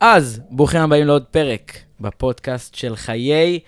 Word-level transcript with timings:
אז, 0.00 0.40
ברוכים 0.50 0.80
הבאים 0.80 1.06
לעוד 1.06 1.24
פרק 1.24 1.72
בפודקאסט 2.00 2.74
של 2.74 2.96
חיי 2.96 3.60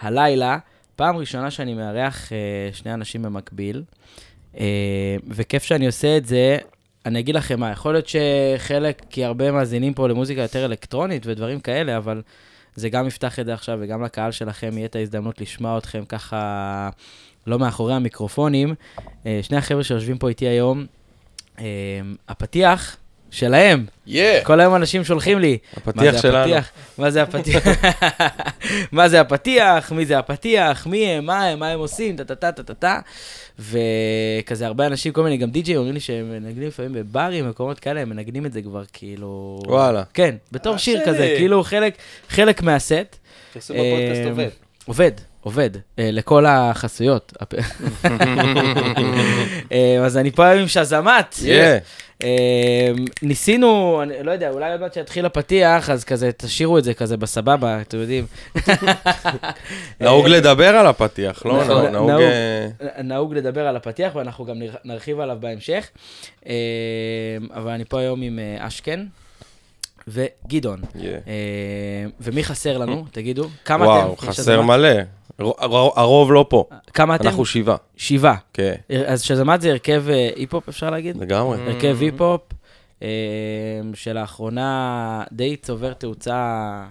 הלילה. 0.00 0.58
פעם 0.96 1.16
ראשונה 1.16 1.50
שאני 1.50 1.74
מארח 1.74 2.32
אה, 2.32 2.38
שני 2.72 2.94
אנשים 2.94 3.22
במקביל, 3.22 3.82
אה, 4.58 5.16
וכיף 5.28 5.62
שאני 5.62 5.86
עושה 5.86 6.16
את 6.16 6.26
זה. 6.26 6.58
אני 7.06 7.18
אגיד 7.18 7.34
לכם 7.34 7.60
מה, 7.60 7.70
יכול 7.70 7.92
להיות 7.92 8.06
שחלק, 8.08 9.02
כי 9.10 9.24
הרבה 9.24 9.52
מאזינים 9.52 9.94
פה 9.94 10.08
למוזיקה 10.08 10.40
יותר 10.40 10.64
אלקטרונית 10.64 11.26
ודברים 11.26 11.60
כאלה, 11.60 11.96
אבל 11.96 12.22
זה 12.74 12.88
גם 12.88 13.06
יפתח 13.06 13.38
את 13.38 13.46
זה 13.46 13.54
עכשיו, 13.54 13.78
וגם 13.80 14.02
לקהל 14.02 14.32
שלכם 14.32 14.70
יהיה 14.76 14.86
את 14.86 14.96
ההזדמנות 14.96 15.40
לשמוע 15.40 15.78
אתכם 15.78 16.04
ככה, 16.04 16.90
לא 17.46 17.58
מאחורי 17.58 17.94
המיקרופונים. 17.94 18.74
אה, 19.26 19.40
שני 19.42 19.56
החבר'ה 19.56 19.84
שיושבים 19.84 20.18
פה 20.18 20.28
איתי 20.28 20.46
היום, 20.46 20.86
אה, 21.58 21.64
הפתיח 22.28 22.96
שלהם, 23.34 23.84
יא! 24.06 24.40
כל 24.42 24.60
היום 24.60 24.74
אנשים 24.74 25.04
שולחים 25.04 25.38
לי. 25.38 25.58
הפתיח 25.76 26.04
מה 26.04 26.12
זה 26.12 26.18
שלנו. 26.18 26.38
הפתיח? 26.38 26.70
מה 26.98 27.10
זה 27.10 27.22
הפתיח? 27.22 27.62
מה 28.92 29.08
זה 29.08 29.20
הפתיח? 29.20 29.92
מי 29.92 30.06
זה 30.06 30.18
הפתיח? 30.18 30.86
מי 30.86 31.06
הם? 31.06 31.26
מה 31.26 31.44
הם? 31.44 31.58
מה 31.58 31.68
הם 31.68 31.78
עושים? 31.78 32.16
טה-טה-טה, 32.16 32.52
טה-טה-טה. 32.52 33.00
וכזה 33.58 34.66
הרבה 34.66 34.86
אנשים, 34.86 35.12
כל 35.12 35.22
מיני, 35.22 35.36
גם 35.36 35.50
די-ג'יי 35.50 35.76
אומרים 35.76 35.94
לי 35.94 36.00
שהם 36.00 36.30
מנגנים 36.30 36.68
לפעמים 36.68 36.92
בברים, 36.92 37.48
מקומות 37.48 37.80
כאלה, 37.80 38.00
הם 38.00 38.08
מנגנים 38.08 38.46
את 38.46 38.52
זה 38.52 38.62
כבר 38.62 38.82
כאילו... 38.92 39.60
וואלה. 39.66 40.02
כן, 40.14 40.34
בתור 40.52 40.72
אה, 40.72 40.78
שיר 40.78 40.96
שלי. 40.96 41.06
כזה, 41.06 41.34
כאילו 41.38 41.64
חלק, 41.64 41.94
חלק 42.28 42.62
מהסט. 42.62 43.16
פרסום 43.52 43.76
בפודקאסט 43.76 44.20
בפודקאסט 44.20 44.26
עובד. 44.26 44.48
עובד. 44.84 45.12
עובד, 45.40 45.70
אה, 45.98 46.10
לכל 46.12 46.46
החסויות. 46.46 47.32
אה, 49.72 50.04
אז 50.04 50.16
אני 50.16 50.30
פה 50.30 50.46
היום 50.46 50.60
עם 50.60 50.68
שזמת. 50.68 51.36
אה, 52.22 52.88
ניסינו, 53.22 54.00
אני 54.02 54.22
לא 54.22 54.30
יודע, 54.32 54.50
אולי 54.50 54.72
עוד 54.72 54.80
מעט 54.80 54.94
שיתחיל 54.94 55.26
הפתיח, 55.26 55.90
אז 55.90 56.04
כזה 56.04 56.30
תשאירו 56.32 56.78
את 56.78 56.84
זה 56.84 56.94
כזה 56.94 57.16
בסבבה, 57.16 57.80
אתם 57.80 57.98
יודעים. 57.98 58.26
נהוג 60.00 60.26
לדבר 60.26 60.68
על 60.76 60.86
הפתיח, 60.86 61.46
לא? 61.46 61.60
נכון, 61.64 61.86
נהוג... 61.86 62.10
נהוג. 62.10 62.22
אה, 62.22 63.02
נהוג 63.02 63.34
לדבר 63.34 63.66
על 63.66 63.76
הפתיח, 63.76 64.14
ואנחנו 64.14 64.44
גם 64.44 64.58
נר- 64.58 64.76
נרחיב 64.84 65.20
עליו 65.20 65.36
בהמשך. 65.40 65.88
אה, 66.46 66.52
אבל 67.54 67.70
אני 67.70 67.84
פה 67.84 68.00
היום 68.00 68.22
עם 68.22 68.38
אה, 68.38 68.66
אשכן 68.66 69.00
וגדעון. 70.08 70.80
יא. 70.94 71.10
אה, 71.10 71.16
ומי 72.20 72.44
חסר 72.44 72.78
לנו? 72.78 73.04
תגידו. 73.12 73.48
כמה 73.64 73.84
וואו, 73.86 74.14
אתם? 74.14 74.22
יש 74.30 74.38
חסר? 74.38 74.62
מלא. 74.62 74.88
הרוב 75.38 76.32
לא 76.32 76.46
פה. 76.48 76.64
כמה 76.94 77.14
אתם? 77.14 77.26
אנחנו 77.26 77.44
שבעה. 77.44 77.76
שבעה. 77.96 78.36
כן, 78.52 78.74
אז 79.06 79.22
שאזאמאט 79.22 79.60
זה 79.60 79.70
הרכב 79.70 80.04
אה, 80.08 80.30
היפ-הופ, 80.36 80.68
אפשר 80.68 80.90
להגיד? 80.90 81.16
לגמרי. 81.16 81.58
הרכב 81.62 81.96
היפ-הופ, 82.00 82.40
אה, 83.02 83.08
שלאחרונה 83.94 85.24
די 85.32 85.56
צובר 85.56 85.92
תאוצה 85.92 86.84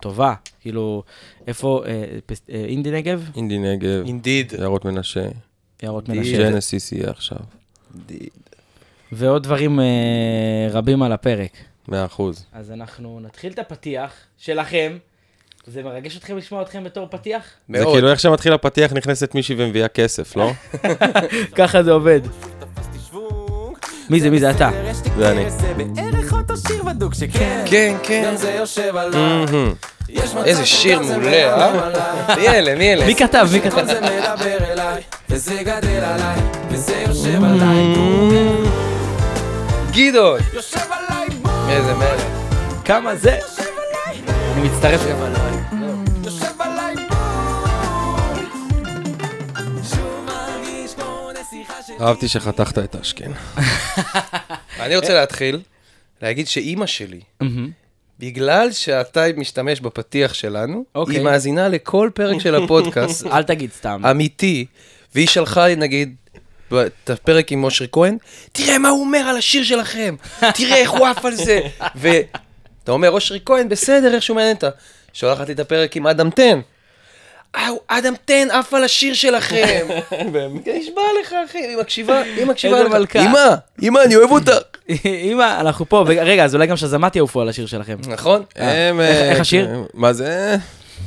טובה. 0.00 0.34
כאילו, 0.60 1.02
איפה, 1.46 1.82
אה, 1.86 2.04
אה, 2.50 2.64
אינדי 2.64 2.90
נגב? 2.90 3.30
אינדי 3.36 3.58
נגב, 3.58 4.06
indeed. 4.06 4.52
יערות 4.58 4.84
מנשה, 4.84 5.26
יערות. 5.82 6.08
מנשה. 6.08 6.38
ג'נסיס 6.38 6.92
יהיה 6.92 7.10
עכשיו. 7.10 7.38
ועוד 9.12 9.42
דברים 9.42 9.80
אה, 9.80 10.68
רבים 10.70 11.02
על 11.02 11.12
הפרק. 11.12 11.52
מאה 11.88 12.04
אחוז. 12.04 12.46
אז 12.52 12.70
אנחנו 12.70 13.20
נתחיל 13.20 13.52
את 13.52 13.58
הפתיח 13.58 14.12
שלכם. 14.38 14.98
זה 15.72 15.82
מרגש 15.82 16.16
אתכם 16.16 16.36
לשמוע 16.36 16.62
אתכם 16.62 16.84
בתור 16.84 17.06
פתיח? 17.10 17.42
זה 17.68 17.78
מאוד. 17.82 17.94
כאילו 17.94 18.10
איך 18.10 18.20
שמתחיל 18.20 18.52
הפתיח 18.52 18.92
נכנסת 18.92 19.34
מישהי 19.34 19.54
ומביאה 19.58 19.88
כסף, 19.88 20.36
לא? 20.36 20.50
ככה 21.58 21.82
זה 21.82 21.92
עובד. 21.92 22.20
מי 24.10 24.20
זה? 24.20 24.30
מי 24.30 24.38
זה 24.38 24.50
אתה? 24.50 24.70
זה 25.16 25.30
אני. 25.30 25.44
כן, 27.66 27.96
כן. 28.02 28.36
זה 28.36 28.52
איזה 30.44 30.66
שיר 30.66 31.02
זה 31.02 31.18
מעולה, 31.18 31.54
אה? 31.54 32.36
מי 32.36 32.48
אלה? 32.48 32.74
מי 32.74 32.92
אלה? 32.92 33.06
מי 33.06 33.14
כתב? 33.14 33.48
מי 33.52 33.60
כתב? 33.60 33.86
זה 33.86 34.00
גדעון! 39.92 40.40
איזה 41.68 41.94
מלך. 41.94 42.22
כמה 42.84 43.16
זה? 43.16 43.57
אני 44.52 44.68
מצטרף 44.68 45.00
גם 45.10 45.22
עליי. 45.22 45.56
יושב 46.24 46.60
עליי 46.60 46.94
אהבתי 52.00 52.28
שחתכת 52.28 52.78
את 52.78 52.96
אשכן. 52.96 53.30
אני 54.80 54.96
רוצה 54.96 55.14
להתחיל, 55.14 55.60
להגיד 56.22 56.48
שאימא 56.48 56.86
שלי. 56.86 57.20
בגלל 58.18 58.72
שאתה 58.72 59.24
משתמש 59.36 59.80
בפתיח 59.80 60.34
שלנו, 60.34 60.84
אוקיי. 60.94 61.16
היא 61.16 61.24
מאזינה 61.24 61.68
לכל 61.68 62.10
פרק 62.14 62.40
של 62.40 62.54
הפודקאסט, 62.54 63.26
אל 63.32 63.42
תגיד 63.42 63.72
סתם. 63.72 64.02
אמיתי, 64.10 64.66
והיא 65.14 65.28
שלחה 65.28 65.66
לי 65.66 65.76
נגיד 65.76 66.14
את 66.72 67.10
הפרק 67.10 67.52
עם 67.52 67.64
אושרי 67.64 67.86
כהן, 67.92 68.16
תראה 68.52 68.78
מה 68.78 68.88
הוא 68.88 69.00
אומר 69.00 69.18
על 69.18 69.36
השיר 69.36 69.64
שלכם, 69.64 70.16
תראה 70.54 70.76
איך 70.76 70.90
הוא 70.90 71.06
עף 71.06 71.24
על 71.24 71.34
זה. 71.34 71.60
ואתה 72.88 72.94
אומר, 72.94 73.10
אושרי 73.10 73.40
כהן, 73.44 73.68
בסדר, 73.68 74.14
איך 74.14 74.22
שהוא 74.22 74.34
מעניין 74.34 74.56
אותה. 74.56 74.68
שולחת 75.12 75.46
לי 75.48 75.54
את 75.54 75.60
הפרק 75.60 75.96
עם 75.96 76.06
אדם 76.06 76.30
טן. 76.30 76.60
אה, 77.56 77.68
אדם 77.88 78.14
טן 78.24 78.48
עף 78.50 78.74
על 78.74 78.84
השיר 78.84 79.14
שלכם. 79.14 79.86
נשבע 80.66 81.02
לך, 81.22 81.34
אחי, 81.48 81.58
היא 81.58 81.76
מקשיבה, 81.76 82.20
היא 82.22 82.46
מקשיבה 82.46 82.82
לך. 82.98 83.16
אמא, 83.16 83.54
אמא, 83.82 84.00
אני 84.04 84.16
אוהב 84.16 84.30
אותך. 84.30 84.52
אמא, 85.32 85.60
אנחנו 85.60 85.88
פה, 85.88 86.04
ורגע, 86.06 86.44
אז 86.44 86.54
אולי 86.54 86.66
גם 86.66 86.76
שזמת 86.76 87.16
יעופו 87.16 87.40
על 87.40 87.48
השיר 87.48 87.66
שלכם. 87.66 87.96
נכון? 88.08 88.42
הם, 88.56 89.00
איך- 89.00 89.36
אה, 89.36 89.40
השיר? 89.40 89.66
כן, 89.66 89.80
מה 89.94 90.12
זה? 90.12 90.56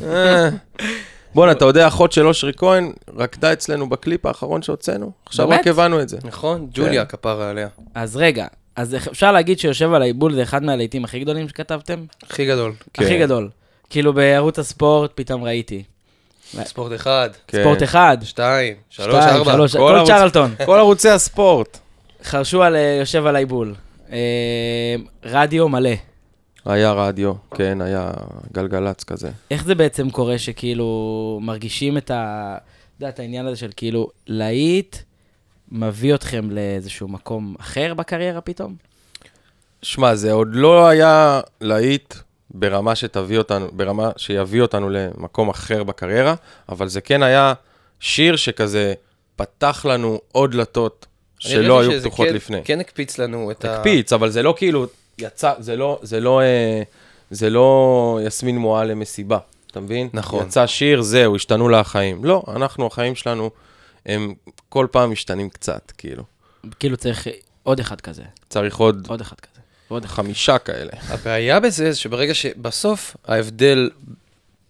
אה. 0.04 0.50
בואנה, 1.36 1.52
אתה 1.52 1.66
יודע, 1.66 1.88
אחות 1.88 2.12
של 2.12 2.28
אושרי 2.28 2.52
כהן 2.58 2.92
רקדה 3.18 3.54
אצלנו 3.54 3.90
בקליפ 3.90 4.26
האחרון 4.26 4.62
שהוצאנו? 4.62 5.12
עכשיו 5.26 5.48
באמת? 5.48 5.60
רק 5.60 5.68
הבנו 5.68 6.02
את 6.02 6.10
זה. 6.10 6.18
נכון, 6.24 6.68
ג'וליה, 6.74 7.06
כפרה 7.06 7.50
עליה. 7.50 7.68
אז 7.96 8.16
רגע, 8.18 8.46
אז 8.76 8.96
אפשר 8.96 9.32
להגיד 9.32 9.60
שיושב 9.60 9.94
על 9.94 10.02
העיבול 10.02 10.34
זה 10.34 10.44
אחד 10.44 10.64
מהלהיטים 10.64 11.04
הכי 11.04 11.20
גדולים 11.20 11.50
שכתבתם? 11.50 12.06
הכי 12.24 12.46
גדול. 12.46 12.74
כן. 12.94 13.04
הכי 13.04 13.20
גדול. 13.20 13.50
כאילו 13.90 14.14
בערוץ 14.14 14.60
הספורט 14.60 15.12
פתאום 15.16 15.44
ראיתי. 15.44 15.84
ספורט 16.64 16.92
אחד, 16.96 17.30
כן. 17.48 17.62
ספורט 17.62 17.84
אחד, 17.84 18.18
שתיים, 18.24 18.76
שלוש, 18.90 19.08
שתיים, 19.24 19.36
ארבע. 19.38 19.52
שלוש, 19.54 19.72
כל 19.76 19.78
כל 19.80 19.96
ערוץ- 19.96 20.08
צ'רלטון. 20.08 20.56
כל 20.66 20.78
ערוצי 20.78 21.10
הספורט. 21.10 21.78
חרשו 22.24 22.64
על 22.64 22.76
אה, 22.76 22.98
יושב 23.00 23.26
על 23.26 23.36
העיבול. 23.36 23.76
אה, 24.12 24.96
רדיו 25.24 25.70
מלא. 25.70 25.90
היה 26.66 26.92
רדיו, 26.92 27.34
כן, 27.56 27.82
היה 27.82 28.12
גלגלצ 28.54 29.04
כזה. 29.04 29.30
איך 29.52 29.64
זה 29.64 29.76
בעצם 29.76 30.10
קורה 30.10 30.38
שכאילו 30.38 31.40
מרגישים 31.42 31.98
את 31.98 32.12
ה... 32.12 32.56
את 33.10 33.20
העניין 33.20 33.46
הזה 33.46 33.56
של 33.56 33.70
כאילו 33.76 34.08
להיט 34.28 34.96
מביא 35.72 36.16
אתכם 36.16 36.52
לאיזשהו 36.52 37.08
מקום 37.08 37.56
אחר 37.60 37.94
בקריירה 37.94 38.42
פתאום? 38.42 38.76
שמע, 39.82 40.16
זה 40.16 40.32
עוד 40.32 40.48
לא 40.52 40.88
היה 40.88 41.42
להיט 41.62 42.14
ברמה 42.50 42.96
שתביא 42.96 43.38
אותנו, 43.38 43.68
ברמה 43.72 44.12
שיביא 44.18 44.62
אותנו 44.62 44.90
למקום 44.90 45.50
אחר 45.50 45.84
בקריירה, 45.84 46.36
אבל 46.70 46.88
זה 46.88 47.02
כן 47.02 47.24
היה 47.24 47.54
שיר 48.00 48.36
שכזה 48.36 48.94
פתח 49.36 49.86
לנו 49.90 50.20
עוד 50.32 50.52
דלתות 50.52 51.06
שלא 51.40 51.82
היו 51.82 52.00
פתוחות 52.02 52.28
כן- 52.28 52.34
לפני. 52.34 52.62
כן 52.64 52.80
הקפיץ 52.80 53.18
לנו 53.18 53.52
את 53.52 53.66
ה... 53.66 53.76
הקפיץ, 53.76 54.14
אבל 54.14 54.30
זה 54.30 54.44
לא 54.44 54.54
כאילו 54.58 54.86
יצא, 55.18 55.54
זה 55.60 55.76
לא, 55.76 56.00
זה 56.02 56.20
לא, 56.20 56.42
אה, 56.42 56.82
זה 57.32 57.50
לא 57.50 58.20
יסמין 58.26 58.58
מועלם 58.58 59.00
מסיבה, 59.00 59.38
אתה 59.72 59.80
מבין? 59.80 60.10
נכון. 60.14 60.46
יצא 60.46 60.68
שיר, 60.68 61.02
זהו, 61.02 61.36
השתנו 61.36 61.70
לה 61.70 61.80
החיים. 61.80 62.26
לא, 62.26 62.44
אנחנו, 62.48 62.88
החיים 62.88 63.16
שלנו, 63.16 63.50
הם 64.06 64.34
כל 64.72 64.88
פעם 64.92 65.12
משתנים 65.12 65.50
קצת, 65.50 65.92
כאילו. 65.98 66.24
כאילו 66.80 66.98
צריך 66.98 67.28
עוד 67.64 67.80
אחד 67.80 68.02
כזה, 68.02 68.24
צריך 68.50 68.78
עוד 68.78 69.06
עוד 69.10 69.22
אחד 69.22 69.40
כזה, 69.40 69.62
עוד 69.88 70.04
אחד. 70.04 70.14
חמישה 70.16 70.58
כאלה. 70.58 70.92
הבעיה 71.08 71.60
בזה 71.60 71.92
זה 71.92 71.98
שברגע 72.00 72.34
שבסוף 72.34 73.16
ההבדל, 73.28 73.90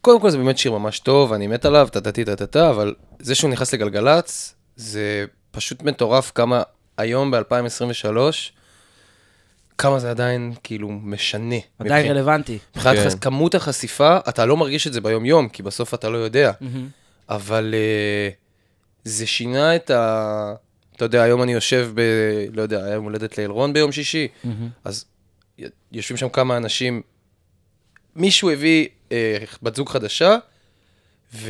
קודם 0.02 0.22
כל 0.22 0.30
זה 0.30 0.38
באמת 0.38 0.58
שיר 0.58 0.72
ממש 0.72 1.00
טוב, 1.00 1.34
אני 1.34 1.48
מת 1.48 1.66
עליו, 1.66 1.88
טה-טה-טה, 1.92 2.70
אבל 2.70 2.94
זה 3.20 3.36
שהוא 3.36 3.50
נכנס 3.52 3.74
לגלגלצ, 3.74 4.56
זה 4.76 5.26
פשוט 5.52 5.82
מטורף 5.84 6.32
כמה 6.36 6.64
היום 6.98 7.32
ב-2023, 7.32 8.18
כמה 9.78 10.00
זה 10.00 10.10
עדיין 10.10 10.54
כאילו 10.64 10.90
משנה. 10.90 11.56
עדיין 11.80 11.96
מבחינת- 12.02 12.18
רלוונטי. 12.18 12.58
מבחינת 12.76 12.96
כן. 12.98 13.06
חס- 13.06 13.16
כמות 13.16 13.56
החשיפה, 13.56 14.18
אתה 14.30 14.46
לא 14.46 14.58
מרגיש 14.58 14.88
את 14.88 14.94
זה 14.94 15.02
ביום-יום, 15.02 15.50
כי 15.50 15.64
בסוף 15.64 15.94
אתה 15.94 16.10
לא 16.10 16.18
יודע. 16.18 16.52
אבל 17.30 17.74
uh, 17.74 18.51
זה 19.04 19.28
שינה 19.28 19.76
את 19.76 19.90
ה... 19.90 20.54
אתה 20.96 21.06
יודע, 21.06 21.24
היום 21.24 21.44
אני 21.44 21.54
יושב 21.54 21.92
ב... 21.94 22.02
לא 22.54 22.62
יודע, 22.62 22.84
היה 22.86 22.94
יום 22.94 23.04
הולדת 23.04 23.38
לאלרון 23.38 23.74
ביום 23.74 23.92
שישי, 23.92 24.28
אז 24.84 25.06
י- 25.60 25.64
יושבים 25.92 26.18
שם 26.18 26.30
כמה 26.30 26.58
אנשים, 26.58 27.02
מישהו 28.16 28.50
הביא 28.50 28.88
אה, 29.12 29.38
בת 29.64 29.76
זוג 29.76 29.90
חדשה, 29.90 30.38
והיא 31.34 31.48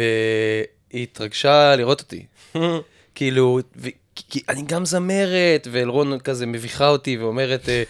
התרגשה 0.93 1.75
לראות 1.75 2.01
אותי. 2.01 2.25
כאילו, 3.15 3.59
ו- 3.77 3.87
כי, 4.15 4.41
אני 4.49 4.61
גם 4.61 4.85
זמרת, 4.85 5.67
ואלרון 5.71 6.19
כזה 6.19 6.45
מביכה 6.45 6.87
אותי 6.87 7.17
ואומרת, 7.17 7.69
אה, 7.69 7.83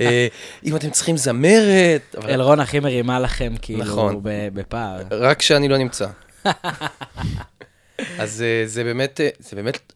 אה, 0.00 0.26
אם 0.66 0.76
אתם 0.76 0.90
צריכים 0.90 1.16
זמרת, 1.16 2.14
אבל 2.18 2.30
אלרון 2.30 2.60
הכי 2.60 2.80
מרימה 2.80 3.20
לכם, 3.20 3.52
כאילו, 3.62 3.80
נכון. 3.84 4.20
בפער. 4.54 5.02
רק 5.10 5.38
כשאני 5.38 5.68
לא 5.68 5.78
נמצא. 5.78 6.06
אז 8.18 8.42
אה, 8.42 8.62
זה 8.66 8.84
באמת, 8.84 9.20
אה, 9.20 9.28
זה 9.38 9.56
באמת, 9.56 9.92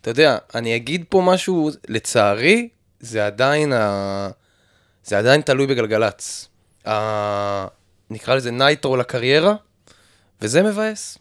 אתה 0.00 0.10
יודע, 0.10 0.38
אני 0.54 0.76
אגיד 0.76 1.04
פה 1.08 1.22
משהו, 1.26 1.70
לצערי, 1.88 2.68
זה 3.00 3.26
עדיין, 3.26 3.72
ה... 3.72 4.28
זה 5.04 5.18
עדיין 5.18 5.40
תלוי 5.40 5.66
בגלגלצ. 5.66 6.48
ה... 6.86 7.66
נקרא 8.10 8.34
לזה 8.34 8.50
nitro 8.50 8.96
לקריירה, 8.96 9.54
וזה 10.42 10.62
מבאס. 10.62 11.18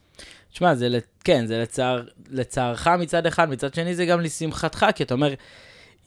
תשמע, 0.53 0.75
זה, 0.75 0.99
כן, 1.23 1.45
זה 1.45 1.61
לצער, 1.61 2.03
לצערך 2.29 2.87
מצד 2.87 3.25
אחד, 3.25 3.49
מצד 3.49 3.73
שני 3.73 3.95
זה 3.95 4.05
גם 4.05 4.21
לשמחתך, 4.21 4.85
כי 4.95 5.03
אתה 5.03 5.13
אומר, 5.13 5.33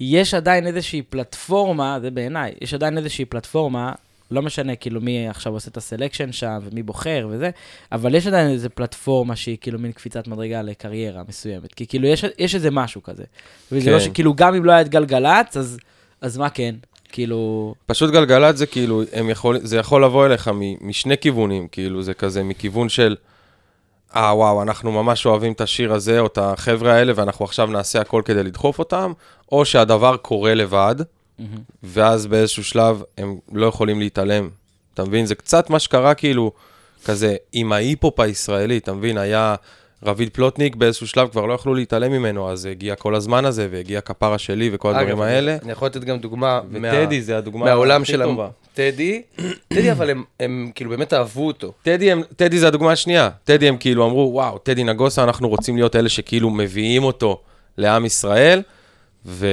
יש 0.00 0.34
עדיין 0.34 0.66
איזושהי 0.66 1.02
פלטפורמה, 1.02 1.98
זה 2.00 2.10
בעיניי, 2.10 2.54
יש 2.60 2.74
עדיין 2.74 2.98
איזושהי 2.98 3.24
פלטפורמה, 3.24 3.92
לא 4.30 4.42
משנה 4.42 4.76
כאילו 4.76 5.00
מי 5.00 5.28
עכשיו 5.28 5.52
עושה 5.52 5.70
את 5.70 5.76
ה 5.76 5.82
selection 5.82 6.32
שם 6.32 6.58
ומי 6.62 6.82
בוחר 6.82 7.28
וזה, 7.30 7.50
אבל 7.92 8.14
יש 8.14 8.26
עדיין 8.26 8.50
איזו 8.50 8.68
פלטפורמה 8.74 9.36
שהיא 9.36 9.56
כאילו 9.60 9.78
מין 9.78 9.92
קפיצת 9.92 10.28
מדרגה 10.28 10.62
לקריירה 10.62 11.22
מסוימת, 11.28 11.74
כי 11.74 11.86
כאילו 11.86 12.08
יש, 12.08 12.24
יש 12.38 12.54
איזה 12.54 12.70
משהו 12.70 13.02
כזה. 13.02 13.24
וזה 13.72 13.86
כן. 13.86 13.92
לא 13.92 14.00
שכאילו 14.00 14.34
גם 14.34 14.54
אם 14.54 14.64
לא 14.64 14.72
היה 14.72 14.80
את 14.80 14.88
גלגלצ, 14.88 15.56
אז, 15.56 15.78
אז 16.20 16.38
מה 16.38 16.50
כן? 16.50 16.74
כאילו, 17.12 17.74
פשוט 17.86 18.10
גלגלצ 18.10 18.56
זה 18.56 18.66
כאילו, 18.66 19.02
יכול, 19.30 19.58
זה 19.62 19.76
יכול 19.76 20.04
לבוא 20.04 20.26
אליך 20.26 20.48
מ, 20.48 20.88
משני 20.88 21.18
כיוונים, 21.18 21.68
כאילו, 21.68 22.02
זה 22.02 22.14
כזה 22.14 22.42
מכיוון 22.42 22.88
של, 22.88 23.16
אה, 24.16 24.36
וואו, 24.36 24.62
אנחנו 24.62 24.92
ממש 24.92 25.26
אוהבים 25.26 25.52
את 25.52 25.60
השיר 25.60 25.92
הזה, 25.92 26.20
או 26.20 26.26
את 26.26 26.38
החבר'ה 26.38 26.94
האלה, 26.94 27.12
ואנחנו 27.16 27.44
עכשיו 27.44 27.66
נעשה 27.66 28.00
הכל 28.00 28.22
כדי 28.24 28.42
לדחוף 28.42 28.78
אותם, 28.78 29.12
או 29.52 29.64
שהדבר 29.64 30.16
קורה 30.16 30.54
לבד, 30.54 30.96
ואז 31.82 32.26
באיזשהו 32.26 32.64
שלב 32.64 33.02
הם 33.18 33.36
לא 33.52 33.66
יכולים 33.66 34.00
להתעלם. 34.00 34.48
אתה 34.94 35.04
מבין? 35.04 35.26
זה 35.26 35.34
קצת 35.34 35.70
מה 35.70 35.78
שקרה, 35.78 36.14
כאילו, 36.14 36.52
כזה, 37.04 37.36
עם 37.52 37.72
ההיפ-הופ 37.72 38.20
הישראלי, 38.20 38.78
אתה 38.78 38.92
מבין? 38.92 39.18
היה 39.18 39.54
רביד 40.02 40.28
פלוטניק 40.32 40.74
באיזשהו 40.76 41.06
שלב, 41.06 41.28
כבר 41.28 41.46
לא 41.46 41.54
יכלו 41.54 41.74
להתעלם 41.74 42.12
ממנו, 42.12 42.50
אז 42.50 42.66
הגיע 42.66 42.94
כל 42.94 43.14
הזמן 43.14 43.44
הזה, 43.44 43.68
והגיע 43.70 44.00
כפרה 44.00 44.38
שלי 44.38 44.70
וכל 44.72 44.94
הדברים 44.94 45.20
האלה. 45.20 45.56
אני 45.62 45.72
יכול 45.72 45.86
לתת 45.88 46.04
גם 46.04 46.18
דוגמה 46.18 46.60
מה- 46.70 46.88
וטדי 46.88 47.22
זה 47.22 47.36
הדוגמה 47.38 47.64
מהעולם 47.64 48.02
הכי 48.02 48.12
של. 48.12 48.22
טובה. 48.22 48.48
טדי, 48.74 49.22
טדי, 49.68 49.92
אבל 49.92 50.10
הם, 50.10 50.24
הם 50.40 50.70
כאילו 50.74 50.90
באמת 50.90 51.12
אהבו 51.12 51.46
אותו. 51.46 51.72
טדי, 51.82 52.12
הם, 52.12 52.22
טדי 52.36 52.58
זה 52.58 52.68
הדוגמה 52.68 52.92
השנייה. 52.92 53.30
טדי 53.44 53.68
הם 53.68 53.76
כאילו 53.76 54.06
אמרו, 54.06 54.30
וואו, 54.32 54.58
טדי 54.58 54.84
נגוסה, 54.84 55.24
אנחנו 55.24 55.48
רוצים 55.48 55.76
להיות 55.76 55.96
אלה 55.96 56.08
שכאילו 56.08 56.50
מביאים 56.50 57.04
אותו 57.04 57.40
לעם 57.78 58.04
ישראל, 58.04 58.62
ו... 59.26 59.46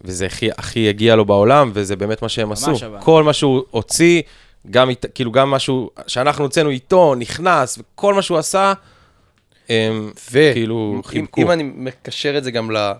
וזה 0.00 0.26
הכי, 0.26 0.50
הכי 0.58 0.88
הגיע 0.88 1.16
לו 1.16 1.24
בעולם, 1.24 1.70
וזה 1.74 1.96
באמת 1.96 2.22
מה 2.22 2.28
שהם 2.28 2.48
ממש 2.48 2.58
עשו. 2.62 2.86
אבל. 2.86 2.98
כל 3.00 3.22
מה 3.22 3.32
שהוא 3.32 3.62
הוציא, 3.70 4.22
גם, 4.70 4.88
אית- 4.90 5.04
כאילו 5.14 5.32
גם 5.32 5.50
משהו 5.50 5.90
שאנחנו 6.06 6.44
הוצאנו 6.44 6.70
איתו, 6.70 7.14
נכנס, 7.14 7.78
וכל 7.78 8.14
מה 8.14 8.22
שהוא 8.22 8.38
עשה, 8.38 8.72
הם 9.68 10.12
כאילו 10.52 10.92
אם, 10.96 11.02
חיבקו. 11.02 11.42
אם 11.42 11.50
אני 11.50 11.62
מקשר 11.74 12.38
את 12.38 12.44
זה 12.44 12.50
גם 12.50 12.70
ל, 12.70 12.92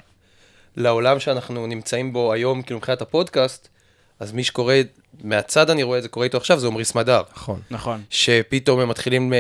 לעולם 0.77 1.21
שאנחנו 1.21 1.67
נמצאים 1.67 2.13
בו 2.13 2.33
היום, 2.33 2.63
כאילו 2.63 2.79
מבחינת 2.79 3.03
הפודקאסט, 3.03 3.69
אז 4.21 4.33
מי 4.33 4.45
שקורא, 4.45 4.75
מהצד 5.25 5.71
אני 5.71 5.83
רואה 5.83 5.99
את 5.99 6.03
זה, 6.03 6.09
קורא 6.09 6.25
איתו 6.25 6.37
עכשיו, 6.39 6.59
זה 6.59 6.67
עמרי 6.67 6.85
סמדר. 6.85 7.23
נכון. 7.37 7.61
נכון. 7.71 8.03
שפתאום 8.11 8.81
הם 8.81 8.89
מתחילים 8.89 9.33
אה, 9.33 9.39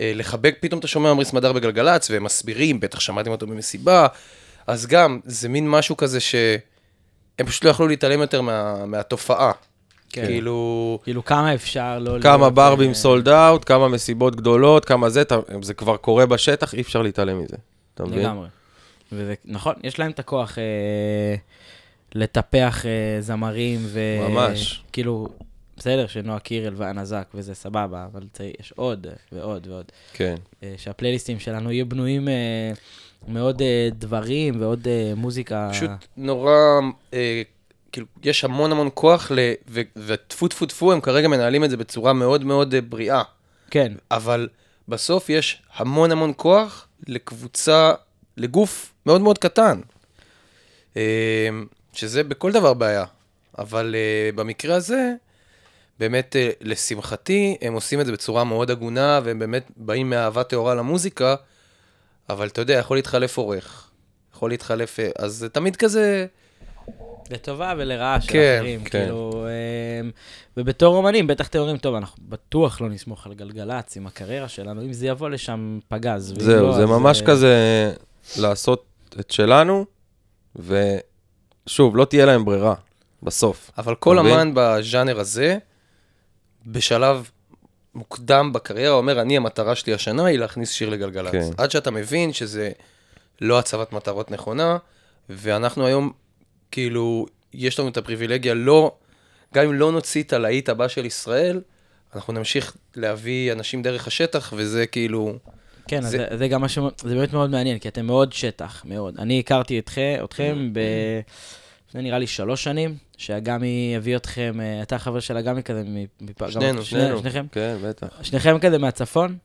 אה, 0.00 0.12
לחבק, 0.14 0.56
פתאום 0.60 0.78
אתה 0.78 0.88
שומע 0.88 1.10
עמרי 1.10 1.24
סמדר 1.24 1.52
בגלגלצ, 1.52 2.10
והם 2.10 2.24
מסבירים, 2.24 2.80
בטח 2.80 3.00
שמעתם 3.00 3.30
אותו 3.30 3.46
במסיבה, 3.46 4.06
אז 4.68 4.86
גם, 4.86 5.20
זה 5.24 5.48
מין 5.48 5.70
משהו 5.70 5.96
כזה 5.96 6.20
שהם 6.20 7.46
פשוט 7.46 7.64
לא 7.64 7.70
יכלו 7.70 7.88
להתעלם 7.88 8.20
יותר 8.20 8.40
מה, 8.40 8.86
מהתופעה. 8.86 9.52
כן. 10.10 10.26
כאילו, 10.26 10.98
כאילו, 11.04 11.24
כמה 11.24 11.54
אפשר 11.54 11.98
לא... 11.98 12.22
כמה 12.22 12.36
להיות, 12.36 12.54
ברבים 12.54 12.88
אה, 12.88 12.94
סולד 12.94 13.28
אאוט, 13.28 13.62
כמה 13.66 13.88
מסיבות 13.88 14.36
גדולות, 14.36 14.84
כמה 14.84 15.08
זה, 15.08 15.22
זה 15.62 15.74
כבר 15.74 15.96
קורה 15.96 16.26
בשטח, 16.26 16.74
אי 16.74 16.80
אפשר 16.80 17.02
להתעלם 17.02 17.42
מזה. 17.42 17.56
אתה 17.94 18.04
מבין? 18.04 18.18
לגמרי. 18.18 18.48
וזה, 19.12 19.34
נכון, 19.44 19.74
יש 19.82 19.98
להם 19.98 20.10
את 20.10 20.18
הכוח 20.18 20.58
אה, 20.58 21.34
לטפח 22.14 22.86
אה, 22.86 23.20
זמרים 23.20 23.80
ו... 23.82 24.00
ממש. 24.28 24.82
כאילו, 24.92 25.28
בסדר 25.76 26.06
שנועה 26.06 26.38
קירל 26.38 26.74
והנזק 26.76 27.28
וזה 27.34 27.54
סבבה, 27.54 28.06
אבל 28.12 28.22
צריך, 28.32 28.52
יש 28.60 28.72
עוד 28.76 29.06
ועוד 29.32 29.66
ועוד. 29.66 29.84
כן. 30.12 30.34
אה, 30.62 30.74
שהפלייליסטים 30.76 31.40
שלנו 31.40 31.72
יהיו 31.72 31.88
בנויים 31.88 32.28
אה, 32.28 32.72
מאוד 33.28 33.62
אה, 33.62 33.88
דברים 33.92 34.60
ועוד 34.60 34.88
אה, 34.88 35.12
מוזיקה. 35.16 35.68
פשוט 35.72 35.90
נורא, 36.16 36.52
אה, 37.14 37.42
כאילו, 37.92 38.06
יש 38.24 38.44
המון 38.44 38.72
המון 38.72 38.88
כוח, 38.94 39.30
ל, 39.34 39.38
ו, 39.68 39.80
וטפו 39.96 40.48
טפו 40.48 40.66
טפו, 40.66 40.92
הם 40.92 41.00
כרגע 41.00 41.28
מנהלים 41.28 41.64
את 41.64 41.70
זה 41.70 41.76
בצורה 41.76 42.12
מאוד 42.12 42.44
מאוד 42.44 42.74
אה, 42.74 42.80
בריאה. 42.80 43.22
כן, 43.70 43.92
אבל 44.10 44.48
בסוף 44.88 45.30
יש 45.30 45.62
המון 45.76 46.12
המון 46.12 46.32
כוח 46.36 46.88
לקבוצה, 47.06 47.92
לגוף 48.36 48.92
מאוד 49.06 49.20
מאוד 49.20 49.38
קטן. 49.38 49.80
אה, 50.96 51.48
שזה 51.92 52.24
בכל 52.24 52.52
דבר 52.52 52.74
בעיה. 52.74 53.04
אבל 53.58 53.94
אה, 53.98 54.30
במקרה 54.34 54.76
הזה, 54.76 55.12
באמת, 55.98 56.36
אה, 56.36 56.50
לשמחתי, 56.60 57.56
הם 57.60 57.72
עושים 57.72 58.00
את 58.00 58.06
זה 58.06 58.12
בצורה 58.12 58.44
מאוד 58.44 58.70
הגונה, 58.70 59.20
והם 59.24 59.38
באמת 59.38 59.70
באים 59.76 60.10
מאהבה 60.10 60.44
טהורה 60.44 60.74
למוזיקה, 60.74 61.34
אבל 62.30 62.46
אתה 62.46 62.60
יודע, 62.60 62.74
יכול 62.74 62.96
להתחלף 62.96 63.38
עורך, 63.38 63.90
יכול 64.34 64.50
להתחלף, 64.50 65.00
אה, 65.00 65.10
אז 65.18 65.34
זה 65.34 65.48
תמיד 65.48 65.76
כזה, 65.76 66.26
לטובה 67.30 67.74
ולרעה 67.78 68.20
של 68.20 68.32
כן, 68.32 68.56
אחרים, 68.58 68.84
כן. 68.84 68.90
כאילו, 68.90 69.46
אה, 69.46 70.08
ובתור 70.56 70.96
אומנים, 70.96 71.26
בטח 71.26 71.48
אתם 71.48 71.58
אומרים, 71.58 71.78
טוב, 71.78 71.94
אנחנו 71.94 72.22
בטוח 72.28 72.80
לא 72.80 72.88
נסמוך 72.88 73.26
על 73.26 73.34
גלגלצ 73.34 73.96
עם 73.96 74.06
הקריירה 74.06 74.48
שלנו, 74.48 74.82
אם 74.82 74.92
זה 74.92 75.06
יבוא 75.06 75.28
לשם 75.28 75.78
פגז. 75.88 76.34
זהו, 76.38 76.66
לא, 76.66 76.72
זה 76.72 76.82
אז, 76.82 76.88
ממש 76.88 77.20
אה, 77.20 77.26
כזה 77.26 77.92
לעשות 78.38 78.84
את 79.20 79.30
שלנו, 79.30 79.84
ושוב, 80.56 81.96
לא 81.96 82.04
תהיה 82.04 82.26
להם 82.26 82.44
ברירה, 82.44 82.74
בסוף. 83.22 83.70
אבל 83.78 83.94
כל? 83.94 84.18
אמן 84.18 84.50
בז'אנר 84.54 85.20
הזה, 85.20 85.58
בשלב 86.66 87.30
מוקדם 87.98 88.52
בקריירה, 88.52 88.94
אומר, 88.94 89.20
אני, 89.20 89.36
המטרה 89.36 89.74
שלי 89.74 89.94
השנה 89.94 90.24
היא 90.26 90.38
להכניס 90.38 90.70
שיר 90.70 90.88
לגלגלצ. 90.88 91.32
כן. 91.32 91.50
עד 91.56 91.70
שאתה 91.70 91.90
מבין 91.90 92.32
שזה 92.32 92.70
לא 93.40 93.58
הצבת 93.58 93.92
מטרות 93.92 94.30
נכונה, 94.30 94.76
ואנחנו 95.28 95.86
היום, 95.86 96.12
כאילו, 96.70 97.26
יש 97.54 97.78
לנו 97.80 97.88
את 97.88 97.96
הפריבילגיה 97.96 98.54
לא, 98.54 98.94
גם 99.54 99.64
אם 99.64 99.72
לא 99.74 99.92
נוציא 99.92 100.22
את 100.22 100.32
הלהיט 100.32 100.68
הבא 100.68 100.88
של 100.88 101.06
ישראל, 101.06 101.60
אנחנו 102.14 102.32
נמשיך 102.32 102.76
להביא 102.96 103.52
אנשים 103.52 103.82
דרך 103.82 104.06
השטח, 104.06 104.52
וזה 104.56 104.86
כאילו... 104.86 105.32
כן, 105.88 106.02
זה- 106.02 106.08
זה, 106.30 106.36
זה 106.38 106.48
גם 106.48 106.60
משהו, 106.60 106.88
זה 107.02 107.14
באמת 107.14 107.32
מאוד 107.32 107.50
מעניין, 107.50 107.78
כי 107.78 107.88
אתם 107.88 108.06
מאוד 108.06 108.32
שטח, 108.32 108.82
מאוד. 108.84 109.14
אני 109.18 109.40
הכרתי 109.40 109.78
אתכם, 109.78 110.16
אתכם 110.24 110.70
ב... 110.72 110.80
לפני 111.88 112.02
נראה 112.02 112.18
לי 112.18 112.26
שלוש 112.26 112.64
שנים, 112.64 112.96
שאגמי 113.18 113.94
הביא 113.96 114.16
אתכם, 114.16 114.60
אה, 114.60 114.82
אתה 114.82 114.98
חבר 114.98 115.20
של 115.20 115.36
אגמי 115.36 115.62
כזה, 115.62 115.82
מפ... 116.20 116.42
גם- 116.42 116.50
שנינו, 116.50 116.82
שני- 116.82 117.00
שנינו. 117.00 117.18
שניכם? 117.18 117.46
כן, 117.52 117.76
בטח. 117.84 118.06
שניכם 118.22 118.58
כזה 118.58 118.78
מהצפון? 118.78 119.36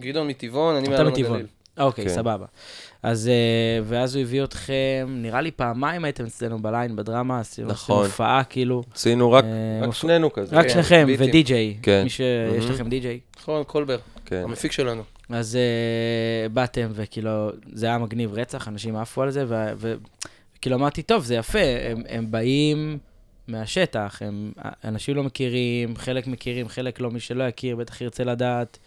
גדעון 0.00 0.28
מטבעון, 0.28 0.76
אני 0.76 0.88
מאלון. 0.88 1.12
הגליל. 1.12 1.46
אוקיי, 1.78 2.04
כן. 2.04 2.10
סבבה. 2.14 2.46
אז, 3.02 3.28
אה, 3.28 3.34
ואז 3.84 4.14
הוא 4.14 4.22
הביא 4.22 4.44
אתכם, 4.44 5.06
נראה 5.08 5.40
לי 5.40 5.50
פעמיים 5.50 6.04
הייתם 6.04 6.24
אצלנו 6.24 6.62
בליין 6.62 6.96
בדרמה, 6.96 7.40
עשינו 7.40 7.68
נכון. 7.68 8.04
הופעה 8.04 8.44
כאילו. 8.44 8.82
עשינו 8.94 9.32
רק 9.32 9.44
אה, 9.84 9.92
שנינו 9.92 10.32
כזה. 10.32 10.56
רק 10.56 10.66
כן, 10.66 10.72
שניכם. 10.72 11.06
ודי-ג'יי. 11.18 11.76
כן. 11.82 12.00
מי 12.04 12.10
שיש. 12.10 12.64
לכם 12.64 12.88
די-ג'יי. 12.88 13.20
נכון, 13.40 13.64
קולבר, 13.64 13.98
כן. 14.26 14.42
המפיק 14.44 14.72
שלנו. 14.72 15.02
אז 15.30 15.58
uh, 16.48 16.52
באתם, 16.52 16.88
וכאילו, 16.92 17.30
זה 17.72 17.86
היה 17.86 17.98
מגניב 17.98 18.32
רצח, 18.34 18.68
אנשים 18.68 18.96
עפו 18.96 19.22
על 19.22 19.30
זה, 19.30 19.44
וכאילו 20.58 20.76
אמרתי, 20.76 21.02
טוב, 21.02 21.24
זה 21.24 21.34
יפה, 21.34 21.58
הם, 21.90 22.02
הם 22.08 22.30
באים 22.30 22.98
מהשטח, 23.48 24.22
הם, 24.24 24.52
אנשים 24.84 25.16
לא 25.16 25.22
מכירים, 25.22 25.96
חלק 25.96 26.26
מכירים, 26.26 26.68
חלק 26.68 27.00
לא, 27.00 27.10
מי 27.10 27.20
שלא 27.20 27.44
יכיר, 27.44 27.76
בטח 27.76 28.00
ירצה 28.00 28.24
לדעת, 28.24 28.78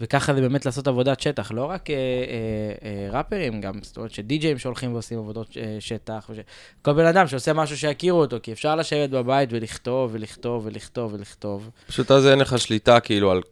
וככה 0.00 0.34
זה 0.34 0.40
באמת 0.40 0.66
לעשות 0.66 0.88
עבודת 0.88 1.20
שטח, 1.20 1.52
לא 1.52 1.64
רק 1.64 1.86
uh, 1.86 1.90
uh, 1.90 1.92
uh, 1.92 3.14
ראפרים, 3.14 3.60
גם, 3.60 3.74
זאת 3.82 3.96
אומרת 3.96 4.10
שדי-ג'אים 4.10 4.58
שהולכים 4.58 4.92
ועושים 4.92 5.18
עבודות 5.18 5.50
uh, 5.50 5.54
שטח, 5.80 6.30
וש... 6.30 6.38
כל 6.82 6.92
בן 6.92 7.06
אדם 7.06 7.26
שעושה 7.26 7.52
משהו 7.52 7.78
שיכירו 7.78 8.20
אותו, 8.20 8.36
כי 8.42 8.52
אפשר 8.52 8.76
לשבת 8.76 9.10
בבית 9.10 9.48
ולכתוב, 9.52 10.10
ולכתוב, 10.14 10.66
ולכתוב, 10.66 11.14
ולכתוב. 11.14 11.70
פשוט 11.86 12.10
אז 12.10 12.26
אין 12.26 12.38
לך 12.38 12.58
שליטה 12.58 13.00
כאילו 13.00 13.30
על, 13.30 13.42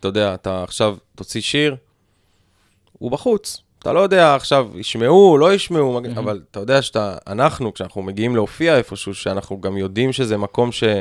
אתה 0.00 0.08
יודע, 0.08 0.34
אתה 0.34 0.62
עכשיו 0.62 0.96
תוציא 1.14 1.40
שיר, 1.40 1.76
הוא 2.92 3.10
בחוץ. 3.10 3.62
אתה 3.84 3.92
לא 3.92 4.00
יודע 4.00 4.34
עכשיו, 4.34 4.68
ישמעו, 4.74 5.38
לא 5.38 5.54
ישמעו, 5.54 5.92
מג- 6.00 6.18
אבל 6.18 6.40
אתה 6.50 6.60
יודע 6.60 6.82
שאתה, 6.82 7.16
אנחנו, 7.26 7.74
כשאנחנו 7.74 8.02
מגיעים 8.02 8.34
להופיע 8.36 8.76
איפשהו, 8.76 9.14
שאנחנו 9.14 9.60
גם 9.60 9.76
יודעים 9.76 10.12
שזה 10.12 10.36
מקום 10.36 10.72
שלא 10.72 10.96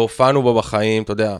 הופענו 0.00 0.42
בו 0.42 0.54
בחיים, 0.54 1.02
אתה 1.02 1.12
יודע, 1.12 1.36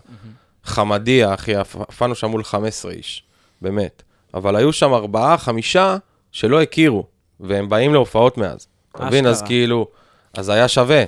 חמדיה, 0.64 1.34
אחי, 1.34 1.56
הופ- 1.56 1.76
הופענו 1.76 2.14
שם 2.14 2.26
מול 2.30 2.44
15 2.44 2.92
איש, 2.92 3.22
באמת. 3.62 4.02
אבל 4.34 4.56
היו 4.56 4.72
שם 4.72 4.94
ארבעה, 4.94 5.38
חמישה, 5.38 5.96
שלא 6.32 6.62
הכירו, 6.62 7.04
והם 7.40 7.68
באים 7.68 7.92
להופעות 7.94 8.38
מאז. 8.38 8.66
אתה 8.96 9.04
מבין? 9.04 9.26
אז. 9.26 9.42
כאילו, 9.46 9.86
אז 10.34 10.48
היה 10.48 10.68
שווה. 10.68 11.04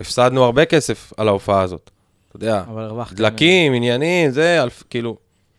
הפסדנו 0.00 0.44
הרבה 0.44 0.64
כסף 0.64 1.12
על 1.16 1.28
ההופעה 1.28 1.62
הזאת. 1.62 1.90
אתה 2.28 2.36
יודע. 2.36 2.62
דלקים, 3.16 3.74
עניינים, 3.74 4.30
זה, 4.30 4.62
אלף, 4.62 4.82
כאילו, 4.90 5.16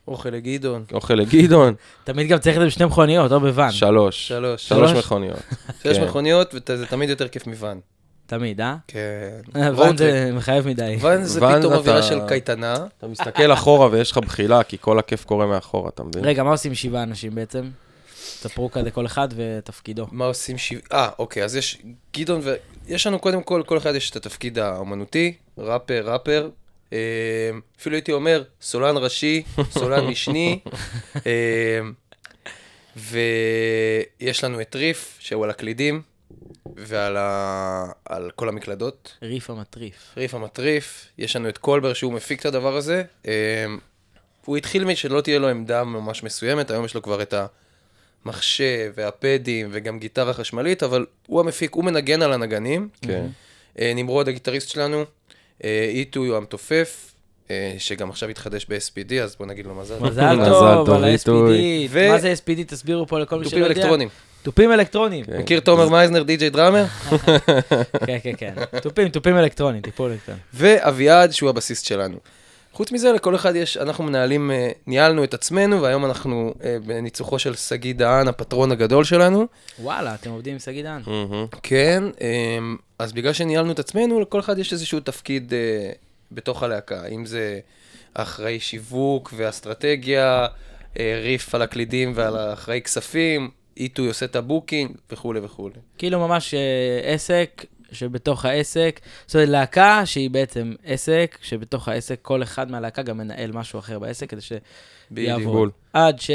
אוכל 0.08 0.30
לגדעון. 0.30 0.86
אוכל 0.94 1.14
לגדעון, 1.14 1.74
תמיד 2.04 2.28
גם 2.28 2.38
צריך 2.38 2.56
את 2.56 2.62
זה 2.62 2.68
בשתי 2.68 2.86
מכוניות, 2.86 3.32
או 3.32 3.40
בוואן. 3.40 3.72
שלוש. 3.72 4.28
שלוש. 4.28 4.68
שלוש? 4.68 4.92
מכוניות. 4.92 5.40
שלוש 5.84 5.98
כן. 5.98 6.04
מכוניות, 6.04 6.56
וזה 6.70 6.86
תמיד 6.86 7.10
יותר 7.10 7.28
כיף 7.28 7.48
מוואן. 7.48 7.80
תמיד, 8.28 8.62
אה? 8.62 8.76
כן. 8.88 9.40
ואן 9.54 9.98
זה 9.98 10.32
מחייב 10.34 10.68
מדי. 10.68 10.98
ואן 11.00 11.24
זה 11.24 11.42
פתאום 11.42 11.74
אווירה 11.74 12.04
של 12.04 12.20
קייטנה. 12.28 12.76
אתה 12.98 13.08
מסתכל 13.08 13.54
אחורה 13.54 13.88
ויש 13.92 14.12
לך 14.12 14.18
בחילה, 14.18 14.64
כי 14.64 14.78
כל 14.82 15.00
הכיף 15.00 15.26
קורה 15.26 15.46
מאחורה, 15.46 15.90
אתה 15.90 16.04
מבין? 16.04 16.26
רגע, 16.26 16.44
מה 16.44 16.50
עושים 16.50 16.76
שבעה 16.76 17.04
אנשים 17.04 17.36
בעצם? 17.36 17.70
ספרו 18.16 18.72
כזה 18.72 18.92
כל 18.92 19.06
אחד 19.06 19.28
ותפקידו. 19.36 20.08
מה 20.12 20.26
עושים 20.26 20.58
שבע... 20.58 20.80
אה, 20.92 21.10
אוקיי, 21.20 21.44
אז 21.44 21.56
יש 21.56 21.82
גדעון 22.18 22.42
ו... 22.44 22.56
יש 22.88 23.08
לנו 23.08 23.20
קודם 23.20 23.44
כל, 23.44 23.64
כל 23.66 23.78
אחד 23.78 23.96
יש 23.96 24.12
את 24.12 24.16
התפקיד 24.16 24.60
האומנותי, 24.60 25.34
ראפר, 25.58 26.02
ראפר. 26.06 26.50
אה, 26.94 26.98
אפילו 27.80 27.96
הייתי 27.96 28.12
אומר, 28.12 28.44
סולן 28.62 28.98
ראשי, 28.98 29.44
סולן 29.72 30.06
משני. 30.12 30.60
אה, 31.26 31.80
ויש 32.96 34.44
לנו 34.44 34.62
את 34.62 34.76
ריף, 34.76 35.18
שהוא 35.20 35.44
על 35.44 35.50
הקלידים, 35.50 36.02
ועל 36.76 37.18
ה... 37.18 37.86
על 38.06 38.32
כל 38.36 38.50
המקלדות. 38.50 39.18
ריף 39.22 39.50
המטריף. 39.50 40.14
ריף 40.18 40.34
המטריף, 40.34 41.08
יש 41.18 41.36
לנו 41.36 41.50
את 41.50 41.58
קולבר 41.58 41.94
שהוא 41.94 42.14
מפיק 42.14 42.40
את 42.40 42.46
הדבר 42.46 42.76
הזה. 42.76 43.04
אה, 43.28 43.66
הוא 44.46 44.58
התחיל 44.58 44.86
משלא 44.86 45.22
תהיה 45.22 45.40
לו 45.40 45.48
עמדה 45.48 45.84
ממש 45.84 46.24
מסוימת, 46.24 46.72
היום 46.72 46.86
יש 46.86 46.96
לו 46.96 47.02
כבר 47.02 47.22
את 47.22 47.34
המחשב 48.26 48.92
והפדים 48.96 49.70
וגם 49.72 50.00
גיטרה 50.00 50.34
חשמלית, 50.34 50.84
אבל 50.84 51.06
הוא 51.28 51.40
המפיק, 51.40 51.74
הוא 51.74 51.84
מנגן 51.84 52.22
על 52.22 52.34
הנגנים. 52.34 52.90
כן. 53.02 53.28
אה, 53.80 53.92
נמרוד 53.96 54.28
הגיטריסט 54.28 54.70
שלנו, 54.70 55.06
אה, 55.64 55.88
איטו 55.90 56.20
הוא 56.20 56.36
המתופף, 56.36 57.12
אה, 57.52 57.76
שגם 57.78 58.10
עכשיו 58.10 58.30
התחדש 58.30 58.66
ב-SPD, 58.70 59.14
אז 59.24 59.36
בוא 59.36 59.46
נגיד 59.46 59.66
לו 59.66 59.76
מזל. 59.76 60.00
מזל 60.00 60.36
מזל 60.36 60.46
טוב 60.46 60.86
טוב, 60.86 60.96
על. 60.96 61.04
ה-SPD. 61.04 61.90
ו- 61.90 62.10
מה 62.10 62.20
זה 62.20 62.34
SPD? 62.34 62.64
תסבירו 62.68 63.08
פה 63.08 63.20
לכל 63.20 63.40
מי 63.40 63.46
שלא 63.46 63.50
תופים 63.50 63.64
יודע. 63.64 63.76
אלקטרונים. 63.76 64.10
תופים 64.44 64.72
אלקטרונים. 64.72 65.26
כן. 65.26 65.38
מכיר 65.38 65.60
תומר 65.60 65.90
מייזנר, 65.90 66.24
די.ג'יי 66.24 66.50
דראמר? 66.50 66.86
כן, 68.08 68.18
כן, 68.24 68.34
כן. 68.38 68.54
תופים, 68.82 69.10
תופים 69.10 69.38
אלקטרונים, 69.38 69.82
טיפול 69.82 70.12
אלקטרוני. 70.12 70.40
ואביעד, 70.54 71.32
שהוא 71.32 71.50
הבסיסט 71.50 71.86
שלנו. 71.86 72.18
חוץ 72.76 72.92
מזה, 72.92 73.12
לכל 73.12 73.36
אחד 73.36 73.56
יש, 73.56 73.78
אנחנו 73.78 74.04
מנהלים, 74.04 74.52
אה, 74.52 74.70
ניהלנו 74.88 75.24
את 75.24 75.34
עצמנו, 75.34 75.82
והיום 75.82 76.06
אנחנו 76.06 76.54
אה, 76.64 76.78
בניצוחו 76.86 77.40
של 77.40 77.56
שגיא 77.56 77.94
דהן, 77.94 78.28
הפטרון 78.28 78.72
הגדול 78.72 79.04
שלנו. 79.04 79.48
וואלה, 79.80 80.16
אתם 80.16 80.30
עובדים 80.30 80.54
עם 80.54 80.60
שגיא. 80.60 80.84
מהמם. 80.84 81.46
כן, 81.64 82.04
אמ, 82.22 82.78
אז 83.00 83.14
בגלל 83.14 83.34
שניהלנו 83.34 83.72
את 83.72 83.80
עצמנו, 83.80 84.20
לכל 84.20 84.40
אחד 84.40 84.60
יש 84.60 84.74
איזשהו 84.74 85.00
תפקיד 85.00 85.54
אה, 85.54 85.92
בתוך 86.32 86.64
הלהקה. 86.64 87.06
אם 87.08 87.26
זה 87.26 87.60
אחראי 88.14 88.60
שיווק 88.60 89.34
ואסטרטגיה, 89.38 90.48
ריף 91.00 91.56
על 91.56 91.62
הקלידים 91.62 92.12
ועל 92.16 92.38
האחראי 92.38 92.82
כספים, 92.82 93.50
איטוי 93.78 94.08
עושה 94.08 94.26
את 94.26 94.36
הבוקינג 94.36 94.92
וכולי 95.12 95.40
וכולי. 95.40 95.76
כאילו 95.98 96.20
ממש 96.20 96.54
עסק 97.04 97.66
שבתוך 97.92 98.46
העסק, 98.46 99.00
זאת 99.26 99.36
אומרת 99.36 99.50
להקה 99.50 100.06
שהיא 100.06 100.30
בעצם 100.30 100.74
עסק, 100.86 101.38
שבתוך 101.42 101.88
העסק 101.88 102.20
כל 102.22 102.44
אחד 102.44 102.72
מהלהקה 102.72 103.02
גם 103.02 103.18
מנהל 103.18 103.52
משהו 103.52 103.80
אחר 103.80 104.00
בעסק, 104.00 104.30
כדי 104.30 104.42
שיעבוד. 104.42 105.44
בול. 105.54 105.72
עד 105.94 106.20
ש... 106.20 106.32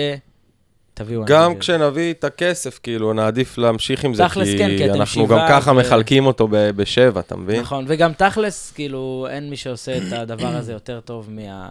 תביאו... 0.95 1.25
גם 1.27 1.59
כשנביא 1.59 2.13
את 2.13 2.25
הכסף, 2.25 2.81
כאילו, 2.83 3.13
נעדיף 3.13 3.59
להמשיך 3.59 4.05
עם 4.05 4.15
זה, 4.15 4.25
תכלס 4.25 4.49
כן, 4.59 4.69
כי 4.69 4.91
אתם 4.91 4.95
אנחנו 5.01 5.27
גם 5.27 5.39
ככה 5.49 5.71
ו- 5.71 5.75
מחלקים 5.75 6.27
אותו 6.27 6.49
ב- 6.49 6.71
בשבע, 6.71 7.21
אתה 7.21 7.37
מבין? 7.37 7.61
נכון, 7.61 7.85
וגם 7.89 8.13
תכלס, 8.13 8.71
כאילו, 8.71 9.27
אין 9.31 9.51
מי 9.51 9.57
שעושה 9.57 9.97
את 9.99 10.13
הדבר 10.13 10.49
הזה 10.57 10.73
יותר 10.73 11.01
טוב 11.01 11.31
מה... 11.31 11.71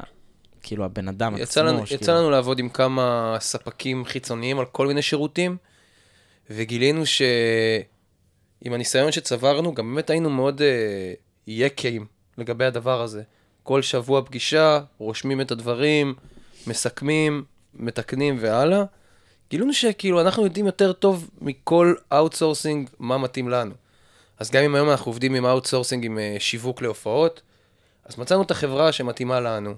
כאילו, 0.64 0.86
הבן 0.86 1.08
אדם 1.08 1.34
עצמו. 1.34 1.44
יצא 1.44 1.62
לנו, 1.62 1.86
שכאילו- 1.86 2.02
יצא 2.02 2.14
לנו 2.16 2.30
לעבוד 2.30 2.60
עם 2.60 2.70
כמה 2.70 3.38
ספקים 3.40 4.06
חיצוניים 4.06 4.60
על 4.60 4.66
כל 4.66 4.88
מיני 4.88 5.02
שירותים, 5.02 5.58
וגילינו 6.50 7.06
שעם 8.64 8.74
הניסיון 8.74 9.12
שצברנו, 9.12 9.74
גם 9.74 9.96
באמת 9.96 10.10
היינו 10.10 10.30
מאוד 10.30 10.62
אה, 10.62 11.14
יקים 11.48 12.06
לגבי 12.38 12.66
הדבר 12.66 13.02
הזה. 13.02 13.24
כל 13.64 13.82
שבוע 13.82 14.26
פגישה, 14.26 14.80
רושמים 14.98 15.42
את 15.42 15.52
הדברים, 15.52 16.14
מסכמים, 16.68 17.44
מתקנים 17.74 18.38
והלאה. 18.40 18.84
גילינו 19.50 19.74
שכאילו 19.74 20.22
אנחנו 20.22 20.44
יודעים 20.44 20.66
יותר 20.66 20.94
טוב 20.94 21.30
מכל 21.42 21.94
outsourcing 22.14 22.90
מה 23.00 23.18
מתאים 23.18 23.50
לנו. 23.50 23.74
אז 24.40 24.52
גם 24.52 24.64
אם 24.64 24.76
היום 24.76 24.90
אנחנו 24.90 25.10
עובדים 25.10 25.36
עם 25.36 25.46
outsourcing 25.46 26.06
עם 26.06 26.20
אה, 26.20 26.36
שיווק 26.40 26.82
להופעות, 26.82 27.42
אז 28.06 28.18
מצאנו 28.18 28.42
את 28.42 28.52
החברה 28.52 28.92
שמתאימה 28.92 29.40
לנו, 29.40 29.74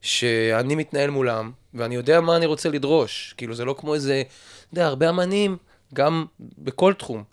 שאני 0.00 0.74
מתנהל 0.74 1.10
מולם, 1.10 1.52
ואני 1.74 1.94
יודע 1.94 2.20
מה 2.20 2.36
אני 2.36 2.46
רוצה 2.46 2.68
לדרוש. 2.68 3.34
כאילו, 3.36 3.54
זה 3.54 3.64
לא 3.64 3.74
כמו 3.78 3.94
איזה, 3.94 4.22
אתה 4.28 4.74
יודע, 4.74 4.86
הרבה 4.86 5.08
אמנים, 5.08 5.56
גם 5.94 6.24
בכל 6.40 6.92
תחום. 6.92 7.24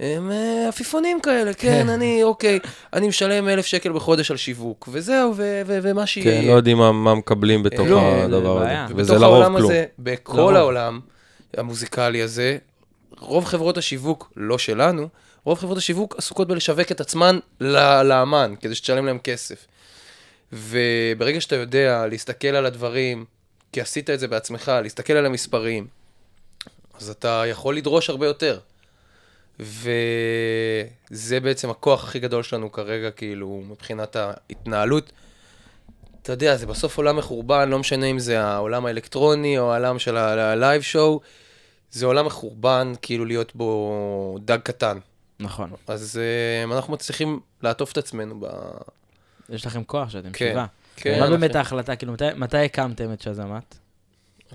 הם 0.00 0.30
אה, 0.32 0.68
עפיפונים 0.68 1.20
כאלה, 1.20 1.54
כן, 1.54 1.88
אני, 1.88 2.22
אוקיי, 2.22 2.58
אני 2.92 3.08
משלם 3.08 3.48
אלף 3.48 3.66
שקל 3.66 3.92
בחודש 3.92 4.30
על 4.30 4.36
שיווק, 4.36 4.88
וזהו, 4.92 5.32
ו- 5.36 5.62
ו- 5.66 5.78
ומה 5.82 6.06
שיהיה. 6.06 6.40
כן, 6.42 6.48
לא 6.48 6.52
יודעים 6.52 6.78
מה- 6.78 6.92
מה 6.92 7.14
מקבלים 7.14 7.62
בתוך 7.62 7.88
לא, 7.88 8.00
הדבר 8.22 8.58
זה 8.58 8.82
הזה. 8.84 8.92
וזה 8.96 9.12
לרוב 9.12 9.24
העולם 9.24 9.56
כלום. 9.56 9.70
הזה, 9.70 9.84
בכל 9.98 10.32
לרוב. 10.36 10.54
העולם 10.56 11.00
המיוזיקלי 11.56 12.22
הזה, 12.22 12.58
רוב 13.18 13.44
חברות 13.44 13.78
השיווק, 13.78 14.32
לא 14.36 14.58
שלנו, 14.58 15.08
רוב 15.44 15.58
חברות 15.58 15.78
השיווק 15.78 16.14
עסוקות 16.18 16.48
בלשווק 16.48 16.92
את 16.92 17.00
עצמן 17.00 17.38
לאמן, 17.60 18.54
כדי 18.60 18.74
שתשלם 18.74 19.06
להם 19.06 19.18
כסף. 19.18 19.66
וברגע 20.52 21.40
שאתה 21.40 21.56
יודע 21.56 22.06
להסתכל 22.10 22.48
על 22.48 22.66
הדברים, 22.66 23.24
כי 23.72 23.80
עשית 23.80 24.10
את 24.10 24.20
זה 24.20 24.28
בעצמך, 24.28 24.72
להסתכל 24.82 25.12
על 25.12 25.26
המספרים, 25.26 25.86
אז 27.00 27.10
אתה 27.10 27.42
יכול 27.46 27.76
לדרוש 27.76 28.10
הרבה 28.10 28.26
יותר. 28.26 28.58
וזה 29.60 31.40
בעצם 31.40 31.70
הכוח 31.70 32.04
הכי 32.04 32.18
גדול 32.18 32.42
שלנו 32.42 32.72
כרגע, 32.72 33.10
כאילו, 33.10 33.62
מבחינת 33.70 34.16
ההתנהלות. 34.16 35.12
אתה 36.22 36.32
יודע, 36.32 36.56
זה 36.56 36.66
בסוף 36.66 36.96
עולם 36.96 37.16
מחורבן, 37.16 37.68
לא 37.68 37.78
משנה 37.78 38.06
אם 38.06 38.18
זה 38.18 38.44
העולם 38.44 38.86
האלקטרוני 38.86 39.58
או 39.58 39.72
העולם 39.72 39.98
של 39.98 40.16
ה 40.16 40.29
live 40.29 40.82
show, 40.82 41.20
זה 41.90 42.06
עולם 42.06 42.26
מחורבן, 42.26 42.92
כאילו 43.02 43.24
להיות 43.24 43.56
בו 43.56 44.38
דג 44.44 44.58
קטן. 44.58 44.98
נכון. 45.40 45.70
אז 45.86 46.20
uh, 46.68 46.72
אנחנו 46.72 46.92
מצליחים 46.92 47.40
לעטוף 47.62 47.92
את 47.92 47.98
עצמנו 47.98 48.40
ב... 48.40 48.46
יש 49.48 49.66
לכם 49.66 49.84
כוח 49.84 50.10
שאתם 50.10 50.32
כן, 50.32 50.50
שבעה. 50.52 50.66
כן, 50.96 51.20
מה. 51.20 51.30
באמת 51.30 51.54
ההחלטה? 51.54 51.96
כאילו, 51.96 52.12
מתי- 52.12 52.24
מתי 52.36 52.58
הקמתם 52.58 53.12
את 53.12 53.20
שזמת? 53.20 53.78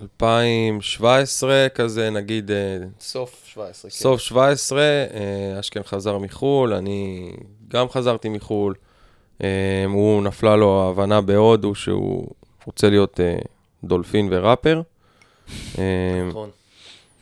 2017 0.02 1.68
כזה, 1.76 2.10
נגיד, 2.10 2.52
אה, 2.52 2.78
סוף 3.00 3.42
17, 3.46 3.92
כן. 3.92 3.98
סוף 3.98 4.22
17, 4.22 4.82
אה, 4.82 5.60
אשכן 5.60 5.84
חזר 5.84 6.18
מחו"ל, 6.18 6.74
אני 6.74 7.32
גם 7.68 7.90
חזרתי 7.90 8.30
מחו"ל. 8.30 8.74
אה, 9.44 9.86
הוא 9.88 10.24
נפלה 10.24 10.56
לו 10.56 10.82
ההבנה 10.82 11.22
בהודו 11.22 11.76
שהוא 11.76 12.28
רוצה 12.66 12.90
להיות 12.90 13.20
דולפין 13.84 14.28
וראפר. 14.32 14.82
נכון. 16.30 16.50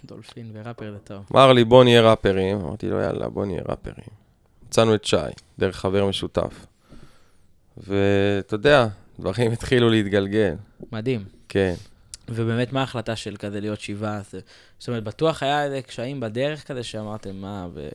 דולפין 0.06 0.52
וראפר 0.54 0.92
זה 0.92 1.00
טוב. 1.00 1.24
אמר 1.32 1.54
לי, 1.54 1.64
בוא 1.64 1.84
נהיה 1.84 2.02
ראפרים. 2.02 2.60
אמרתי 2.60 2.90
לו, 2.90 3.02
יאללה, 3.02 3.30
בוא 3.30 3.46
נהיה 3.46 3.62
ראפרים. 3.70 4.08
מצאנו 4.68 4.96
את 4.96 5.06
שי, 5.06 5.18
דרך 5.60 5.76
חבר 5.76 6.06
משותף. 6.06 6.66
ואתה 7.78 8.54
יודע, 8.54 8.88
דברים 9.20 9.52
התחילו 9.52 9.90
להתגלגל. 9.90 10.56
מדהים. 10.92 11.24
כן. 11.50 11.74
ובאמת, 12.32 12.74
מה 12.74 12.80
ההחלטה 12.80 13.16
של 13.16 13.36
כזה 13.40 13.60
להיות 13.60 13.82
שבעה? 13.82 14.20
זה- 14.32 14.40
זאת 14.80 14.88
אומרת, 14.88 15.04
בטוח 15.04 15.44
היה 15.44 15.64
איזה 15.64 15.82
קשיים 15.82 16.20
בדרך 16.20 16.68
כזה 16.68 16.84
שאמרתם, 16.84 17.36
מה, 17.36 17.68
ו- 17.74 17.90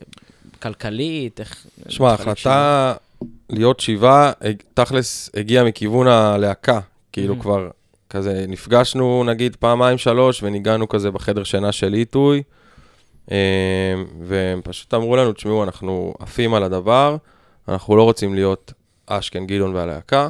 כלכלית, 0.62 1.40
איך... 1.40 1.66
שמע, 1.88 2.10
ההחלטה 2.10 2.94
להיות 3.50 3.80
שבעה, 3.80 4.32
תכלס 4.74 5.30
הגיעה 5.36 5.64
מכיוון 5.64 6.06
הלהקה. 6.06 6.80
כאילו 7.12 7.34
Mhm. 7.34 7.40
כבר 7.40 7.70
כזה 8.10 8.44
נפגשנו 8.48 9.24
נגיד 9.24 9.56
פעמיים 9.56 9.98
שלוש 9.98 10.42
וניגענו 10.42 10.88
כזה 10.88 11.10
בחדר 11.10 11.44
שינה 11.44 11.72
של 11.72 11.94
איתוי. 11.94 12.42
אה, 13.30 13.36
והם 14.22 14.60
פשוט 14.64 14.94
אמרו 14.94 15.16
לנו, 15.16 15.32
תשמעו, 15.32 15.64
אנחנו 15.64 16.14
עפים 16.18 16.54
על 16.54 16.62
הדבר, 16.62 17.16
אנחנו 17.68 17.96
לא 17.96 18.02
רוצים 18.02 18.34
להיות 18.34 18.72
אשכן, 19.06 19.46
גדעון 19.46 19.74
והלהקה, 19.74 20.28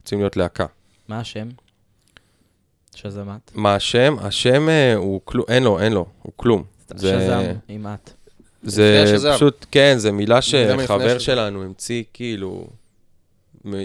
רוצים 0.00 0.18
להיות 0.18 0.36
להקה. 0.36 0.66
מה 1.08 1.20
השם? 1.20 1.48
שזמת. 3.02 3.50
מה 3.54 3.74
השם? 3.74 4.16
השם 4.20 4.68
אה, 4.68 4.94
הוא 4.94 5.20
כלום, 5.24 5.44
אין 5.48 5.62
לו, 5.62 5.80
אין 5.80 5.92
לו, 5.92 6.06
הוא 6.22 6.32
כלום. 6.36 6.62
זה- 6.94 7.20
שזם, 7.20 7.42
עם 7.68 7.86
את. 7.86 8.10
זה. 8.62 9.04
פשוט, 9.34 9.66
כן, 9.70 9.94
זה 9.98 10.12
מילה 10.12 10.42
שחבר. 10.42 11.18
שלנו 11.18 11.62
המציא, 11.62 12.02
כאילו, 12.12 12.66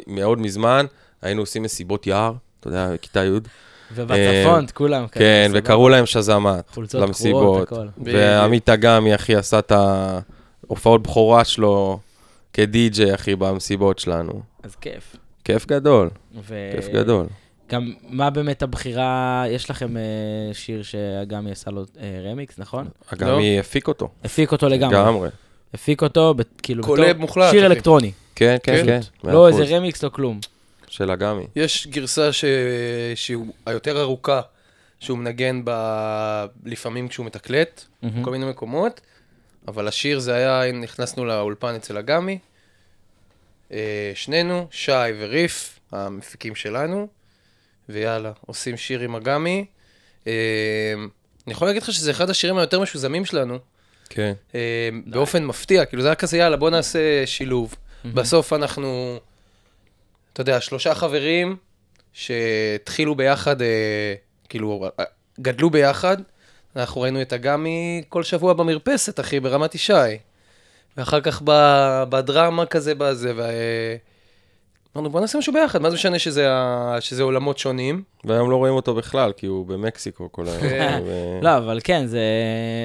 מאוד 0.08 0.40
מזמן, 0.40 0.86
היינו 1.22 1.42
עושים 1.42 1.64
מסיבות 1.64 2.08
יער, 2.08 2.34
אתה 2.60 2.68
יודע, 2.68 2.90
בכיתה 2.94 3.24
י', 3.26 3.30
ובצפון, 3.96 4.66
כולם. 4.74 5.08
כזה, 5.08 5.20
כן. 5.20 5.52
וקראו 5.54 5.90
להם 5.90 6.06
שזמת 6.06 6.70
חולצות 6.70 6.92
קרועות, 6.92 7.08
למסיבות. 7.10 7.62
הכל. 7.68 7.88
ועמית 7.98 8.70
אגמי, 8.70 9.16
אחי, 9.16 9.36
עשה 9.36 9.60
את 9.60 9.72
ההופעות 9.72 11.04
בכורה 11.04 11.46
שלו 11.46 12.00
כדי-ג'יי, 12.54 13.16
אחי, 13.16 13.36
במסיבות 13.36 14.00
שלנו. 14.00 14.42
אז 14.64 14.76
כיף. 14.76 15.16
כיף 15.44 15.66
גדול, 15.68 16.10
ו- 16.48 16.72
כיף 16.76 16.88
גדול. 16.88 17.26
גם, 17.74 17.94
מה 18.08 18.30
באמת 18.30 18.62
הבחירה, 18.62 19.44
יש 19.50 19.70
לכם 19.70 19.98
אה, 19.98 20.02
שיר 20.54 20.84
שאגמי 20.84 21.52
עשה 21.52 21.72
לו 21.72 21.86
אה, 22.00 22.22
רמיקס, 22.32 22.60
נכון? 22.60 22.88
אגמי 23.14 23.60
הפיק 23.60 23.88
אותו, 23.88 24.10
הפיק 24.24 24.52
אותו 24.52 24.70
לגמרי. 24.70 24.98
לגמרי. 24.98 25.30
הפיק 25.74 26.02
אותו, 26.04 26.34
ב- 26.34 26.42
כאילו, 26.64 26.84
קולב 26.84 27.10
בתור 27.10 27.22
מוחלט, 27.22 27.52
שיר 27.52 27.66
אחי. 27.68 27.74
אלקטרוני. 27.74 28.12
כן, 28.36 28.58
כן, 28.64 28.86
כן. 28.86 29.02
כן. 29.22 29.30
לא. 29.32 29.48
איזה 29.48 29.78
רמיקס, 29.78 30.04
לא 30.04 30.10
כלום. 30.10 30.40
של 30.88 31.12
אגמי. 31.12 31.48
יש 31.56 31.88
גרסה 31.88 32.34
ש... 32.34 32.46
שהיא 33.16 33.38
היותר 33.66 34.02
ארוכה, 34.02 34.42
שהוא 35.00 35.18
מנגן 35.18 35.62
ב... 35.64 35.72
לפעמים 36.66 37.08
כשהוא 37.08 37.26
מתקלט. 37.26 37.84
בכל 38.04 38.32
מיני 38.32 38.46
מקומות, 38.46 39.02
אבל 39.68 39.88
השיר 39.88 40.20
זה 40.20 40.34
היה, 40.34 40.72
נכנסנו 40.72 41.26
לאולפן 41.26 41.76
אצל 41.76 41.98
אגמי, 41.98 42.40
אה, 43.72 44.12
שנינו, 44.16 44.68
שי 44.72 44.92
וריף, 45.20 45.80
המפיקים 45.92 46.56
שלנו, 46.56 47.08
ויאללה, 47.90 48.32
עושים 48.46 48.78
שיר 48.78 49.00
עם 49.00 49.16
אגמי. 49.16 49.66
אה, 50.28 50.34
אני 51.46 51.54
יכול 51.54 51.68
להגיד 51.68 51.82
לך 51.82 51.92
שזה 51.94 52.12
אחד 52.12 52.30
השירים 52.30 52.58
היותר 52.58 52.80
משוזמים 52.80 53.26
שלנו, 53.26 53.60
כן. 54.10 54.34
אה, 54.56 54.90
באופן 55.06 55.46
מפתיע, 55.46 55.86
כאילו 55.86 56.02
זה 56.02 56.08
היה 56.08 56.16
כזה, 56.16 56.38
יאללה, 56.38 56.58
בוא 56.58 56.70
נעשה 56.70 57.00
שילוב. 57.26 57.76
בסוף 58.14 58.54
אנחנו, 58.54 59.20
אתה 60.34 60.42
יודע, 60.42 60.62
שלושה 60.62 60.96
חברים 60.96 61.56
שהתחילו 62.14 63.16
ביחד, 63.16 63.62
אה, 63.62 64.14
כאילו, 64.50 64.90
גדלו 65.40 65.70
ביחד. 65.70 66.18
אנחנו 66.76 67.02
ראינו 67.02 67.22
את 67.22 67.34
אגמי 67.34 68.04
כל 68.10 68.24
שבוע 68.24 68.54
במרפסת, 68.54 69.20
אחי, 69.20 69.40
ברמת 69.40 69.76
ישי. 69.76 69.94
ואחר 70.98 71.22
כך 71.22 71.42
בדרמה 72.10 72.66
כזה, 72.66 72.96
בזה, 72.96 73.34
ו... 73.36 73.42
אמרנו, 74.96 75.10
בוא 75.10 75.22
נעשה 75.22 75.38
משהו 75.38 75.54
ביחד, 75.54 75.82
מה 75.82 75.90
זה 75.90 75.96
משנה 75.96 76.20
שזה, 76.20 76.48
שזה 77.00 77.24
עולמות 77.24 77.58
שונים? 77.58 78.04
והיום 78.26 78.52
לא 78.52 78.56
רואים 78.56 78.74
אותו 78.74 78.96
בכלל, 78.96 79.32
כי 79.38 79.46
הוא 79.46 79.66
במקסיקו 79.66 80.32
כל 80.32 80.46
היום. 80.48 80.60
כן. 80.60 81.04
לא, 81.42 81.58
אבל 81.58 81.80
כן, 81.84 82.06
זה, 82.06 82.22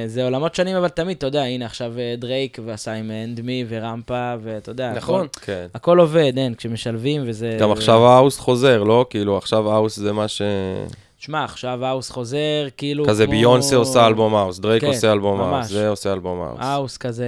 זה 0.06 0.24
עולמות 0.24 0.54
שונים, 0.54 0.76
אבל 0.76 0.88
תמיד, 0.88 1.16
אתה 1.16 1.26
יודע, 1.26 1.42
הנה 1.42 1.66
עכשיו 1.66 1.92
אה, 1.98 2.14
דרייק 2.18 2.58
ועשה 2.64 2.92
עם 2.92 3.10
אנד 3.10 3.40
מי 3.40 3.64
ורמפה, 3.68 4.34
ואתה 4.42 4.70
יודע, 4.70 4.92
נכון. 4.92 5.26
הכל, 5.26 5.40
כן. 5.40 5.66
הכל 5.74 5.98
עובד, 5.98 6.32
אין, 6.36 6.54
כשמשלבים 6.54 7.22
וזה... 7.26 7.56
גם 7.60 7.70
עכשיו 7.70 8.06
house 8.06 8.38
חוזר, 8.38 8.82
לא? 8.82 9.06
כאילו, 9.10 9.36
עכשיו 9.36 9.72
house 9.72 9.96
זה 9.96 10.12
מה 10.12 10.28
ש... 10.28 10.42
שמע, 11.18 11.44
עכשיו 11.44 11.84
house 11.84 12.10
חוזר, 12.10 12.68
כאילו 12.76 13.04
כזה 13.06 13.26
כמו... 13.26 13.34
ביונסה 13.34 13.76
עושה 13.76 14.06
אלבום 14.06 14.34
house, 14.34 14.58
דרייק 14.58 14.80
כן, 14.80 14.86
עושה 14.86 15.12
אלבום. 15.12 15.40
האוס, 15.40 15.66
זה 15.66 15.88
עושה 15.88 16.12
אלבום 16.12 16.42
האוס. 16.42 16.58
האוס 16.60 16.96
כזה, 16.96 17.26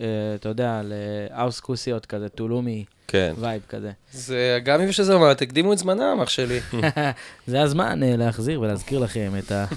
אה, 0.00 0.34
אתה 0.34 0.48
יודע, 0.48 0.80
לאוס 0.84 1.60
כוסיות 1.60 2.06
כזה, 2.06 2.28
טולומי 2.28 2.84
כן. 3.08 3.32
וייב 3.40 3.62
כזה. 3.68 3.90
זה 4.12 4.54
אגמי 4.56 4.88
ושזרמת, 4.88 5.42
הקדימו 5.42 5.72
את 5.72 5.78
זמנם, 5.78 6.20
אח 6.22 6.28
שלי. 6.28 6.60
זה 7.46 7.62
הזמן 7.62 8.02
אה, 8.02 8.16
להחזיר 8.16 8.60
ולהזכיר 8.60 8.98
לכם 8.98 9.32
את 9.38 9.52
ה... 9.52 9.64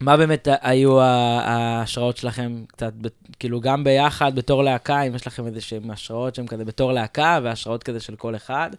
מה 0.00 0.16
באמת 0.16 0.48
היו 0.60 1.00
ההשראות 1.00 2.16
שלכם 2.16 2.64
קצת, 2.68 2.92
כאילו 3.38 3.60
גם 3.60 3.84
ביחד 3.84 4.34
בתור 4.34 4.64
להקה, 4.64 5.02
אם 5.02 5.14
יש 5.14 5.26
לכם 5.26 5.46
איזה 5.46 5.60
שהם 5.60 5.90
השראות 5.90 6.34
שהן 6.34 6.46
כזה 6.46 6.64
בתור 6.64 6.92
להקה, 6.92 7.38
והשראות 7.42 7.82
כזה 7.82 8.00
של 8.00 8.16
כל 8.16 8.36
אחד, 8.36 8.70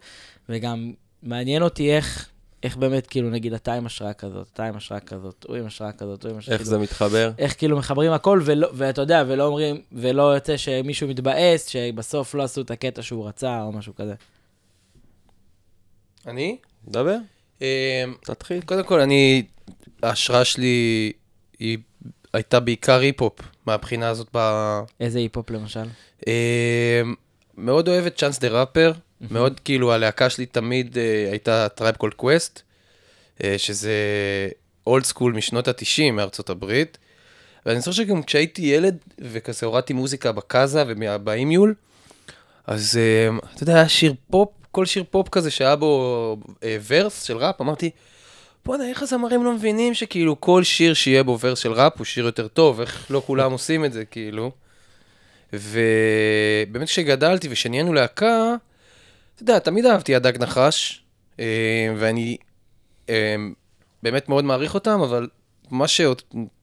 וגם 0.50 0.94
מעניין 1.24 1.64
אותי 1.64 1.96
איך, 1.96 2.30
איך 2.64 2.78
באמת, 2.78 3.08
כאילו, 3.08 3.30
נגיד, 3.30 3.54
אתה 3.54 3.74
עם 3.74 3.86
השראה 3.86 4.14
כזאת, 4.14 4.48
אתה 4.54 4.66
עם 4.66 4.78
השראה 4.78 5.00
כזאת, 5.00 5.46
הוא 5.48 5.56
עם 5.56 5.66
השראה 5.66 5.92
כזאת, 5.92 6.24
הוא 6.24 6.32
עם 6.32 6.38
השראה 6.38 6.54
איך 6.54 6.64
כאילו, 6.64 6.78
זה 6.78 6.84
מתחבר? 6.84 7.32
איך 7.38 7.58
כאילו 7.58 7.78
מחברים 7.78 8.12
הכל, 8.12 8.42
ולא, 8.46 8.70
ואתה 8.74 9.02
יודע, 9.02 9.24
ולא 9.28 9.46
אומרים, 9.46 9.82
ולא 9.92 10.34
יוצא 10.36 10.58
שמישהו 10.58 11.08
מתבאס, 11.08 11.68
שבסוף 11.68 12.36
לא 12.36 12.44
עשו 12.44 12.62
את 12.62 12.72
הקטע 12.72 13.02
שהוא 13.02 13.28
רצה, 13.28 13.62
או 13.62 13.72
משהו 13.72 13.96
כזה. 13.96 14.14
אני? 16.28 16.58
דבר, 16.88 17.16
אמ, 17.62 17.68
תתחיל. 18.22 18.62
קודם 18.62 18.84
כל, 18.84 19.00
אני, 19.00 19.44
ההשראה 20.04 20.46
שלי 20.46 21.12
היא 21.60 21.78
הייתה 22.34 22.60
בעיקר 22.60 23.00
היפ-הופ, 23.00 23.40
מהבחינה 23.66 24.10
הזאת 24.10 24.28
ב... 24.34 24.80
איזה 25.00 25.20
היפ-הופ 25.20 25.50
למשל? 25.50 25.86
אמ, 26.28 26.34
מאוד 27.58 27.88
אוהב 27.88 28.06
את 28.06 28.18
Chance 28.18 28.40
the 28.40 28.48
Rapper, 28.48 28.92
מאוד 29.32 29.60
כאילו 29.60 29.94
הלהקה 29.94 30.30
שלי 30.30 30.46
תמיד 30.46 30.98
אה, 30.98 31.28
הייתה 31.32 31.70
Tribe 31.70 31.96
Called 31.96 32.14
Quest, 32.14 32.62
שזה 33.58 33.94
old 34.88 35.06
school 35.06 35.34
משנות 35.34 35.68
ה-90 35.68 36.12
מארצות 36.12 36.50
הברית. 36.50 36.98
ואני 37.66 37.80
זוכר 37.80 37.92
שגם 37.92 38.24
כשהייתי 38.24 38.62
ילד 38.62 38.98
וכזה 39.20 39.66
הורדתי 39.66 39.94
מוזיקה 39.94 40.32
בקאזה 40.32 40.84
ובאימיול, 40.88 41.74
אז 42.68 43.00
אה, 43.02 43.38
אתה 43.56 43.64
יודע, 43.64 43.76
היה 43.76 43.90
שיר 43.90 44.14
פופ, 44.30 44.50
כל 44.72 44.86
שיר 44.86 45.04
פופ 45.10 45.30
כזה 45.30 45.52
שהיה 45.52 45.76
בו 45.76 46.38
אה, 46.64 46.78
verse 46.88 47.24
של 47.24 47.38
ראפ, 47.38 47.62
אמרתי, 47.62 47.90
בואנה, 48.66 48.90
איך 48.90 49.04
הזמרים 49.04 49.44
לא 49.44 49.54
מבינים 49.54 49.94
שכאילו 49.94 50.42
כל 50.42 50.64
שיר 50.64 50.94
שיהיה 50.94 51.24
בו 51.24 51.40
verse 51.40 51.60
של 51.60 51.72
ראפ 51.72 51.98
הוא 51.98 52.06
שיר 52.06 52.26
יותר 52.26 52.48
טוב, 52.48 52.82
איך 52.82 53.08
לא 53.10 53.22
כולם 53.26 53.52
עושים 53.52 53.86
את 53.86 53.94
זה, 53.94 54.06
כאילו. 54.06 54.52
ובאמת 55.54 56.88
כשגדלתי 56.88 57.48
וכשנהיינו 57.52 57.94
להקה, 57.94 58.56
אתה 59.36 59.44
יודע, 59.44 59.60
תמיד 59.60 59.86
אהבתי 59.86 60.16
הדג 60.16 60.44
נחש, 60.44 61.04
אה, 61.40 61.94
ואני 61.98 62.38
אה, 63.10 63.36
באמת 64.04 64.30
מאוד 64.30 64.46
מעריך 64.46 64.74
אותם, 64.74 65.02
אבל 65.02 65.28
מה, 65.72 65.88
ש... 65.88 66.02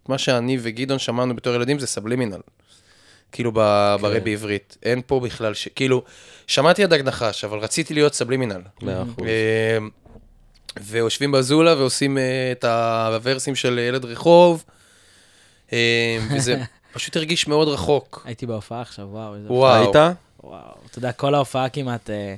מה 0.09 0.19
שאני 0.19 0.59
וגדעון 0.61 0.99
שמענו 0.99 1.37
בתור 1.37 1.55
ילדים 1.55 1.79
זה 1.79 1.87
סבלימינל. 1.87 2.41
כאילו 3.33 3.53
ב... 3.55 3.61
ברי 4.01 4.21
בעברית. 4.21 4.77
אין 4.83 5.03
פה 5.07 5.21
בכלל 5.21 5.55
ש... 5.55 5.69
כאילו, 5.69 6.03
שמעתי 6.47 6.85
הדג 6.85 7.01
נחש, 7.01 7.45
אבל 7.45 7.59
רציתי 7.59 7.95
להיות 7.95 8.15
סבלימינל. 8.15 8.61
מאה 8.83 9.03
אחוז. 9.03 9.27
ויושבים 10.83 11.33
בזולה 11.33 11.75
ועושים 11.79 12.19
אה, 12.19 12.53
את 12.53 12.65
הוורסים 12.65 13.55
של 13.55 13.79
ילד 13.79 14.05
רחוב, 14.05 14.65
אה, 15.73 16.19
וזה 16.37 16.57
פשוט 16.95 17.17
הרגיש 17.17 17.49
מאוד 17.49 17.69
רחוק. 17.69 18.23
הייתי 18.25 18.47
בהופעה 18.47 18.81
עכשיו, 18.81 19.07
וואו, 19.11 19.35
איזה... 19.35 19.53
וואו. 19.53 19.83
היית? 19.83 19.97
וואו, 20.45 20.61
אתה 20.91 20.99
יודע, 20.99 21.13
כל 21.13 21.35
ההופעה 21.35 21.69
כמעט 21.69 22.11
אה, 22.11 22.35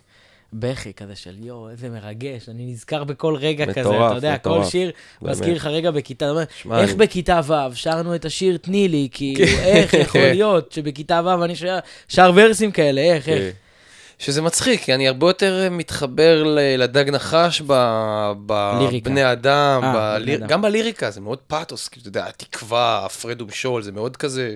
בכי 0.53 0.93
כזה 0.93 1.17
של 1.17 1.35
יואו, 1.39 1.71
איזה 1.71 1.89
מרגש, 1.89 2.49
אני 2.49 2.67
נזכר 2.67 3.05
בכל 3.05 3.35
רגע 3.37 3.67
כזה, 3.67 3.81
מטורף, 3.81 4.11
אתה 4.11 4.19
יודע, 4.19 4.39
כל 4.39 4.51
מטורף. 4.51 4.69
שיר, 4.69 4.91
באמת. 5.23 5.33
מזכיר 5.33 5.55
לך 5.55 5.67
רגע 5.67 5.91
בכיתה, 5.91 6.25
אתה 6.25 6.31
אומר, 6.31 6.43
איך 6.81 6.91
אני- 6.91 6.99
בכיתה 6.99 7.41
ו' 7.47 7.75
שרנו 7.75 8.15
את 8.15 8.25
השיר 8.25 8.57
תני 8.57 8.89
לי, 8.89 9.09
כאילו, 9.13 9.45
איך 9.59 9.95
יכול 9.95 10.21
להיות 10.21 10.73
שבכיתה 10.73 11.21
ו' 11.25 11.45
אני 11.45 11.57
שר- 11.57 11.79
שר 12.09 12.33
ורסים 12.35 12.71
כאלה, 12.73 13.01
איך, 13.01 13.27
כן. 13.27 13.33
איך. 13.33 13.55
שזה 14.19 14.43
מצחיק, 14.43 14.81
כי 14.83 14.95
אני 14.95 15.09
הרבה 15.09 15.29
יותר 15.29 15.69
מתחבר 15.71 16.45
ל- 16.45 16.59
לדג 16.83 17.11
נחש. 17.11 17.63
בבני 18.47 19.33
אדם, 19.33 19.81
אה, 19.85 20.19
בליר- 20.19 20.39
אדם. 20.39 20.47
גם 20.47 20.63
בליריקה, 20.63 21.11
זה 21.11 21.21
מאוד 21.21 21.39
פאתוס, 21.39 21.89
כאילו, 21.89 22.03
אתה 22.03 22.09
יודע, 22.09 22.27
התקווה, 22.27 23.05
הפרד 23.07 23.43
ומשול, 23.43 23.83
זה 23.83 23.93
מאוד 23.93 24.17
כזה, 24.17 24.55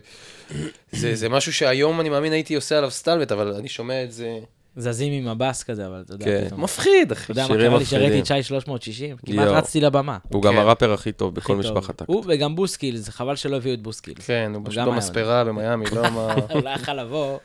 זה, 0.92 1.14
זה 1.14 1.29
משהו 1.29 1.53
שהיום 1.53 2.01
אני 2.01 2.09
מאמין 2.09 2.33
הייתי 2.33 2.55
עושה 2.55 2.79
עליו 2.79 2.90
סטלבט, 2.90 3.33
אבל 3.33 3.55
אני 3.55 3.68
שומע 3.68 4.05
את 4.05 4.12
זה, 4.12 4.38
זזים 4.77 5.12
עם 5.12 5.29
הבאס 5.29 5.62
כזה, 5.62 5.87
אבל 5.87 6.03
אתה 6.07 6.14
יודע, 6.14 6.25
כן. 6.25 6.44
פתאום. 6.46 6.64
מפחיד, 6.64 7.12
אחי. 7.12 7.33
אתה 7.33 7.40
יודע 7.40 7.48
מה 7.48 7.68
קרה 7.68 7.79
לי 7.79 7.85
שראיתי. 7.85 8.20
את 8.20 8.27
שי 8.27 8.42
360? 8.42 9.16
כמעט. 9.27 9.48
רצתי 9.48 9.81
לבמה. 9.81 10.18
הוא 10.29 10.42
גם 10.42 10.53
כן. 10.53 10.59
הראפר 10.59 10.92
הכי 10.92 11.12
טוב 11.12 11.35
בכל. 11.35 11.57
משפחת 11.57 11.96
טקט. 11.96 12.09
הוא 12.09 12.25
וגם 12.27 12.57
בוסקילס, 12.57 13.09
חבל 13.09 13.37
שלא 13.37 13.57
הביאו 13.57 13.75
את 13.75 13.83
בוסקילס. 13.83 14.27
כן, 14.27 14.53
הוא 14.55 14.62
פשוט 14.64 14.83
במספרה 14.87 15.44
במיאמי, 15.44 15.85
לא 15.92 16.03
מה... 16.11 16.35
הוא 16.51 16.62
לא 16.62 16.70
יכל 16.70 16.94
לבוא. 16.94 17.38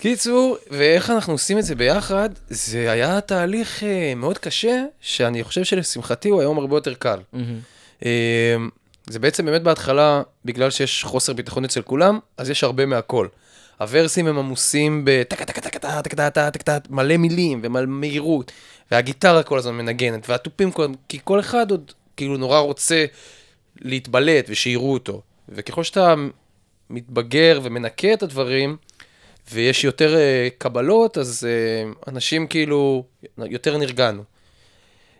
קיצור, 0.00 0.56
ואיך 0.70 1.10
אנחנו 1.10 1.32
עושים 1.32 1.58
את 1.58 1.64
זה 1.64 1.74
ביחד, 1.74 2.28
זה 2.48 2.90
היה 2.90 3.20
תהליך 3.20 3.82
אה, 3.82 4.12
מאוד 4.16 4.38
קשה, 4.38 4.84
שאני 5.00 5.44
חושב 5.44 5.64
שלשמחתי 5.64 6.28
הוא 6.28 6.40
היום 6.40 6.58
הרבה 6.58 6.76
יותר 6.76 6.94
קל. 6.94 7.18
Mm-hmm. 7.34 8.06
אה, 8.06 8.56
זה 9.06 9.18
בעצם 9.18 9.44
באמת 9.44 9.62
בהתחלה, 9.62 10.22
בגלל 10.44 10.70
שיש 10.70 11.04
חוסר 11.04 11.32
ביטחון 11.32 11.64
אצל 11.64 11.82
כולם, 11.82 12.18
אז 12.36 12.50
יש 12.50 12.64
הרבה 12.64 12.86
מהכל. 12.86 13.28
הוורסים 13.78 14.26
הם 14.26 14.38
עמוסים 14.38 15.02
בטקה 15.04 15.44
טקה 15.44 15.60
טקה 15.60 15.78
טקה 15.78 16.02
טקה 16.02 16.30
טקה 16.30 16.50
טקה 16.50 16.78
מלא 16.90 17.16
מילים 17.16 17.60
ומהירות, 17.62 18.52
והגיטרה 18.90 19.42
כל 19.42 19.58
הזמן 19.58 19.74
מנגנת, 19.74 20.28
והתופים 20.28 20.70
כל 20.70 20.82
הזמן, 20.82 20.94
כי 21.08 21.18
כל 21.24 21.40
אחד 21.40 21.70
עוד 21.70 21.92
כאילו 22.16 22.36
נורא 22.36 22.58
רוצה 22.58 23.04
להתבלט 23.80 24.44
ושיראו 24.48 24.92
אותו. 24.92 25.22
וככל 25.48 25.84
שאתה 25.84 26.14
מתבגר 26.90 27.60
ומנקה 27.62 28.12
את 28.12 28.22
הדברים, 28.22 28.76
ויש 29.52 29.84
יותר 29.84 30.14
uh, 30.14 30.54
קבלות, 30.58 31.18
אז 31.18 31.46
uh, 31.46 32.08
אנשים 32.08 32.46
כאילו 32.46 33.04
יותר 33.38 33.76
נרגענו. 33.76 34.24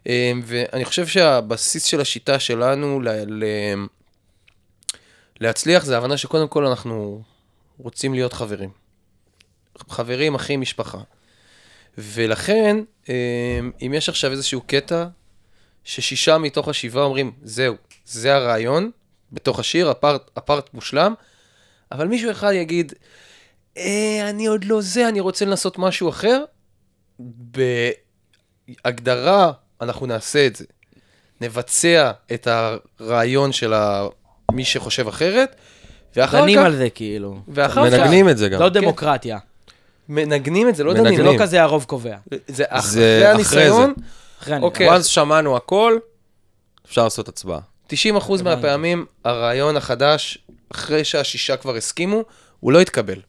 Um, 0.04 0.08
ואני 0.44 0.84
חושב 0.84 1.06
שהבסיס 1.06 1.84
של 1.84 2.00
השיטה 2.00 2.38
שלנו 2.38 3.00
ל- 3.00 3.44
ל- 3.44 3.86
להצליח 5.40 5.84
זה 5.84 5.94
ההבנה 5.94 6.16
שקודם 6.16 6.48
כל 6.48 6.66
אנחנו 6.66 7.22
רוצים 7.78 8.14
להיות 8.14 8.32
חברים. 8.32 8.70
חברים, 9.88 10.34
אחים, 10.34 10.60
משפחה. 10.60 10.98
ולכן, 11.98 12.76
אה, 13.08 13.60
אם 13.86 13.94
יש 13.94 14.08
עכשיו 14.08 14.32
איזשהו 14.32 14.60
קטע, 14.60 15.06
ששישה 15.84 16.38
מתוך 16.38 16.68
השבעה 16.68 17.04
אומרים, 17.04 17.32
זהו, 17.42 17.74
זה 18.04 18.34
הרעיון, 18.34 18.90
בתוך 19.32 19.58
השיר, 19.58 19.90
הפארט, 19.90 20.30
הפארט 20.36 20.74
מושלם, 20.74 21.14
אבל 21.92 22.08
מישהו 22.08 22.30
אחד 22.30 22.52
יגיד, 22.52 22.92
אה, 23.76 24.26
אני 24.30 24.46
עוד 24.46 24.64
לא 24.64 24.80
זה, 24.80 25.08
אני 25.08 25.20
רוצה 25.20 25.44
לנסות 25.44 25.78
משהו 25.78 26.08
אחר, 26.08 26.44
בהגדרה, 28.84 29.52
אנחנו 29.80 30.06
נעשה 30.06 30.46
את 30.46 30.56
זה. 30.56 30.64
נבצע 31.40 32.10
את 32.34 32.48
הרעיון 32.50 33.52
של 33.52 33.72
ה... 33.74 34.06
מי 34.52 34.64
שחושב 34.64 35.08
אחרת, 35.08 35.56
ואחר 36.16 36.42
דנים 36.42 36.58
כך... 36.58 36.64
על 36.64 36.76
זה 36.76 36.90
כאילו. 36.90 37.38
ואחר 37.48 37.90
כך... 37.90 37.92
מנגנים 37.98 38.28
את 38.28 38.38
זה 38.38 38.48
גם. 38.48 38.60
לא 38.60 38.68
דמוקרטיה. 38.68 39.38
מנגנים 40.08 40.68
את 40.68 40.76
זה, 40.76 40.84
לא 40.84 40.92
מנגנים. 40.94 41.18
דנים. 41.18 41.30
זה 41.32 41.36
לא 41.38 41.42
כזה 41.42 41.62
הרוב 41.62 41.84
קובע. 41.84 42.16
זה 42.30 42.38
זה 42.48 42.64
אחרי 42.68 43.26
הניסיון, 43.26 43.94
אחרי 44.42 44.54
אני- 44.56 44.62
אוקיי. 44.64 44.96
once 44.96 45.02
שמענו 45.02 45.56
הכל, 45.56 45.98
אפשר 46.86 47.04
לעשות 47.04 47.28
הצבעה. 47.28 47.60
90% 47.92 47.92
מהפעמים 48.44 49.06
הרעיון 49.24 49.76
החדש, 49.76 50.38
אחרי 50.72 51.04
שהשישה 51.04 51.56
כבר 51.56 51.76
הסכימו, 51.76 52.22
הוא 52.60 52.72
לא 52.72 52.82
יתקבל. 52.82 53.20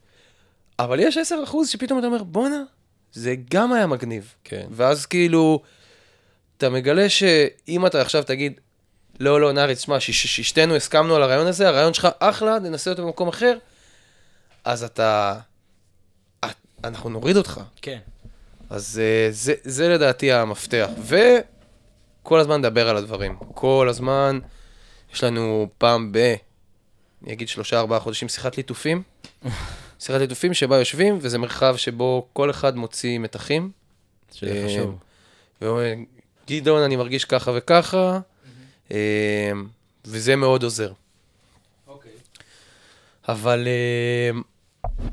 אבל 0.80 1.00
יש 1.00 1.18
10% 1.18 1.22
שפתאום 1.65 2.00
אתה 2.00 2.08
אומר, 2.08 2.24
בואנה, 2.24 2.63
זה 3.13 3.36
גם 3.50 3.74
היה 3.74 3.88
מגניב. 3.88 4.34
כן. 4.44 4.68
ואז 4.72 5.06
כאילו, 5.06 5.62
אתה 6.58 6.70
מגלה 6.70 7.10
שאם 7.10 7.86
אתה 7.86 8.02
עכשיו 8.02 8.24
תגיד, 8.24 8.60
לא, 9.20 9.42
לא, 9.42 9.52
נארי, 9.52 9.76
תשמע, 9.76 10.00
ששתינו 10.00 10.76
הסכמנו 10.76 11.15
על 11.15 11.24
הרעיון 11.24 11.48
הזה, 11.48 11.68
הרעיון 11.68 11.94
שלך 11.94 12.08
אחלה, 12.20 12.60
ננסה 12.60 12.92
אותו 12.92 13.04
במקום 13.06 13.28
אחר, 13.28 13.58
אז 14.63 14.84
אתה... 14.84 15.39
את- 16.46 16.50
אנחנו 16.84 17.10
נוריד 17.10 17.38
אותך. 17.38 17.62
כן. 17.82 18.00
אז 18.70 19.02
uh, 19.02 19.34
זה, 19.34 19.54
זה 19.63 19.89
לדעתי 19.89 20.32
המפתח. 20.32 20.89
וכל 22.22 22.39
הזמן 22.39 22.58
נדבר 22.58 22.89
על 22.89 22.98
הדברים. 22.98 23.36
כל 23.54 23.88
הזמן, 23.89 24.39
יש 25.13 25.24
לנו 25.24 25.70
פעם 25.78 26.12
ב... 26.12 26.36
אני 27.24 27.34
אגיד 27.34 27.48
שלושה, 27.48 27.80
ארבעה 27.80 28.00
חודשים 28.00 28.30
שיחת 28.30 28.58
ליטופים. 28.58 29.04
שיחת 29.99 30.19
ליטופים 30.19 30.53
שבה 30.53 30.79
יושבים, 30.79 31.17
וזה 31.21 31.38
מרחב 31.38 31.75
שבו 31.77 32.27
כל 32.33 32.49
אחד 32.49 32.77
מוציא 32.77 33.19
מתחים. 33.19 33.71
שזה 34.33 34.51
אה, 34.51 34.65
חשוב. 34.65 34.95
ואומר, 35.62 35.93
גדעון, 36.49 36.81
אני 36.81 36.95
מרגיש 36.95 37.25
ככה 37.25 37.51
וככה, 37.55 38.19
אה, 38.91 39.51
וזה 40.05 40.35
מאוד 40.35 40.63
עוזר. 40.63 40.91
אבל 43.29 43.67
אה, 43.67 44.39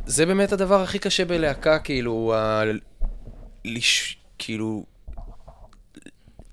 זה 0.07 0.27
באמת 0.27 0.53
הדבר 0.53 0.83
הכי 0.83 0.99
קשה 0.99 1.25
בלהקה, 1.25 1.79
כאילו, 1.79 2.35
ה... 2.37 2.62
לש... 3.64 4.16
כאילו, 4.38 4.85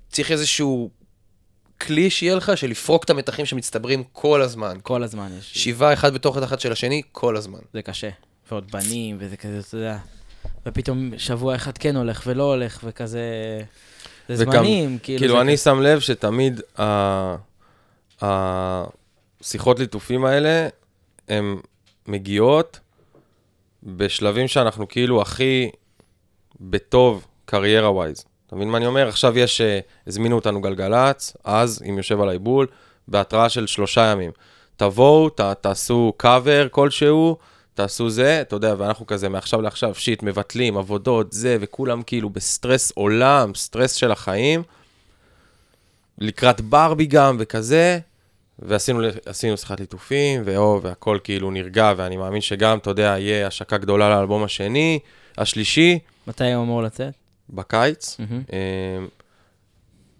צריך 0.08 0.30
איזשהו 0.30 0.90
כלי 1.80 2.10
שיהיה 2.10 2.34
לך 2.34 2.52
של 2.56 2.70
לפרוק 2.70 3.04
את 3.04 3.10
המתחים 3.10 3.46
שמצטברים 3.46 4.04
כל 4.12 4.42
הזמן. 4.42 4.76
כל 4.82 5.02
הזמן 5.02 5.30
יש. 5.38 5.64
שבעה 5.64 5.92
אחד 5.92 6.14
בתוך 6.14 6.36
התחת 6.36 6.60
של 6.60 6.72
השני, 6.72 7.02
כל 7.12 7.36
הזמן. 7.36 7.58
זה 7.72 7.82
קשה. 7.82 8.10
ועוד 8.50 8.70
בנים, 8.70 9.16
וזה 9.20 9.36
כזה, 9.36 9.58
אתה 9.68 9.76
יודע. 9.76 9.98
ופתאום 10.66 11.10
שבוע 11.18 11.54
אחד 11.54 11.78
כן 11.78 11.96
הולך 11.96 12.22
ולא 12.26 12.42
הולך, 12.42 12.80
וכזה... 12.84 13.20
זה 14.28 14.44
וגם, 14.44 14.52
זמנים, 14.64 14.98
כאילו... 15.02 15.18
כאילו, 15.18 15.34
זה 15.34 15.40
אני 15.40 15.52
כזה- 15.52 15.62
שם 15.64 15.80
לב 15.80 16.00
שתמיד 16.00 16.60
השיחות 19.40 19.78
ליטופים 19.78 20.24
האלה, 20.24 20.68
הן 21.28 21.56
מגיעות 22.08 22.80
בשלבים 23.82 24.48
שאנחנו 24.48 24.88
כאילו 24.88 25.22
הכי 25.22 25.70
בטוב 26.60 27.26
קריירה 27.44 27.90
wise. 27.90 28.24
אתה 28.46 28.56
מבין 28.56 28.68
מה 28.70 28.78
אני 28.78 28.86
אומר? 28.86 29.08
עכשיו 29.08 29.38
יש, 29.38 29.60
אה, 29.60 29.78
הזמינו 30.06 30.36
אותנו 30.36 30.60
גלגלצ, 30.60 31.36
אז, 31.44 31.82
אם 31.88 31.96
יושב 31.96 32.20
על 32.20 32.28
העיבול, 32.28 32.66
בהתראה 33.08 33.48
של 33.48 33.66
שלושה 33.66 34.00
ימים. 34.12 34.30
תבואו, 34.76 35.28
ת, 35.30 35.40
תעשו 35.40 36.12
קאבר 36.16 36.66
כלשהו, 36.70 37.36
תעשו 37.74 38.10
זה, 38.10 38.40
אתה 38.40 38.56
יודע, 38.56 38.74
ואנחנו 38.78 39.06
כזה 39.06 39.28
מעכשיו 39.28 39.62
לעכשיו, 39.62 39.94
שיט, 39.94 40.22
מבטלים, 40.22 40.76
עבודות, 40.76 41.32
זה, 41.32 41.56
וכולם 41.60 42.02
כאילו 42.02 42.30
בסטרס 42.30 42.92
עולם, 42.94 43.54
סטרס 43.54 43.94
של 43.94 44.12
החיים. 44.12 44.62
לקראת 46.18 46.60
ברבי 46.60 47.06
גם 47.06 47.36
וכזה, 47.38 47.98
ועשינו 48.58 49.00
עשינו 49.26 49.56
שיחת 49.56 49.80
ליטופים, 49.80 50.42
ואו, 50.44 50.82
והכל 50.82 51.18
כאילו 51.24 51.50
נרגע, 51.50 51.92
ואני 51.96 52.16
מאמין 52.16 52.40
שגם, 52.40 52.78
אתה 52.78 52.90
יודע, 52.90 53.16
יהיה 53.18 53.46
השקה 53.46 53.78
גדולה 53.78 54.10
לאלבום 54.10 54.44
השני, 54.44 54.98
השלישי, 55.38 55.98
מתי 56.26 56.52
הוא 56.52 56.64
אמור 56.64 56.82
לצאת? 56.82 57.14
בקיץ. 57.50 58.16
אמ, 58.20 59.06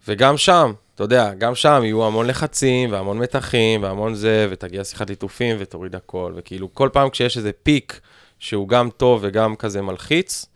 וגם 0.08 0.36
שם, 0.36 0.72
אתה 0.94 1.04
יודע, 1.04 1.34
גם 1.34 1.54
שם 1.54 1.80
יהיו 1.82 2.06
המון 2.06 2.26
לחצים, 2.26 2.92
והמון 2.92 3.18
מתחים, 3.18 3.82
והמון 3.82 4.14
זה, 4.14 4.46
ותגיע 4.50 4.84
שיחת 4.84 5.10
ליטופים, 5.10 5.56
ותוריד 5.58 5.94
הכל, 5.94 6.32
וכאילו, 6.36 6.74
כל 6.74 6.88
פעם 6.92 7.10
כשיש 7.10 7.36
איזה 7.36 7.52
פיק 7.62 8.00
שהוא 8.38 8.68
גם 8.68 8.90
טוב 8.90 9.20
וגם 9.22 9.56
כזה 9.56 9.82
מלחיץ, 9.82 10.46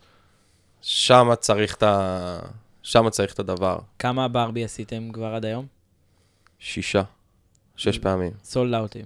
שמה 0.80 1.36
צריך 1.36 1.74
את 1.74 1.82
ה... 1.82 2.38
שמה 2.82 3.10
צריך 3.10 3.34
את 3.34 3.38
הדבר. 3.38 3.78
כמה 3.98 4.28
ברבי 4.28 4.64
עשיתם 4.64 5.12
כבר 5.12 5.34
עד 5.34 5.44
היום? 5.44 5.66
שישה. 6.58 7.02
שש 7.76 7.98
פעמים. 7.98 8.32
sold 8.44 8.74
out 8.74 8.89
ים. 8.89 9.04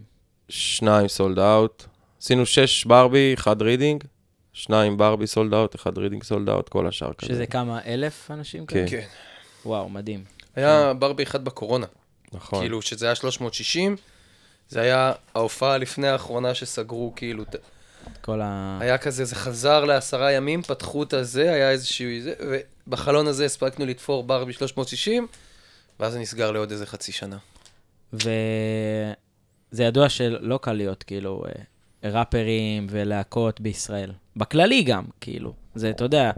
שניים 0.49 1.09
sold 1.09 1.39
out. 1.39 1.85
עשינו 2.23 2.47
שש 2.47 2.85
ברבי, 2.85 3.35
אחד 3.35 3.63
רידינג. 3.63 4.05
שניים 4.53 4.97
ברבי 4.97 5.27
sold 5.27 5.55
out, 5.55 5.75
אחד 5.75 5.99
רידינג 5.99 6.23
sold 6.23 6.49
out, 6.49 6.69
כל 6.69 6.87
השאר 6.87 7.13
כזה. 7.13 7.33
שזה 7.33 7.47
כמה, 7.47 7.81
אלף 7.87 8.31
אנשים 8.31 8.67
כן. 8.67 8.75
כאלה? 8.75 8.89
כן. 8.89 9.07
וואו, 9.67 9.89
מדהים. 9.89 10.25
היה 10.57 10.93
ברבי 10.95 11.23
אחד 11.23 11.45
בקורונה. 11.45 11.87
נכון. 12.33 12.61
כאילו, 12.61 12.83
שזה 12.83 13.07
היה 13.07 13.15
360, 13.15 13.97
זה 14.69 14.81
היה 14.81 15.13
ההופעה 15.35 15.79
לפני 15.79 16.09
האחרונה 16.09 16.55
שסגרו, 16.55 17.13
כאילו, 17.17 17.45
כל 18.21 18.41
ה... 18.43 18.79
היה 18.81 18.99
כזה, 18.99 19.25
זה 19.25 19.35
חזר 19.35 19.85
לעשרה 19.85 20.33
ימים, 20.33 20.63
פתחו 20.63 21.03
את 21.03 21.13
הזה, 21.13 21.53
היה 21.53 21.71
איזשהו 21.71 22.09
ובחלון 22.87 23.27
הזה 23.27 23.45
הספקנו 23.45 23.87
לתפור 23.87 24.23
ברבי 24.23 24.53
360, 24.53 25.27
ואז 26.01 26.13
זה 26.13 26.19
נסגר 26.19 26.51
לעוד 26.51 26.71
איזה 26.71 26.87
חצי 26.87 27.13
שנה. 27.13 27.37
וזה 28.13 29.85
ידוע 29.85 30.09
שלא 30.09 30.59
קל 30.63 30.73
להיות, 30.73 31.03
כאילו, 31.03 31.45
אה, 32.05 32.11
ראפרים 32.11 32.87
ולהקות 32.91 33.61
בישראל. 33.61 34.13
בכללי 34.37 34.83
גם, 34.83 35.05
כאילו. 35.21 35.55
זה, 35.75 35.91
אתה 35.91 36.05
יודע, 36.05 36.31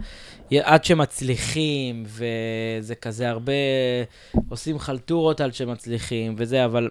עד 0.63 0.85
שמצליחים, 0.85 2.03
וזה 2.07 2.95
כזה 2.95 3.29
הרבה... 3.29 3.53
עושים 4.49 4.79
חלטורות 4.79 5.41
עד 5.41 5.53
שמצליחים, 5.53 6.35
וזה, 6.37 6.65
אבל 6.65 6.89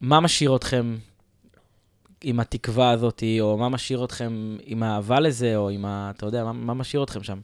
מה 0.00 0.20
משאיר 0.20 0.56
אתכם 0.56 0.96
עם 2.24 2.40
התקווה 2.40 2.90
הזאת, 2.90 3.22
או 3.40 3.58
מה 3.58 3.68
משאיר 3.68 4.04
אתכם 4.04 4.56
עם 4.64 4.82
האהבה 4.82 5.20
לזה, 5.20 5.56
או 5.56 5.70
עם 5.70 5.84
ה... 5.84 6.12
אתה 6.16 6.26
יודע, 6.26 6.44
מה, 6.44 6.52
מה 6.52 6.74
משאיר 6.74 7.02
אתכם 7.02 7.22
שם? 7.22 7.40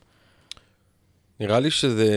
נראה 1.41 1.61
לי 1.61 1.71
שזה, 1.71 2.11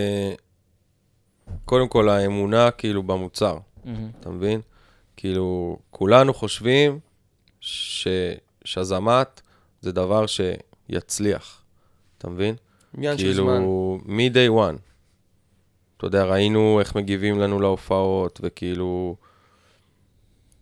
קודם 1.65 1.87
כל 1.87 2.09
האמונה 2.09 2.71
כאילו 2.71 3.03
במוצר, 3.03 3.57
מהמם. 3.85 4.09
אתה 4.19 4.29
מבין? 4.29 4.61
כאילו, 5.17 5.77
כולנו 5.91 6.33
חושבים 6.33 6.99
ששזמת 7.61 9.41
זה 9.81 9.91
דבר 9.91 10.25
שיצליח, 10.27 11.60
אתה 12.21 12.29
מבין? 12.29 12.55
עניין 12.97 13.17
של 13.17 13.33
זמן. 13.33 13.57
כאילו, 13.57 13.99
מ-day 14.05 14.49
one. 14.49 14.77
אתה 15.97 16.05
יודע, 16.07 16.23
ראינו 16.23 16.79
איך 16.79 16.95
מגיבים 16.95 17.39
לנו 17.39 17.59
להופעות, 17.59 18.39
וכאילו... 18.43 19.15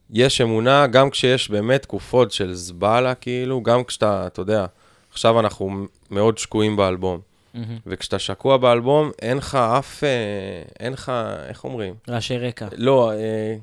יש 0.10 0.42
אמונה, 0.42 0.88
גם 0.88 1.10
כשיש 1.10 1.50
באמת 1.50 1.82
תקופות 1.82 2.32
של 2.32 2.54
זבלה, 2.54 3.16
כאילו, 3.16 3.64
גם 3.64 3.84
כשאתה, 3.84 4.28
אתה 4.28 4.42
יודע, 4.42 4.66
עכשיו 5.12 5.40
אנחנו 5.40 5.86
מאוד 6.12 6.38
שקועים 6.38 6.76
באלבום. 6.76 7.20
מהמם. 7.54 7.78
וכשאתה 7.88 8.20
שקוע 8.20 8.58
באלבום, 8.58 9.12
אין 9.22 9.38
לך 9.38 9.56
אף, 9.56 10.04
אה, 10.04 10.10
אין 10.80 10.94
לך, 10.94 11.12
איך 11.48 11.64
אומרים? 11.64 11.94
רעשי 12.10 12.38
רקע. 12.38 12.68
לא, 12.78 13.12
אה, 13.12 13.56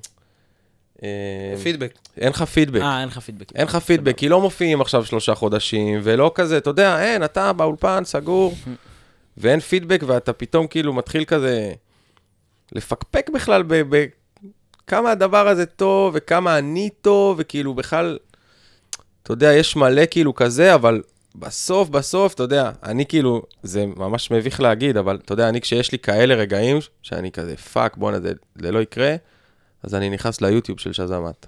פידבק. 1.62 1.98
אין 2.16 2.28
לך 2.28 2.42
פידבק. 2.42 2.80
אה, 2.80 3.00
אין 3.00 3.08
לך 3.08 3.18
פידבק. 3.18 3.52
אין 3.54 3.66
לך 3.66 3.76
פידבק, 3.76 4.16
כי 4.16 4.28
לא 4.28 4.40
מופיעים 4.40 4.80
עכשיו 4.80 5.04
שלושה 5.04 5.34
חודשים, 5.34 6.00
ולא 6.02 6.32
כזה, 6.34 6.58
אתה 6.58 6.70
יודע, 6.70 7.02
אין, 7.02 7.24
אתה 7.24 7.52
באולפן, 7.52 8.04
סגור, 8.04 8.54
ואין 9.38 9.60
פידבק, 9.60 10.00
ואתה 10.06 10.32
פתאום 10.32 10.66
כאילו 10.66 10.92
מתחיל 10.92 11.24
כזה 11.24 11.72
לפקפק 12.72 13.30
בכלל 13.34 13.62
בכמה 13.66 15.10
הדבר 15.10 15.48
הזה 15.48 15.66
טוב, 15.66 16.14
וכמה 16.16 16.58
אני 16.58 16.90
טוב, 17.00 17.36
וכאילו 17.40 17.74
בכלל, 17.74 18.18
אתה 19.22 19.32
יודע, 19.32 19.52
יש 19.52 19.76
מלא 19.76 20.02
כאילו 20.10 20.34
כזה, 20.34 20.74
אבל 20.74 21.02
בסוף, 21.34 21.88
בסוף, 21.88 22.34
אתה 22.34 22.42
יודע, 22.42 22.70
אני 22.82 23.06
כאילו, 23.06 23.42
זה 23.62 23.86
ממש 23.96 24.30
מביך 24.30 24.60
להגיד, 24.60 24.96
אבל 24.96 25.18
אתה 25.24 25.32
יודע, 25.32 25.48
אני 25.48 25.60
כשיש 25.60 25.92
לי 25.92 25.98
כאלה 25.98 26.34
רגעים, 26.34 26.78
שאני 27.02 27.30
כזה, 27.30 27.56
fuck, 27.56 27.96
בואנה, 27.96 28.20
זה, 28.20 28.32
זה 28.62 28.72
לא 28.72 28.82
יקרה, 28.82 29.16
אז 29.82 29.94
אני 29.94 30.10
נכנס 30.10 30.40
ליוטיוב 30.40 30.80
של 30.80 30.92
שאזאמאט. 30.92 31.46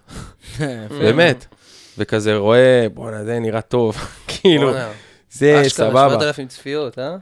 באמת. 1.01 1.47
וכזה 1.99 2.37
רואה, 2.37 2.87
בואנה, 2.95 3.25
זה 3.25 3.39
נראה 3.39 3.61
טוב. 3.61 3.97
כאילו, 4.29 4.73
זה 5.31 5.63
אשכרה, 5.67 5.91
סבבה. 5.91 6.17
7,000 6.21 6.49
צפיות, 6.49 6.99
אה? 6.99 7.17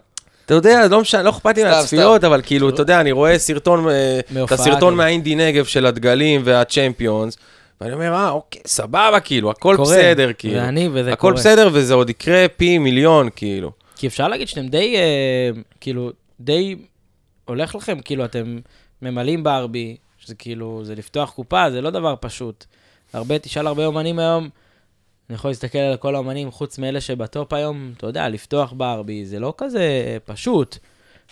אתה 0.46 0.54
יודע, 0.54 0.88
לא 0.88 1.00
משנה, 1.00 1.22
לא 1.22 1.30
אכפת 1.30 1.56
לי 1.56 1.64
מהצפיות. 1.64 2.24
אבל 2.24 2.40
כאילו, 2.44 2.68
אתה 2.68 2.82
יודע, 2.82 3.00
אני 3.00 3.12
רואה 3.12 3.38
סרטון, 3.38 3.88
אה, 3.88 4.20
את 4.44 4.52
הסרטון 4.52 4.92
כזה. 4.92 4.96
מהאינדי 4.96 5.34
נגב 5.34 5.64
של 5.64 5.86
הדגלים 5.86 6.40
והצ'מפיונס, 6.44 7.36
ואני 7.80 7.92
אומר, 7.92 8.12
אה, 8.12 8.30
אוקיי, 8.30 8.62
סבבה, 8.66 9.20
כאילו, 9.24 9.50
הכל 9.50 9.74
קורה. 9.76 9.96
בסדר, 9.96 10.30
כאילו. 10.38 10.60
ואני, 10.60 10.88
וזה 10.92 11.12
הכל 11.12 11.20
קורה. 11.20 11.32
בסדר, 11.32 11.68
וזה 11.72 11.94
עוד 11.94 12.10
יקרה 12.10 12.46
פי 12.56 12.78
מיליון, 12.78 13.28
כאילו. 13.36 13.70
כי 13.96 14.06
אפשר 14.06 14.28
להגיד 14.28 14.48
שאתם 14.48 14.68
די, 14.68 14.96
אה, 14.96 15.50
כאילו, 15.80 16.10
די 16.40 16.76
הולך 17.44 17.74
לכם, 17.74 17.98
כאילו, 18.00 18.24
אתם 18.24 18.58
ממלאים 19.02 19.44
ברבי, 19.44 19.96
שזה 20.26 20.34
כאילו, 20.34 20.80
זה 20.84 20.94
לפתוח 20.94 21.30
קופה, 21.30 21.70
זה 21.70 21.80
לא 21.80 21.90
דבר 21.90 22.14
פשוט. 22.20 22.64
הרבה, 23.12 23.38
תשאל 23.38 23.66
הרבה 23.66 23.86
אומנים 23.86 24.18
היום, 24.18 24.48
אני 25.30 25.34
יכול 25.34 25.50
להסתכל 25.50 25.78
על 25.78 25.96
כל 25.96 26.14
האומנים, 26.14 26.50
חוץ 26.50 26.78
מאלה 26.78 27.00
שב 27.00 27.26
top 27.26 27.52
היום, 27.52 27.92
אתה 27.96 28.06
יודע, 28.06 28.28
לפתוח 28.28 28.72
בארבי, 28.76 29.24
זה 29.26 29.38
לא 29.38 29.54
כזה 29.58 29.82
פשוט. 30.24 30.78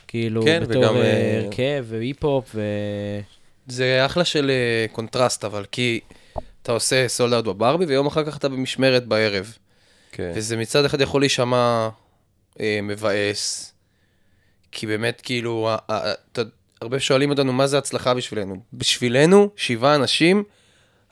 כאילו, 0.09 0.43
כן, 0.45 0.63
בתור 0.63 0.83
וגם, 0.83 0.97
אה, 0.97 1.01
אה, 1.03 1.41
הרכב 1.45 1.85
והיפ-הופ 1.89 2.51
ו... 2.55 2.63
זה 3.67 4.07
אחלה 4.07 4.25
של 4.25 4.51
אה, 4.51 4.87
קונטרסט, 4.93 5.45
אבל 5.45 5.65
כי 5.73 6.01
אתה 6.63 6.73
עושה 6.73 7.09
sold 7.09 7.33
out 7.33 7.45
בבארבי, 7.45 7.85
ויום 7.85 8.07
אחר 8.07 8.25
כך 8.25 8.37
אתה 8.37 8.49
במשמרת 8.49 9.07
בערב. 9.07 9.57
כן. 10.13 10.33
וזה 10.35 10.57
מצד 10.57 10.85
אחד 10.85 11.01
יכול 11.01 11.23
להישמע 11.23 11.89
אה, 12.61 12.79
מבאס, 12.83 13.75
כי 14.73 14.87
באמת, 14.87 15.21
כאילו, 15.25 15.71
אתה- 15.91 16.43
הרבה 16.85 17.01
שואלים 17.01 17.31
אותנו 17.31 17.53
מה 17.53 17.67
זה 17.67 17.79
הצלחה 17.79 18.15
בשבילנו. 18.15 18.57
בשבילנו, 18.73 19.51
שבעה 19.57 19.95
אנשים, 19.95 20.45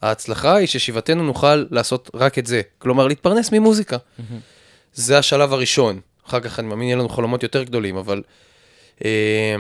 ההצלחה 0.03 0.57
היא 0.57 0.67
ששבעתנו 0.67 1.23
נוכל 1.23 1.65
לעשות 1.71 2.11
רק 2.15 2.39
את 2.39 2.47
זה. 2.47 2.63
כלומר, 2.79 3.07
להתפרנס 3.07 3.53
ממוזיקה. 3.53 3.97
זה 4.95 5.19
השלב 5.19 5.53
הראשון. 5.53 6.01
אחר 6.27 6.41
כך, 6.41 6.59
אני 6.59 6.69
מאמין, 6.69 6.89
יהיה 6.89 6.97
לנו 6.97 7.09
חלומות 7.09 7.43
יותר 7.43 7.63
גדולים, 7.63 7.97
אבל... 7.97 8.23
אה, 9.05 9.57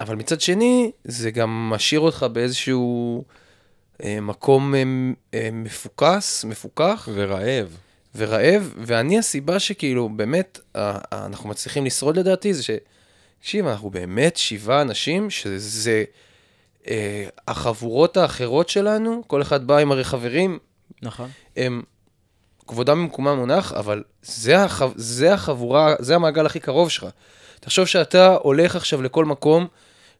אבל 0.00 0.16
מצד 0.16 0.40
שני, 0.40 0.90
זה 1.04 1.30
גם 1.30 1.70
משאיר 1.70 2.00
אותך 2.00 2.26
באיזשהו 2.32 3.24
אה, 4.04 4.20
מקום 4.20 4.74
אה, 4.74 4.82
אה, 5.34 5.48
מפוקס, 5.52 6.44
מפוקח. 6.44 7.08
ורעב. 7.14 7.76
ורעב, 8.16 8.74
ואני 8.76 9.18
הסיבה 9.18 9.58
שכאילו, 9.58 10.08
באמת, 10.08 10.58
אנחנו 11.12 11.48
מצליחים 11.48 11.84
לשרוד 11.84 12.18
לדעתי, 12.18 12.54
זה 12.54 12.62
ש... 12.62 12.70
תקשיב, 13.42 13.66
אנחנו 13.66 13.90
באמת 13.90 14.36
שבעה 14.36 14.82
אנשים, 14.82 15.30
שזה 15.30 16.04
אה, 16.88 17.26
החבורות 17.48 18.16
האחרות 18.16 18.68
שלנו, 18.68 19.22
כל 19.26 19.42
אחד 19.42 19.66
בא 19.66 19.78
עם 19.78 19.92
הרי 19.92 20.04
חברים, 20.04 20.58
נכון. 21.02 21.30
הם 21.56 21.82
כבודם 22.66 22.98
במקומם 22.98 23.38
מונח, 23.38 23.72
אבל 23.72 24.02
זה, 24.22 24.64
הח... 24.64 24.82
זה 24.94 25.34
החבורה, 25.34 25.94
זה 25.98 26.14
המעגל 26.14 26.46
הכי 26.46 26.60
קרוב 26.60 26.90
שלך. 26.90 27.06
תחשוב 27.60 27.86
שאתה 27.86 28.36
הולך 28.42 28.76
עכשיו 28.76 29.02
לכל 29.02 29.24
מקום, 29.24 29.66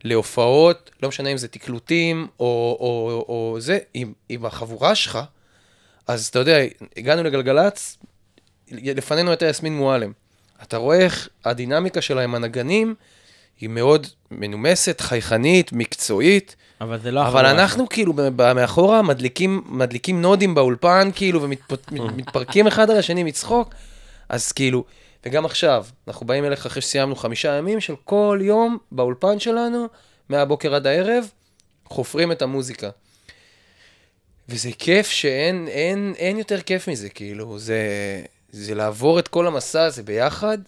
להופעות, 0.05 0.91
לא 1.03 1.09
משנה 1.09 1.29
אם 1.29 1.37
זה 1.37 1.49
תקלוטים 1.49 2.27
או, 2.41 2.77
או, 2.81 3.25
או 3.29 3.61
זה, 3.61 3.79
עם, 3.95 4.13
עם 4.29 4.47
החבורה 4.47 4.95
שלך, 4.95 5.19
אז 6.07 6.27
אתה 6.27 6.39
יודע, 6.39 6.59
הגענו 6.97 7.23
לגלגלצ, 7.23 7.99
לפנינו 8.71 9.31
הייתה 9.31 9.47
יסמין 9.47 9.77
מועלם. 9.77 10.13
אתה 10.63 10.77
רואה 10.77 10.99
איך 10.99 11.29
הדינמיקה 11.45 12.01
שלה 12.01 12.23
עם 12.23 12.35
הנגנים 12.35 12.95
היא 13.61 13.69
מאוד 13.69 14.07
מנומסת, 14.31 15.01
חייכנית, 15.01 15.73
מקצועית. 15.73 16.57
אבל 16.81 16.99
זה 16.99 17.11
לא 17.11 17.29
אבל 17.29 17.47
אנחנו 17.47 17.89
כאילו 17.89 18.13
מאחורה 18.55 19.03
מדליקים, 19.03 19.63
מדליקים 19.67 20.23
נודים 20.23 20.55
באולפן 20.55 21.11
כאילו 21.15 21.43
ומתפרקים 21.43 22.67
אחד 22.73 22.91
על 22.91 22.97
השני 22.97 23.23
מצחוק, 23.23 23.75
אז 24.29 24.53
כאילו, 24.53 24.85
וגם 25.27 25.45
עכשיו, 25.45 25.87
אנחנו 26.09 26.27
באים 26.27 26.45
אליך 26.45 26.67
אחרי 26.67 26.83
שסיימנו 26.83 27.17
חמישה 27.17 27.53
ימים 27.53 27.81
של 27.81 27.95
כל 28.05 28.39
יום 28.43 28.79
באולפן 28.93 29.39
שלנו, 29.39 29.87
מהבוקר 30.29 30.75
עד 30.75 30.87
הערב, 30.87 31.25
חופרים 31.85 32.33
את 32.33 32.43
המוזיקה. 32.43 32.91
וזה 34.49 34.71
כיף 34.79 35.09
שאין 35.09 35.69
אין, 35.69 36.15
אין 36.17 36.39
יותר 36.39 36.61
כיף 36.61 36.89
מזה, 36.89 37.09
כאילו, 37.09 37.59
זה, 37.59 37.79
זה 38.53 38.75
לעבור 38.75 39.19
את 39.19 39.29
כל 39.29 39.47
המסע 39.47 39.83
הזה 39.83 40.03
ביחד, 40.03 40.59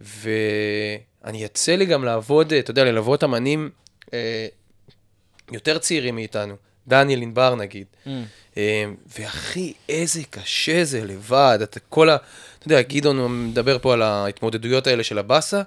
ואני 0.00 1.44
יצא 1.44 1.74
לי 1.74 1.86
גם 1.86 2.04
לעבוד, 2.04 2.52
אתה 2.52 2.70
יודע, 2.70 2.84
ללוות 2.84 3.24
אמנים 3.24 3.70
אה, 4.14 4.46
יותר 5.52 5.78
צעירים 5.78 6.14
מאיתנו, 6.14 6.54
דניאל 6.88 7.22
ענבר 7.22 7.54
נגיד. 7.54 7.86
Mm. 8.06 8.08
אה, 8.56 8.84
והכי, 9.18 9.72
איזה 9.88 10.20
קשה 10.30 10.84
זה 10.84 11.04
לבד, 11.04 11.58
אתה 11.62 11.80
כל 11.80 12.10
ה... 12.10 12.16
אתה 12.58 12.66
יודע, 12.66 12.82
גדעון 12.82 13.48
מדבר 13.48 13.78
פה 13.78 13.92
על 13.92 14.02
ההתמודדויות 14.02 14.86
האלה 14.86 15.04
של 15.04 15.18
הבאסה, 15.18 15.62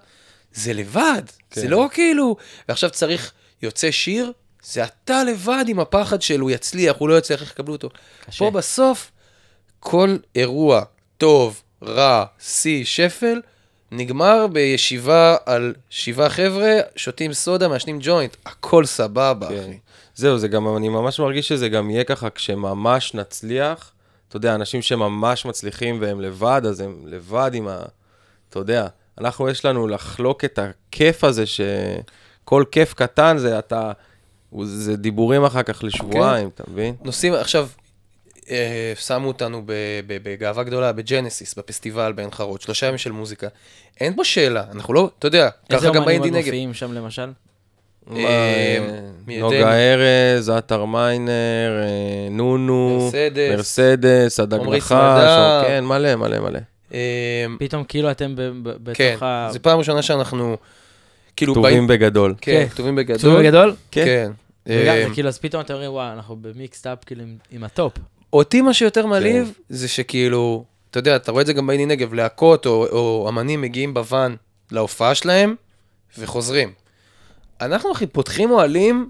זה 0.54 0.74
לבד, 0.74 1.22
כן. 1.52 1.62
זה 1.62 1.68
לא 1.68 1.88
כאילו... 1.92 2.36
ועכשיו 2.70 2.90
צריך, 2.90 3.34
יוצא 3.62 3.92
שיר, 3.92 4.32
זה 4.64 4.84
אתה 4.84 5.24
לבד 5.24 5.66
עם 5.68 5.80
הפחד 5.80 6.22
של 6.22 6.40
הוא 6.40 6.52
יצליח, 6.52 6.96
הוא 7.00 7.10
לא 7.10 7.18
יצליח, 7.18 7.42
איך 7.42 7.52
יקבלו 7.52 7.74
אותו. 7.74 7.90
קשה. 8.26 8.40
פה 8.40 8.52
בסוף, 8.52 9.12
כל 9.80 10.18
אירוע, 10.36 10.84
טוב, 11.18 11.62
רע, 11.84 12.26
שיא, 12.40 12.86
שפל, 12.86 13.42
נגמר 13.92 14.48
בישיבה 14.48 15.36
על 15.46 15.74
שבעה 15.90 16.30
חבר'ה, 16.30 16.74
שותים 16.96 17.34
סודה, 17.34 17.68
מעשנים 17.68 18.00
ג'וינט, 18.02 18.36
הכל 18.46 18.86
סבבה, 18.86 19.50
כן. 19.50 19.60
אחי. 19.60 19.78
זהו, 20.16 20.38
זה 20.38 20.48
גם, 20.48 20.78
אני 20.78 20.90
ממש 20.90 21.20
מרגיש 21.20 21.48
שזה 21.48 21.70
גם 21.70 21.90
יהיה 21.90 22.04
ככה 22.04 22.30
כשממש 22.30 23.14
נצליח. 23.14 23.92
אתה 24.28 24.38
יודע, 24.38 24.56
אנשים 24.56 24.82
שממש 24.82 25.46
מצליחים 25.46 25.98
והם 26.02 26.22
לבד, 26.22 26.62
אז 26.66 26.80
הם 26.80 27.04
לבד 27.06 27.52
עם 27.54 27.68
ה... 27.68 27.82
אתה 28.50 28.60
יודע, 28.60 28.88
אנחנו, 29.18 29.50
יש 29.50 29.66
לנו 29.66 29.88
לחלוק 29.88 30.46
את 30.46 30.60
הכיף 30.60 31.24
הזה, 31.24 31.44
שכל 31.46 32.64
כיף 32.72 32.94
קטן 32.94 33.38
זה 33.38 33.60
אתה... 33.60 33.92
זה 34.64 34.98
דיבורים 34.98 35.46
אחר 35.46 35.64
כך 35.64 35.84
לשבועיים, 35.84 36.50
אתה 36.54 36.64
מבין? 36.72 36.96
נוסעים, 37.04 37.34
עכשיו, 37.34 37.68
שמו 38.96 39.28
אותנו 39.28 39.62
ב- 39.66 39.72
ב- 40.08 40.18
בגאווה 40.24 40.64
גדולה 40.64 40.92
בג'נסיס, 40.92 41.56
בפסטיבל 41.56 42.14
בעין 42.14 42.32
חרוד, 42.32 42.62
שלושה 42.62 42.86
ימים 42.86 42.98
של 42.98 43.12
מוזיקה. 43.12 43.48
אין 44.00 44.16
פה 44.16 44.24
שאלה, 44.24 44.64
אנחנו 44.72 44.94
לא, 44.94 45.10
אתה 45.20 45.28
יודע, 45.28 45.50
איזה 45.70 45.82
ככה 45.86 45.94
גם 45.96 46.02
אומנים 46.02 46.22
באינדי 46.22 46.38
נגב. 46.40 46.46
מופיעים 46.48 46.74
שם 46.74 46.94
למשל? 46.94 47.30
אה, 48.16 48.18
אה, 48.18 49.40
נוגה? 49.40 49.74
ארז, 49.74 50.50
עטר 50.50 50.86
מיינר, 50.86 51.32
אה, 51.84 52.30
נונו, 52.32 53.10
מרסדס. 53.52 54.40
הדג 54.40 54.60
נחש. 54.62 54.92
כן, 55.68 55.86
מלא, 55.86 56.16
מלא, 56.16 56.40
מלא. 56.40 56.60
אה, 56.94 57.46
פתאום 57.60 57.84
כאילו 57.84 58.12
אתם 58.12 58.36
ב- 58.36 58.60
בתוך 58.64 58.98
כן, 58.98 59.16
ה... 59.22 59.50
זו 59.52 59.60
פעם 59.62 59.80
ראשונה 59.80 60.02
שאנחנו, 60.02 60.58
כאילו, 61.36 61.54
כתובים 61.54 61.88
בגדול. 61.88 62.36
כן, 62.42 62.52
כן. 62.52 62.70
כתובים 62.70 62.96
בגדול. 62.96 63.18
צור 63.18 63.40
בגדול? 63.40 63.76
כן. 63.92 64.06
כן. 64.06 64.32
וגם, 64.68 64.96
אה, 64.96 65.08
זה 65.08 65.14
כאילו, 65.14 65.30
אז 65.30 65.38
פתאום 65.40 65.62
אתם 65.62 65.74
אומרים, 65.74 65.92
וואו, 65.92 66.14
אנחנו 66.14 66.36
ב 66.42 66.49
mixed 66.49 66.84
up 66.84 66.98
כאילו 67.06 67.24
עם 67.52 67.64
ה 67.64 67.70
top. 67.70 67.94
אותי 68.38 68.62
מה 68.62 68.74
שיותר 68.74 69.04
כן. 69.04 69.10
מעליב, 69.10 69.54
זה 69.70 69.88
שכאילו, 69.88 70.64
אתה 70.92 71.00
יודע, 71.00 71.16
אתה 71.16 71.32
רואה 71.32 71.42
את 71.42 71.48
זה 71.48 71.54
גם 71.54 71.68
באינדי 71.68 71.86
נגב, 71.86 72.14
להקות 72.14 72.66
או, 72.66 72.88
או 72.92 73.26
אמנים 73.30 73.62
מגיעים 73.62 73.94
בוואן 73.94 74.36
להופעה 74.72 75.16
שלהם, 75.16 75.56
וחוזרים. 76.18 76.72
אנחנו, 77.62 77.92
אחי, 77.92 78.08
פותחים 78.08 78.52
אוהלים, 78.52 79.10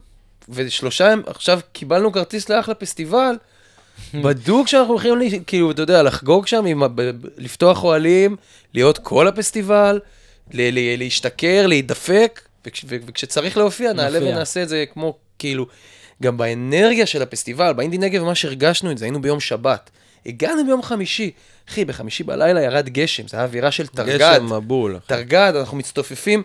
ושלושה, 0.50 1.14
עכשיו 1.28 1.60
קיבלנו 1.74 2.12
כרטיס 2.12 2.50
לאחלה 2.50 2.76
פסטיבל, 2.76 3.36
בדוק 4.24 4.68
שאנחנו 4.68 4.94
הולכים, 4.94 5.18
לי- 5.20 5.40
כאילו, 5.48 5.72
אתה 5.72 5.82
יודע, 5.82 6.04
לחגוג 6.04 6.48
שם, 6.48 6.66
עם, 6.66 6.84
ב- 6.96 7.12
לפתוח 7.38 7.84
אוהלים, 7.84 8.36
להיות 8.74 8.98
כל 8.98 9.28
הפסטיבל, 9.28 10.00
ל- 10.54 10.70
ל- 10.80 11.00
להשתכר, 11.00 11.68
להידפק, 11.68 12.42
וכש, 12.66 12.86
וכשצריך 12.90 13.58
להופיע, 13.58 13.94
נעלה. 13.94 14.20
ונעשה 14.22 14.64
את 14.64 14.70
זה 14.70 14.86
כמו, 14.94 15.18
כאילו, 15.40 15.66
גם 16.24 16.38
באנרגיה 16.38 17.06
של 17.06 17.22
הפסטיבל, 17.22 17.74
באינדי 17.74 17.98
נגב, 17.98 18.24
מה 18.24 18.36
שהרגשנו 18.36 18.92
את 18.92 18.98
זה, 18.98 19.06
היינו 19.06 19.22
ביום 19.22 19.40
שבת. 19.40 19.90
הגענו 20.26 20.66
ביום 20.66 20.82
חמישי. 20.84 21.32
אחי, 21.70 21.86
בחמישי 21.86 22.24
בלילה 22.24 22.62
ירד 22.62 22.90
גשם, 22.90 23.28
זו 23.28 23.38
אווירה 23.38 23.72
של 23.72 23.88
תרגד. 23.88 24.18
גשם 24.20 24.54
מבול. 24.54 25.00
תרגד, 25.08 25.54
אנחנו 25.60 25.78
מצטופפים, 25.78 26.44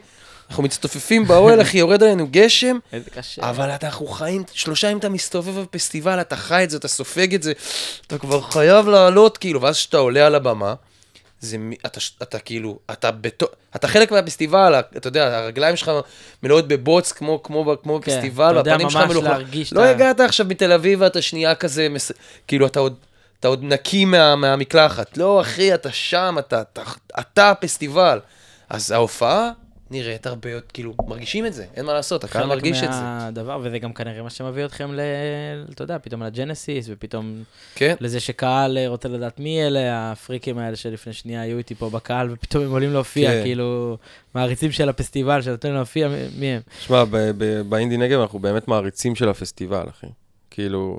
אנחנו 0.50 0.62
מצטופפים 0.62 1.24
באוהל, 1.24 1.62
אחי, 1.62 1.78
יורד 1.78 2.02
עלינו 2.02 2.26
גשם, 2.30 2.78
איזה 2.92 3.10
קשה. 3.10 3.50
אבל 3.50 3.70
אתה- 3.70 3.86
אנחנו 3.86 4.06
חיים, 4.06 4.42
שלושה 4.52 4.86
ימים 4.86 4.98
אתה 4.98 5.08
מסתובב 5.08 5.60
בפסטיבל, 5.60 6.20
אתה 6.20 6.36
חי 6.36 6.64
את 6.64 6.70
זה, 6.70 6.76
אתה 6.76 6.88
סופג 6.88 7.34
את 7.34 7.42
זה, 7.42 7.52
אתה 8.06 8.18
כבר 8.18 8.40
חייב 8.40 8.88
לעלות, 8.88 9.38
כאילו, 9.38 9.62
ואז 9.62 9.76
כשאתה 9.76 9.96
עולה 9.96 10.26
על 10.26 10.34
הבמה, 10.34 10.74
זה, 11.40 11.58
מ- 11.58 11.72
אתה, 11.86 12.00
אתה 12.22 12.38
כאילו, 12.38 12.78
אתה 12.90 13.10
בתו, 13.10 13.46
אתה 13.76 13.88
חלק 13.88 14.12
מהפסטיבל, 14.12 14.74
אתה 14.96 15.08
יודע, 15.08 15.38
הרגליים 15.38 15.76
שלך 15.76 15.90
מלאות 16.42 16.68
בבוץ 16.68 17.12
כמו, 17.12 17.42
כמו, 17.42 17.76
כמו 17.82 18.00
כן, 18.02 18.12
בפסטיבל, 18.12 18.60
אתה 18.60 18.70
והפנים 18.70 18.90
שלך. 18.90 19.24
להרגיש 19.24 19.72
לא 19.72 19.80
את 19.80 19.86
ה- 19.86 19.90
הגעת 19.90 20.20
עכשיו 20.20 20.46
מתל 20.46 20.72
אביב 20.72 21.00
ואתה 21.00 21.22
שנייה 21.22 21.54
כזה, 21.54 21.88
מס... 21.88 22.12
כאילו, 22.46 22.66
אתה 22.66 22.80
עוד, 22.80 22.94
אתה 23.40 23.48
עוד 23.48 23.60
נקי 23.64 24.04
מה, 24.04 24.36
מהמקלחת. 24.36 25.16
לא, 25.18 25.40
אחי, 25.40 25.74
אתה 25.74 25.92
שם, 25.92 26.36
אתה, 26.38 26.60
אתה, 26.60 26.82
אתה 27.20 27.50
הפסטיבל. 27.50 28.20
אז 28.70 28.90
ההופעה 28.90 29.50
נראית 29.90 30.26
הרבה 30.26 30.50
יותר, 30.50 30.66
כאילו, 30.72 30.94
מרגישים 31.06 31.46
את 31.46 31.54
זה, 31.54 31.66
אין 31.74 31.86
מה 31.86 31.92
לעשות, 31.92 32.24
הקהל 32.24 32.46
מרגיש 32.46 32.76
את 32.76 32.82
זה. 32.82 32.88
חלק 32.88 33.02
מהדבר, 33.02 33.58
וזה 33.62 33.78
גם 33.78 33.92
כנראה 33.92 34.22
מה 34.22 34.30
שמביא 34.30 34.64
אתכם 34.64 34.94
ל... 34.94 35.00
אתה 35.74 35.84
יודע, 35.84 35.98
פתאום 35.98 36.22
לג'נסיס, 36.22 36.86
ופתאום 36.88 37.42
כן, 37.74 37.94
לזה 38.00 38.20
שקהל 38.20 38.78
אה, 38.78 38.88
רוצה 38.88 39.08
לדעת 39.08 39.40
מי 39.40 39.62
אלה 39.66 40.12
הפריקים 40.12 40.58
האלה 40.58 40.76
שלפני 40.76 41.12
שנייה 41.12 41.40
היו 41.42 41.58
איתי 41.58 41.74
פה 41.74 41.90
בקהל, 41.90 42.28
ופתאום 42.32 42.64
הם 42.64 42.70
עולים 42.70 42.92
להופיע, 42.92 43.30
כן. 43.30 43.42
כאילו, 43.42 43.96
מעריצים 44.34 44.72
של 44.72 44.88
הפסטיבל 44.88 45.42
שנותן 45.42 45.72
להופיע, 45.72 46.08
מי- 46.38 46.46
הם? 46.46 46.60
שמע, 46.80 47.04
באינדי 47.68 47.96
נגב 47.96 48.20
אנחנו 48.20 48.38
באמת 48.38 48.68
מעריצים 48.68 49.14
של 49.14 49.28
הפסטיבל, 49.28 49.84
אחי. 49.88 50.06
כאילו, 50.50 50.98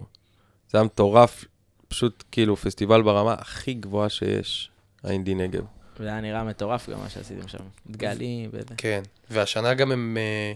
זה 0.72 0.78
היה 0.78 0.86
מטורף, 0.86 1.46
פשוט 1.88 2.24
כאילו 2.32 2.56
פסטיבל 2.58 3.02
ברמה 3.02 3.34
הכי 3.34 3.74
גבוהה 3.74 4.10
שיש, 4.10 4.70
האינדי 5.04 5.36
נגב. 5.36 5.64
זה 6.00 6.08
היה 6.08 6.22
נראה 6.22 6.44
מטורף 6.44 6.90
גם 6.90 7.00
מה 7.00 7.10
שעשיתם 7.10 7.48
שם. 7.48 7.58
דגלים 7.90 8.50
וזה. 8.54 8.66
כן. 8.78 9.02
והשנה 9.30 9.74
גם 9.74 9.92
הם 9.92 10.18
אה, 10.20 10.54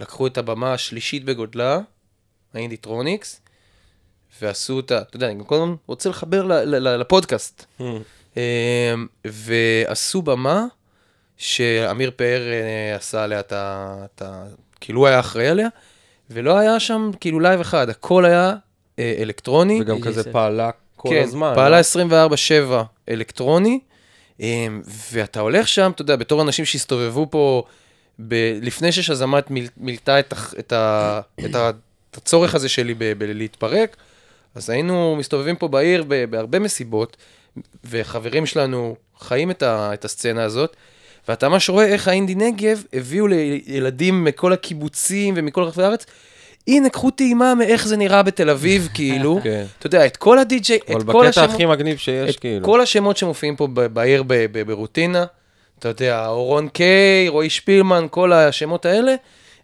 לקחו 0.00 0.26
את 0.26 0.38
הבמה 0.38 0.72
השלישית 0.72 1.24
בגודלה, 1.24 1.78
האינדיטרוניקס, 2.54 3.40
ועשו 4.42 4.72
אותה, 4.76 4.98
אתה 5.00 5.16
יודע, 5.16 5.26
אני 5.26 5.34
גם 5.34 5.44
כל 5.44 5.54
הזמן 5.54 5.74
רוצה 5.86 6.08
לחבר 6.08 6.42
ל- 6.42 6.52
ל- 6.52 6.88
ל- 6.88 6.96
לפודקאסט. 6.96 7.64
אה, 8.36 8.94
ועשו 9.24 10.22
במה 10.22 10.64
שאמיר 11.36 12.10
פאר 12.16 12.42
אה, 12.52 12.96
עשה 12.96 13.24
עליה 13.24 13.40
את 13.40 13.52
ה... 14.22 14.44
כאילו 14.80 15.00
הוא 15.00 15.06
היה 15.06 15.20
אחראי 15.20 15.48
עליה, 15.48 15.68
ולא 16.30 16.58
היה 16.58 16.80
שם 16.80 17.10
כאילו 17.20 17.40
live 17.40 17.60
אחד, 17.60 17.88
הכל 17.88 18.24
היה 18.24 18.54
אה, 18.98 19.14
אלקטרוני. 19.18 19.78
וגם 19.82 20.00
כזה. 20.00 20.32
פעלה 20.32 20.70
כל 20.96 21.08
כן, 21.08 21.22
הזמן. 21.22 21.52
פעלה 21.54 21.80
לא? 21.80 22.30
24/7 22.72 22.84
אלקטרוני, 23.08 23.70
אמ, 23.74 23.85
ואתה 25.12 25.40
הולך 25.40 25.68
שם, 25.68 25.90
אתה 25.94 26.02
יודע, 26.02 26.16
בתור 26.16 26.42
אנשים 26.42 26.64
שהסתובבו 26.64 27.26
פה, 27.30 27.62
ב- 28.18 28.58
לפני 28.62 28.92
ששאזאמאט 28.92 29.50
מיל- 29.50 29.68
מילאה 29.76 30.18
את, 30.18 30.32
הח- 30.32 30.54
את, 30.58 30.72
ה- 30.72 31.20
את, 31.44 31.54
ה- 31.54 31.70
את 32.10 32.16
הצורך 32.16 32.54
הזה 32.54 32.68
שלי 32.68 32.94
ב- 32.98 33.12
בלהתפרק, 33.18 33.96
אז 34.54 34.70
היינו 34.70 35.16
מסתובבים 35.18 35.56
פה 35.56 35.68
בעיר 35.68 36.04
ב- 36.08 36.24
בהרבה 36.24 36.58
מסיבות, 36.58 37.16
וחברים 37.84 38.46
שלנו 38.46 38.96
חיים 39.18 39.50
את, 39.50 39.62
ה- 39.62 39.90
את 39.94 40.04
הסצנה 40.04 40.42
הזאת, 40.44 40.76
ואתה 41.28 41.48
ממש 41.48 41.68
רואה 41.68 41.86
איך 41.86 42.08
האינדי 42.08 42.34
נגב 42.34 42.82
הביאו 42.92 43.26
לילדים 43.26 44.24
מכל 44.24 44.52
הקיבוצים 44.52 45.34
ומכל 45.36 45.62
רחבי 45.62 45.82
הארץ, 45.84 46.06
הנה, 46.68 46.88
קחו 46.88 47.10
טעימה 47.10 47.54
מאיך 47.54 47.86
זה 47.86 47.96
נראה 47.96 48.22
בתל 48.22 48.50
אביב, 48.50 48.88
כאילו. 48.94 49.40
כן. 49.42 49.64
אתה 49.78 49.86
יודע, 49.86 50.06
את 50.06 50.16
כל 50.16 50.38
הדי-ג'יי, 50.38 50.78
אבל 50.88 51.00
את 51.00 51.06
כל 51.06 51.26
בקטע 51.26 51.28
השמות, 51.28 51.50
הכי 51.50 51.66
מגניב 51.66 51.98
שיש, 51.98 52.34
את 52.34 52.40
כאילו. 52.40 52.66
כל 52.66 52.80
השמות 52.80 53.16
שמופיעים 53.16 53.56
פה 53.56 53.66
בעיר 53.66 54.24
ברוטינה, 54.66 55.24
אתה 55.78 55.88
יודע, 55.88 56.26
אורון 56.26 56.68
קיי, 56.68 57.28
רועי 57.28 57.50
שפילמן, 57.50 58.06
כל 58.10 58.32
השמות 58.32 58.86
האלה, 58.86 59.14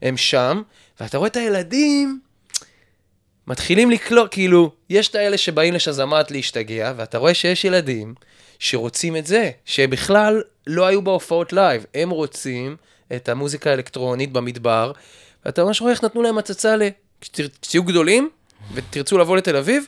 הם 0.03 0.17
שם, 0.17 0.63
ואתה 1.01 1.19
רואה 1.19 1.29
את 1.29 1.37
הילדים 1.37 2.21
מתחילים 3.47 3.91
לקלוט, 3.91 4.29
כאילו, 4.31 4.71
יש 4.91 5.09
את 5.09 5.15
האלה 5.15 5.39
שבאים 5.39 5.75
לשאזאמאט 5.75 6.31
להשתגע, 6.31 6.93
ואתה 6.97 7.19
רואה 7.19 7.35
שיש 7.35 7.65
ילדים 7.65 8.15
שרוצים 8.59 9.17
את 9.17 9.27
זה, 9.27 9.51
שבכלל 9.65 10.43
לא 10.67 10.87
היו 10.87 11.03
בהופעות 11.03 11.53
live, 11.53 11.87
הם 11.95 12.11
רוצים 12.11 12.77
את 13.17 13.29
המוזיקה 13.29 13.71
האלקטרונית 13.71 14.33
במדבר, 14.33 14.93
ואתה 15.45 15.65
ממש 15.65 15.81
רואה 15.81 15.93
איך 15.93 16.05
נתנו 16.05 16.23
להם 16.23 16.39
הצצה 16.39 16.77
ל... 16.77 16.83
כשתהיו 17.21 17.85
גדולים 17.85 18.31
ותרצו 18.75 19.19
לבוא 19.19 19.37
לתל 19.37 19.57
אביב, 19.57 19.87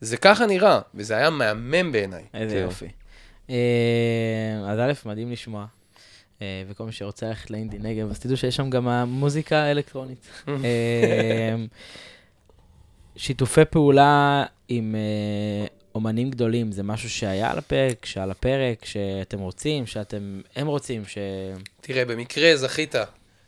זה 0.00 0.16
ככה 0.16 0.46
נראה, 0.46 0.80
וזה 0.94 1.16
היה 1.16 1.30
מהמם 1.30 1.92
בעיניי. 1.92 2.24
איזה 2.34 2.54
כן. 2.54 2.62
יופי. 2.62 2.88
אה, 3.50 3.56
אז 4.66 4.78
א', 4.78 4.92
מדהים 5.08 5.32
לשמוע. 5.32 5.66
אה, 6.42 6.62
וכל 6.68 6.84
מי 6.84 6.92
שרוצה 6.92 7.26
ללכת 7.26 7.50
לאינדי 7.50 7.78
נגב, 7.78 8.10
אז 8.10 8.18
תדעו 8.18 8.36
שיש 8.36 8.56
שם 8.56 8.70
גם 8.70 8.88
המוזיקה 8.88 9.56
האלקטרונית. 9.56 10.26
אה, 10.48 11.54
שיתופי 13.16 13.64
פעולה 13.64 14.44
עם 14.68 14.94
אומנים 15.94 16.30
גדולים, 16.30 16.72
זה 16.72 16.82
משהו 16.82 17.10
שהיה 17.10 17.50
על 17.50 17.58
הפרק, 17.58 18.06
שעל 18.06 18.30
הפרק, 18.30 18.84
שאתם 18.84 19.38
רוצים, 19.38 19.86
שאתם, 19.86 20.40
הם 20.56 20.66
רוצים, 20.66 21.04
ש... 21.06 21.18
תראה, 21.80 22.04
במקרה 22.04 22.56
זכית 22.56 22.94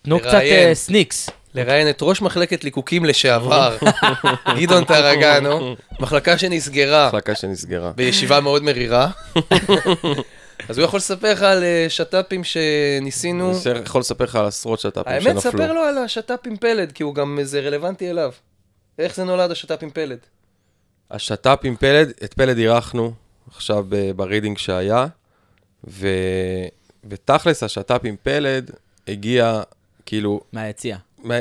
תנו 0.03 0.21
קצת 0.21 0.41
סניקס. 0.73 1.31
לראיין 1.55 1.91
את 1.91 1.99
ראש 2.03 2.23
מחלקת 2.23 2.65
ליקוקים 2.65 3.05
לשעבר, 3.05 3.77
גדעון 4.61 4.85
טרגנו, 4.85 5.77
מחלקה 6.01 6.39
שנסגרה 6.39 7.09
מחלקה 7.09 7.35
שנסגרה. 7.35 7.93
בישיבה 7.93 8.41
מאוד 8.41 8.63
מרירה. 8.63 9.11
אז 10.69 10.79
הוא 10.79 10.85
יכול 10.85 10.97
לספר 10.97 11.33
לך 11.33 11.43
על 11.43 11.65
אה, 11.65 11.87
שת"פים 11.89 12.43
שניסינו. 12.45 13.53
אני 13.67 13.79
יכול 13.79 14.01
לספר 14.01 14.25
לך 14.25 14.37
על 14.37 14.45
עשרות 14.47 14.81
שת"פים 14.81 15.03
האמת, 15.07 15.23
שנפלו. 15.23 15.41
ספר 15.41 15.73
לו 15.73 15.81
על 15.81 15.99
השת"פ 15.99 16.47
עם 16.47 16.57
פלד, 16.57 16.93
כי 16.93 17.03
הוא 17.03 17.15
גם, 17.15 17.39
זה 17.43 17.61
רלוונטי 17.61 18.11
אליו. 18.11 18.33
איך 18.99 19.17
זה 19.17 19.25
נולד 19.25 19.51
השת"פ 19.51 19.83
עם 19.83 19.91
פלד? 19.91 20.19
השת"פ 21.11 21.59
עם 21.65 21.77
פלד, 21.77 22.13
את 22.25 22.35
פלד 22.35 22.59
אירחנו 22.59 23.13
עכשיו 23.51 23.85
ב- 23.89 24.11
ברידינג 24.11 24.59
שהיה, 24.59 25.07
ו... 25.89 26.09
ותכלס 27.11 27.63
השת"פ 27.63 28.01
עם 28.05 28.17
פלד 28.23 28.71
הגיע, 29.09 29.63
כאילו, 30.07 30.41
מהיציע. 30.53 30.97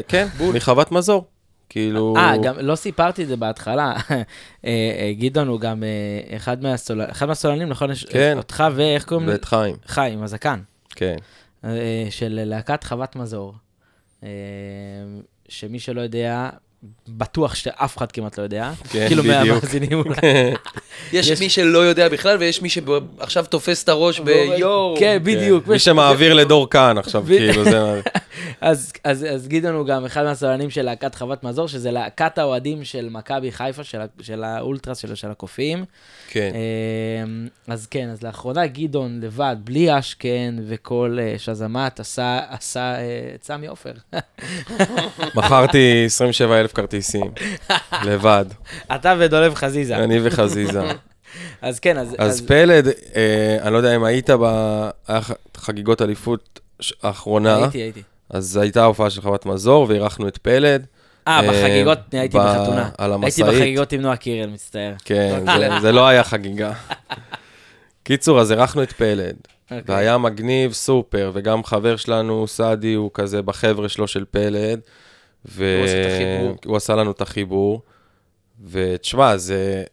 כן, 0.07 0.27
מחוות 0.53 0.91
מזור. 0.91 1.25
כאילו... 1.69 2.13
אה, 2.17 2.33
גם 2.43 2.55
לא 2.59 2.75
סיפרתי 2.75 3.23
את 3.23 3.27
זה 3.27 3.37
בהתחלה. 3.37 3.93
אה, 4.09 4.21
אה, 4.65 5.13
גדעון 5.19 5.47
הוא 5.47 5.59
גם 5.59 5.83
אה, 5.83 6.35
אחד 6.37 6.63
מהסול- 6.63 7.11
אחד 7.11 7.25
מהסולנים, 7.27 7.69
נכון? 7.69 7.89
כן. 8.09 8.37
אותך 8.37 8.63
ואיך 8.75 9.05
קוראים 9.05 9.27
ואת 9.27 9.45
חיים, 9.45 9.75
חיים, 9.85 10.23
הזקן. 10.23 10.59
כן. 10.89 11.15
של 12.09 12.41
להקת 12.45 12.83
חוות 12.83 13.15
מזור. 13.15 13.53
שמי 15.49 15.79
שלא 15.79 16.01
יודע, 16.01 16.49
בטוח 17.07 17.55
שאף 17.55 17.97
אחד 17.97 18.11
כמעט 18.11 18.37
לא 18.37 18.43
יודע. 18.43 18.71
כן, 18.89 19.07
כאילו 19.07 19.23
בדיוק. 19.23 19.37
מהמאזינים 19.47 19.99
אולי. 19.99 20.15
יש 21.13 21.27
יש- 21.27 21.39
מי 21.39 21.49
שלא 21.49 21.79
יודע 21.79 22.09
בכלל, 22.09 22.37
ויש 22.39 22.61
מי 22.61 22.69
שעכשיו 22.69 23.45
תופס 23.49 23.83
את 23.83 23.89
הראש 23.89 24.19
ביואו. 24.19 24.95
כן, 24.99 25.17
בדיוק. 25.23 25.67
מי 25.67 25.79
שמעביר 25.79 26.33
לדור 26.33 26.69
כאן 26.69 26.97
עכשיו. 26.97 27.23
כאילו, 27.27 27.63
זה... 27.63 28.01
אז, 28.61 28.93
אז, 29.03 29.25
אז 29.29 29.47
גדעון 29.47 29.75
הוא 29.75 29.85
גם 29.85 30.05
אחד 30.05 30.23
מהסולנים 30.23 30.69
של 30.69 30.81
להקת 30.81 31.15
חוות 31.15 31.43
מזור, 31.43 31.67
שזה 31.67 31.91
להקת 31.91 32.37
האוהדים 32.37 32.83
של 32.83 33.07
מכבי 33.11 33.51
חיפה, 33.51 33.81
של, 34.21 34.43
האולטרס, 34.43 34.97
של, 34.97 35.15
של 35.15 35.31
הקופים. 35.31 35.85
כן. 36.29 36.51
אמ, 37.23 37.47
אז 37.67 37.87
כן, 37.87 38.09
אז 38.09 38.23
לאחרונה 38.23 38.67
גדעון 38.67 39.19
לבד, 39.23 39.55
בלי 39.63 39.99
אשכן 39.99 40.53
וכל 40.67 41.17
אה, 41.21 41.35
שזמת, 41.37 41.99
עשה, 41.99 42.39
עשה 42.49 42.79
אה, 42.95 43.01
את 43.35 43.43
סמי 43.43 43.67
עופר. 43.67 43.91
מכרתי 45.35 46.03
27 46.05 46.59
אלף 46.59 46.73
כרטיסים, 46.73 47.31
לבד, 48.05 48.45
אתה 48.95 49.13
ודולב 49.19 49.53
חזיזה. 49.53 49.95
אני 49.95 50.19
וחזיזה. 50.23 50.81
אז 51.61 51.79
כן, 51.79 51.97
אז... 51.97 52.15
אז 52.17 52.41
פלד, 52.41 52.87
אה, 52.87 53.57
אני 53.61 53.73
לא 53.73 53.77
יודע 53.77 53.95
אם 53.95 54.03
היית 54.03 54.29
בחגיגות 55.55 56.01
אליפות 56.01 56.59
האחרונה, 57.03 57.55
הייתי, 57.57 57.77
הייתי. 57.77 58.01
אז 58.29 58.57
הייתה 58.57 58.83
הופעה 58.83 59.09
של 59.09 59.21
חוות 59.21 59.45
מזור, 59.45 59.85
ואירחנו 59.89 60.27
את 60.27 60.37
פלד. 60.37 60.85
אה, 61.27 61.39
אה, 61.39 61.49
בחגיגות, 61.49 61.97
הייתי 62.11 62.37
בחתונה. 62.37 62.89
על 62.97 63.11
הייתי 63.11 63.25
המשאית. 63.25 63.47
בחגיגות 63.47 63.91
עם 63.91 64.01
נועה 64.01 64.15
קירל, 64.15 64.49
מצטער. 64.49 64.93
כן, 65.05 65.43
זה- 65.81 65.91
לא 65.91 66.07
היה 66.07 66.23
חגיגה. 66.23 66.73
קיצור, 68.03 68.39
אז 68.41 68.51
אירחנו 68.51 68.83
את 68.83 68.91
פלד, 68.91 69.35
אוקיי. 69.63 69.81
והיה 69.95 70.17
מגניב 70.17 70.73
סופר, 70.73 71.31
וגם 71.33 71.63
חבר 71.63 71.95
שלנו, 71.95 72.47
סעדי, 72.47 72.93
הוא 72.93 73.11
כזה 73.13 73.41
בחבר'ה 73.41 73.89
שלו 73.89 74.07
של 74.07 74.25
פלד. 74.31 74.79
הוא 75.57 75.65
החיבור. 75.85 76.57
והוא 76.65 76.77
עשה 76.77 76.95
לנו 76.95 77.11
את 77.11 77.21
החיבור. 77.21 77.81
ותשמע, 78.67 79.37
זה, 79.37 79.83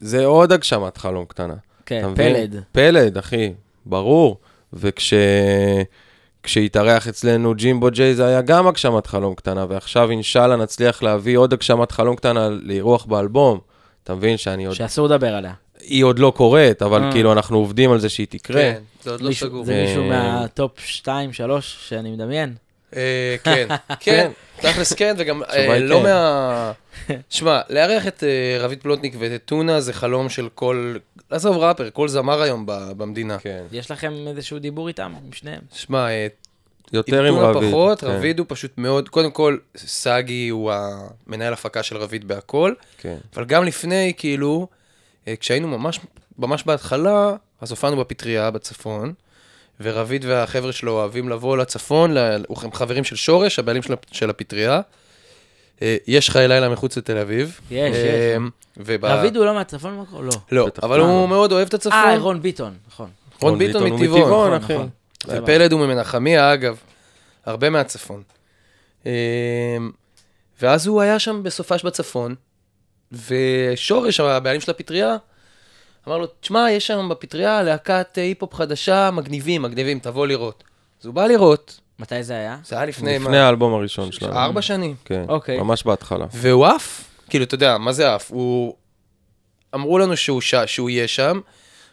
זה 0.00 0.24
עוד 0.26 0.52
הגשמת 0.52 0.96
חלום 0.96 1.24
קטנה. 1.24 1.54
כן? 1.86 2.08
פלד. 2.16 2.62
פלד, 2.72 3.18
אחי, 3.18 3.52
ברור. 3.86 4.36
וכש... 4.72 5.14
כשהתארח 6.42 7.08
אצלנו 7.08 7.54
ג'ימבו 7.54 7.90
ג'יי 7.90 8.14
זה 8.14 8.26
היה 8.26 8.40
גם 8.42 8.66
הגשמת 8.66 9.06
חלום 9.06 9.34
קטנה, 9.34 9.66
ועכשיו 9.68 10.10
אינשאללה 10.10 10.56
נצליח 10.56 11.02
להביא 11.02 11.38
עוד 11.38 11.52
הגשמת 11.52 11.92
חלום 11.92 12.16
קטנה 12.16 12.48
לאירוח 12.48 13.04
באלבום. 13.04 13.58
אתה 14.04 14.14
מבין 14.14 14.36
שאני 14.36 14.64
עוד... 14.64 14.74
שאסור 14.74 15.06
לדבר 15.06 15.34
עליה. 15.34 15.52
היא 15.80 16.04
עוד 16.04 16.18
לא 16.18 16.32
קורית, 16.36 16.82
אבל 16.82 17.02
אה. 17.02 17.12
כאילו 17.12 17.32
אנחנו 17.32 17.56
עובדים 17.58 17.92
על 17.92 17.98
זה 17.98 18.08
שהיא 18.08 18.26
תקרה. 18.30 18.60
כן, 18.62 18.80
זה 19.02 19.10
עוד 19.10 19.20
לא 19.20 19.28
מישהו- 19.28 19.48
סגור. 19.48 19.64
זה 19.64 19.82
מישהו 19.86 20.02
אה, 20.02 20.08
מה 20.40 20.56
top 20.56 20.80
2, 20.80 21.32
3 21.32 21.76
שאני 21.88 22.10
מדמיין. 22.10 22.54
אה, 22.96 23.36
כן, 23.44 23.68
כן, 24.00 24.30
תכלס 24.56 24.92
כן, 24.92 25.14
וגם 25.18 25.42
אה, 25.42 25.78
לא 25.78 25.96
כן. 25.96 26.02
מה... 26.02 26.72
שמע, 27.28 27.60
לארח 27.68 28.06
את 28.06 28.24
אה, 28.24 28.56
רביד 28.60 28.82
פלוטניק 28.82 29.14
ואת 29.18 29.44
טונה 29.44 29.80
זה 29.80 29.92
חלום 29.92 30.28
של 30.28 30.48
כל... 30.54 30.96
עזוב 31.30 31.56
ראפר, 31.56 31.90
כל 31.90 32.08
זמר 32.08 32.42
היום 32.42 32.64
במדינה. 32.66 33.38
כן. 33.38 33.64
יש 33.72 33.90
לכם 33.90 34.14
איזשהו 34.26 34.58
דיבור 34.58 34.88
איתם, 34.88 35.12
עם 35.26 35.32
שניהם? 35.32 35.60
שמע, 35.72 36.08
יותר 36.92 37.24
עם 37.24 37.34
רביד. 37.34 37.70
פחות, 37.70 38.00
כן, 38.00 38.06
רביד 38.06 38.38
הוא 38.38 38.46
פשוט 38.48 38.78
מאוד... 38.78 39.08
קודם 39.08 39.30
כל, 39.30 39.56
סגי 39.76 40.48
הוא 40.48 40.72
המנהל 40.72 41.52
הפקה 41.52 41.82
של 41.82 41.96
רביד 41.96 42.28
בהכל, 42.28 42.74
כן. 42.98 43.16
אבל 43.34 43.44
גם 43.44 43.64
לפני, 43.64 44.12
כאילו, 44.16 44.68
כשהיינו 45.40 45.68
ממש, 45.68 46.00
ממש 46.38 46.64
בהתחלה, 46.66 47.34
אז 47.60 47.70
הופענו 47.70 47.96
בפטריה 47.96 48.50
בצפון, 48.50 49.12
ורביד 49.82 50.24
והחבר'ה 50.24 50.72
שלו 50.72 50.92
אוהבים 50.92 51.28
לבוא 51.28 51.56
לצפון, 51.56 52.16
הם 52.62 52.72
חברים 52.72 53.04
של 53.04 53.16
שורש, 53.16 53.58
הבעלים 53.58 53.82
של, 53.82 53.94
של 54.12 54.30
הפטריה. 54.30 54.80
אה, 55.82 55.96
יש 56.06 56.30
חיי 56.30 56.48
לילה 56.48 56.68
מחוץ 56.68 56.96
לתל 56.98 57.18
אביב. 57.18 57.60
יש, 57.70 57.96
יש. 57.96 58.38
וב- 58.76 59.04
רביד 59.04 59.36
הוא 59.36 59.44
לא 59.44 59.54
מהצפון 59.54 59.98
במקור? 59.98 60.22
לא. 60.22 60.30
לא. 60.52 60.66
אבל 60.82 61.00
אה. 61.00 61.06
הוא 61.06 61.28
מאוד 61.28 61.52
אוהב 61.52 61.68
את 61.68 61.74
הצפון. 61.74 61.92
אה, 61.92 62.18
רון 62.18 62.42
ביטון, 62.42 62.74
נכון. 62.88 63.10
רון 63.40 63.58
ביטון 63.58 63.82
הוא 63.90 64.00
מטבעון. 64.00 64.20
נכון, 64.22 64.52
אחי. 64.52 64.74
נכון. 64.74 64.88
ופלד 65.28 65.72
הוא 65.72 65.80
ממנחמיה, 65.80 66.54
אגב. 66.54 66.76
הרבה 67.46 67.70
מהצפון. 67.70 68.22
אה, 69.06 69.12
ואז 70.62 70.86
הוא 70.86 71.00
היה 71.00 71.18
שם 71.18 71.42
בסופש 71.42 71.84
בצפון, 71.84 72.34
ושורש, 73.12 74.20
הבעלים 74.20 74.60
של 74.60 74.70
הפטריה, 74.70 75.16
אמר 76.08 76.18
לו, 76.18 76.26
תשמע, 76.40 76.70
יש 76.70 76.86
שם 76.86 77.08
בפטריה 77.10 77.62
להקת 77.62 78.18
היפ-הופ 78.18 78.54
חדשה, 78.54 79.10
מגניבים, 79.10 79.62
מגניבים, 79.62 79.98
תבוא 79.98 80.26
לראות. 80.26 80.64
אז 81.00 81.06
הוא 81.06 81.14
בא 81.14 81.26
לראות, 81.26 81.80
מתי 81.98 82.22
זה 82.22 82.34
היה? 82.34 82.56
זה 82.64 82.76
היה 82.76 82.84
לפני, 82.84 83.18
לפני 83.18 83.28
מה? 83.38 83.46
האלבום 83.46 83.74
הראשון 83.74 84.12
שלנו. 84.12 84.34
ארבע 84.36 84.62
שנים. 84.62 84.94
כן, 85.04 85.24
אוקיי. 85.28 85.58
ממש 85.58 85.84
בהתחלה. 85.84 86.26
והוא 86.32 86.66
עף, 86.66 87.04
כאילו, 87.28 87.44
אתה 87.44 87.54
יודע, 87.54 87.78
מה 87.78 87.92
זה 87.92 88.14
עף? 88.14 88.30
הוא... 88.32 88.74
אמרו 89.74 89.98
לנו 89.98 90.16
שהוא, 90.16 90.40
ש... 90.40 90.54
שהוא 90.66 90.90
יהיה 90.90 91.08
שם, 91.08 91.40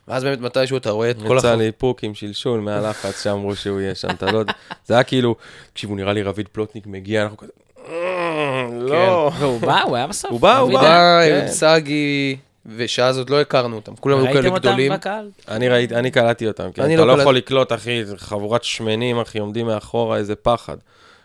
ואז 0.08 0.24
באמת 0.24 0.40
מתישהו 0.42 0.78
אתה 0.78 0.90
רואה 0.92 1.12
את 1.12 1.18
כל 1.18 1.24
יצא 1.24 1.36
החבר... 1.36 1.56
לי 1.56 1.66
איפוק 1.66 2.04
עם 2.04 2.14
שלשול 2.14 2.60
מהלחץ 2.60 3.24
שאמרו 3.24 3.56
שהוא 3.56 3.82
יהיה 3.82 3.96
שם, 3.96 4.10
אתה 4.10 4.32
לא 4.32 4.38
יודע. 4.38 4.54
זה 4.86 4.94
היה 4.94 5.04
כאילו, 5.04 5.36
תקשיבו, 5.74 5.96
נראה 5.96 6.14
לי 6.14 6.24
רביד 6.24 6.48
פלוטניק 6.52 6.88
מגיע, 6.88 7.24
אנחנו 7.24 7.38
כזה... 7.38 7.52
"אה, 7.90 8.68
לא. 8.80 9.32
והוא 9.40 9.62
בא, 9.62 9.82
הוא 9.82 9.96
היה 9.96 10.08
בסוף. 10.08 10.32
הוא 10.32 10.40
בא, 10.40 10.58
הוא 10.58 10.74
בא. 10.74 11.22
כן. 11.26 11.42
עם 11.42 11.48
סגי, 11.48 12.38
ושאז 12.76 13.18
עוד 13.18 13.30
לא 13.30 13.42
הכרנו 13.42 13.76
אותם, 13.76 13.96
כולם 13.96 14.18
היו 14.18 14.26
כאלה 14.26 14.36
ראיתם 14.40 14.52
אותם 14.54 14.68
גדולים. 14.68 14.92
בקהל? 14.94 15.30
אני 15.48 15.70
ראיתי, 15.70 15.96
אני 15.96 16.12
קלטתי 16.12 16.48
אותם, 16.48 16.72
כן. 16.72 16.82
אני 16.82 16.96
אתה 16.96 17.02
לא 17.02 17.08
לא 17.08 17.14
קלט- 17.14 17.22
יכול 17.22 17.38
לקלוט, 17.38 17.72
אחי, 17.74 18.04
חבורת 18.18 18.64
שמנים, 18.64 19.20
אחי, 19.20 19.40
עומדים 19.40 19.66
מאחורה, 19.66 20.18
איזה 20.18 20.36
פחד. 20.36 20.78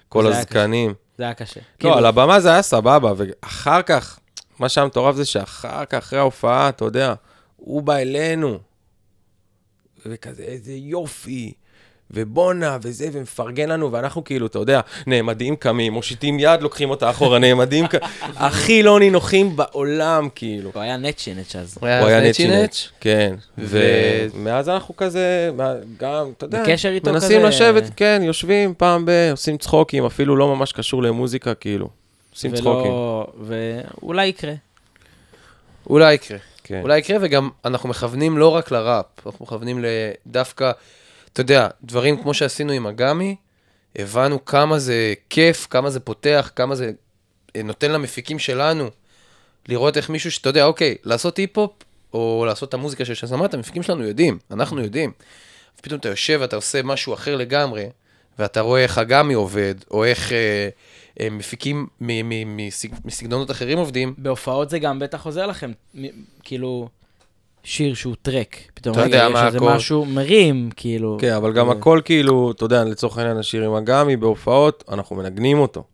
כל 0.09 0.26
הזקנים. 0.26 0.95
זה 1.18 1.24
היה 1.24 1.34
קשה. 1.34 1.61
לא, 1.61 1.64
כאילו, 1.78 1.95
על 1.95 2.07
הבמה 2.07 2.40
זה 2.40 2.53
היה 2.53 2.62
סבבה, 2.62 3.12
ואחר 3.16 3.82
כך, 3.82 4.18
מה 4.59 4.68
שהיה 4.68 4.86
מטורף 4.86 5.16
זה 5.16 5.24
שאחר 5.24 5.84
כך, 5.84 5.99
אחרי 5.99 6.18
ההופעה, 6.18 6.68
אתה 6.68 6.84
יודע, 6.84 7.14
הוא 7.57 7.82
בא 7.82 7.97
אלינו, 7.97 8.59
וכזה, 10.07 10.43
איזה 10.43 10.72
יופי, 10.72 11.53
ובואנה, 12.11 12.78
וזה, 12.82 13.09
ומפרגן 13.12 13.68
לנו, 13.68 13.92
ואנחנו 13.92 14.24
כאילו, 14.24 14.46
אתה 14.46 14.59
יודע, 14.59 14.80
נעמדים 15.07 15.57
קמים, 15.57 15.92
מושיטים 15.92 16.38
יד, 16.40 16.62
לוקחים 16.62 16.90
אותה 16.90 17.11
אחורה, 17.11 17.38
נעמדים. 17.38 17.84
הכי 18.36 18.82
לא 18.82 18.98
נינוחים 18.98 19.57
בעולם, 19.57 20.28
כאילו. 20.34 20.70
הוא 20.74 20.82
היה 20.82 20.96
נצ'י 20.96 21.34
נצ' 21.34 21.57
אז. 21.57 21.78
הוא 21.80 21.88
היה 21.88 22.20
נצ'י 22.20 22.48
נצ', 22.48 22.88
כן. 23.00 23.34
ומאז 23.59 24.68
אנחנו 24.68 24.96
כזה, 24.96 25.50
גם, 25.98 26.30
אתה 26.36 26.44
יודע, 26.46 26.62
בקשר 26.62 26.88
איתו 26.88 27.12
מנסים 27.12 27.38
כזה- 27.38 27.48
לשבת, 27.48 27.90
כן, 27.96 28.20
יושבים 28.24 28.74
פעם 28.76 29.05
ב... 29.07 29.11
עושים 29.30 29.59
צחוקים, 29.59 30.05
אפילו 30.05 30.36
לא 30.36 30.57
ממש 30.57 30.72
קשור 30.72 31.03
למוזיקה, 31.03 31.55
כאילו. 31.55 31.88
עושים 32.34 32.55
צחוקים. 32.55 32.92
ולא- 32.92 33.26
ואולי 34.03 34.26
יקרה. 34.26 34.53
אולי 35.90 36.14
יקרה. 36.14 36.38
כן. 36.64 36.80
אולי 36.82 36.98
יקרה, 36.98 37.16
וגם 37.20 37.48
אנחנו 37.64 37.88
מכוונים 37.88 38.38
לא 38.38 38.48
רק 38.48 38.70
לראפ, 38.70 39.05
אנחנו 39.26 39.44
מכוונים 39.44 39.84
לדווקא, 40.26 40.70
אתה 41.32 41.40
יודע, 41.40 41.68
דברים 41.84 42.22
כמו 42.22 42.34
שעשינו 42.34 42.72
עם 42.72 42.86
אגמי, 42.86 43.36
הבנו 43.96 44.44
כמה 44.44 44.78
זה 44.78 45.14
כיף, 45.30 45.66
כמה 45.70 45.90
זה 45.90 46.00
פותח, 46.00 46.50
כמה 46.56 46.74
זה 46.74 46.92
אה, 47.56 47.62
נותן 47.62 47.90
למפיקים 47.90 48.38
שלנו 48.38 48.90
לראות 49.68 49.96
איך 49.96 50.10
מישהו 50.10 50.30
שאתה 50.30 50.48
יודע, 50.48 50.64
אוקיי, 50.64 50.96
לעשות 51.04 51.36
היפ-הופ, 51.36 51.72
או 52.14 52.44
לעשות 52.46 52.68
את 52.68 52.74
המוזיקה 52.74 53.04
של 53.04 53.14
שזמת, 53.14 53.54
המפיקים 53.54 53.82
שלנו 53.82 54.04
יודעים, 54.04 54.38
אנחנו 54.50 54.80
יודעים. 54.80 55.12
פתאום 55.82 56.00
אתה 56.00 56.08
יושב 56.08 56.38
ואתה 56.40 56.56
עושה 56.56 56.82
משהו 56.82 57.14
אחר 57.14 57.36
לגמרי, 57.36 57.86
ואתה 58.38 58.60
רואה 58.60 58.82
איך 58.82 58.98
אגמי 58.98 59.34
עובד, 59.34 59.74
או 59.90 60.04
איך 60.04 60.32
אה, 60.32 60.68
אה, 61.20 61.30
מפיקים 61.30 61.86
מסגנונות 63.04 63.50
אחרים 63.50 63.78
עובדים, 63.78 64.14
בהופעות 64.18 64.70
זה 64.70 64.78
גם 64.78 64.98
בטח 64.98 65.26
עוזר 65.26 65.46
לכם, 65.46 65.72
מ- 65.94 66.06
כאילו, 66.42 66.88
שיר 67.64 67.94
שהוא 67.94 68.14
טרק. 68.22 68.56
פתאום 68.74 68.92
אתה 68.94 69.02
רגע, 69.02 69.16
יודע 69.16 69.26
יש 69.26 69.32
מה 69.32 69.46
איזה 69.46 69.56
הכל. 69.58 69.66
משהו 69.72 70.04
מרים, 70.04 70.70
כאילו. 70.76 71.16
כן, 71.20 71.32
אבל 71.32 71.52
גם 71.52 71.66
זה- 71.66 71.72
הכל 71.72 72.00
כאילו, 72.04 72.50
אתה 72.50 72.64
יודע, 72.64 72.84
לצורך 72.84 73.18
העניין 73.18 73.36
השיר 73.36 73.64
עם 73.64 73.74
אגמי 73.74 74.16
בהופעות, 74.16 74.84
אנחנו 74.88 75.16
מנגנים 75.16 75.58
אותו. 75.58 75.84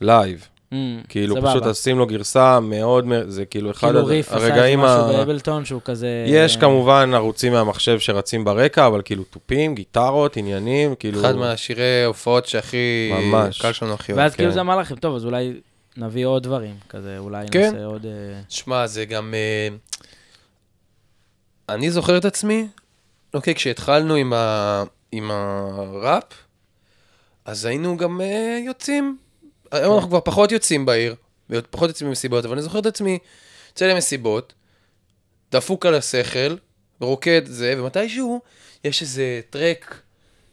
לייב. 0.00 0.48
Mm, 0.72 0.76
כאילו, 1.08 1.34
סבבה. 1.36 1.50
פשוט 1.50 1.66
עושים 1.66 1.98
לו 1.98 2.06
גרסה 2.06 2.60
מאוד, 2.60 3.04
זה 3.26 3.44
כאילו 3.44 3.70
אחד 3.70 3.86
כאילו 3.88 4.00
הד- 4.00 4.06
ריף 4.06 4.26
עשה 4.28 4.36
איזה 4.36 4.52
הרגעים 4.54 4.80
משהו 4.80 5.04
ה... 5.04 5.12
באבלטון 5.12 5.64
שהוא 5.64 5.80
כזה... 5.84 6.24
יש 6.28 6.56
כמובן 6.56 7.10
ערוצים 7.14 7.52
מהמחשב 7.52 7.98
שרצים 7.98 8.44
ברקע, 8.44 8.86
אבל 8.86 9.02
כאילו 9.04 9.24
תופים, 9.24 9.74
גיטרות, 9.74 10.36
עניינים, 10.36 10.94
כאילו... 10.94 11.20
אחד 11.20 11.36
מהשירי 11.36 12.04
הופעות 12.04 12.46
שהכי... 12.46 13.12
ממש. 13.12 13.60
קל 13.62 13.72
שלנו 13.72 13.94
הכי. 13.94 14.12
ואז 14.12 14.34
כאילו 14.34 14.50
כן. 14.50 14.54
זה 14.54 14.60
אמר 14.60 14.78
לכם, 14.78 14.94
טוב, 14.96 15.16
אז 15.16 15.24
אולי 15.24 15.52
נביא 15.96 16.26
עוד 16.26 16.42
דברים, 16.42 16.74
כזה, 16.88 17.18
אולי 17.18 17.46
כן. 17.50 17.60
נעשה 17.72 17.84
עוד... 17.84 18.06
אה, 18.06 18.10
שמע, 18.48 18.86
זה 18.86 19.04
גם... 19.04 19.34
אני 21.68 21.90
זוכר 21.90 22.18
את 22.18 22.24
עצמי, 22.24 22.68
אוקיי, 23.34 23.54
כשהתחלנו 23.54 24.14
עם, 24.14 24.32
ה... 24.32 24.84
עם 25.12 25.30
הראפ, 25.30 26.24
אז 27.44 27.64
היינו 27.64 27.96
גם 27.96 28.20
אה, 28.20 28.58
יוצאים. 28.64 29.18
היום 29.70 29.94
אנחנו 29.94 30.08
כבר 30.08 30.20
פחות 30.20 30.52
יוצאים 30.52 30.86
בעיר, 30.86 31.14
פחות 31.70 31.88
יוצאים 31.88 32.08
למסיבות, 32.08 32.44
אבל 32.44 32.54
אני 32.54 32.62
זוכר 32.62 32.78
את 32.78 32.86
עצמי, 32.86 33.18
יוצא 33.68 33.86
למסיבות, 33.86 34.52
דפוק 35.52 35.86
על 35.86 35.94
השכל, 35.94 36.56
רוקד 37.00 37.46
זה, 37.46 37.74
ומתישהו 37.78 38.40
יש 38.84 39.02
איזה 39.02 39.40
טרק, 39.50 40.00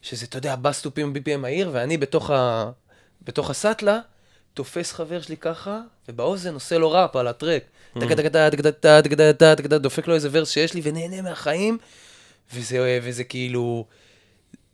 שזה, 0.01 0.25
אתה 0.25 0.37
יודע, 0.37 0.55
בסטופים 0.55 1.13
BPM 1.15 1.37
מהיר, 1.37 1.69
ואני 1.73 1.97
בתוך, 1.97 2.29
ה... 2.29 2.71
בתוך 3.21 3.49
הסאטלה, 3.49 3.99
תופס 4.53 4.91
חבר 4.91 5.21
שלי 5.21 5.37
ככה, 5.37 5.81
ובאוזן 6.09 6.53
עושה 6.53 6.77
לו 6.77 6.91
ראפ 6.91 7.15
על 7.15 7.27
הטרק. 7.27 7.63
דופק 9.77 10.07
לו 10.07 10.15
איזה 10.15 10.29
ורס 10.31 10.49
שיש 10.49 10.73
לי, 10.73 10.81
ונהנה 10.83 11.21
מהחיים, 11.21 11.77
וזה, 12.53 12.99
וזה 13.03 13.23
כאילו, 13.23 13.85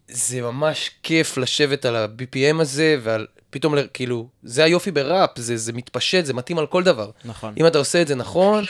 זה 0.08 0.42
ממש 0.42 0.92
כיף 1.04 1.38
לשבת 1.38 1.86
על 1.86 1.96
ה-BPM 1.96 2.62
הזה, 2.62 2.98
ועל, 3.04 3.28
פתאום, 3.50 3.76
ל- 3.76 3.88
כאילו, 3.94 4.28
זה 4.44 4.64
היופי 4.64 4.92
בראפ, 4.92 5.30
זה, 5.36 5.58
זה 5.58 5.74
מתפשט, 5.74 6.26
זה 6.26 6.34
מתאים 6.34 6.58
על 6.60 6.68
כל 6.68 6.84
דבר. 6.84 7.10
נכון. 7.26 7.54
אם 7.60 7.68
אתה 7.68 7.78
עושה 7.78 8.02
את 8.02 8.08
זה 8.08 8.16
נכון, 8.16 8.64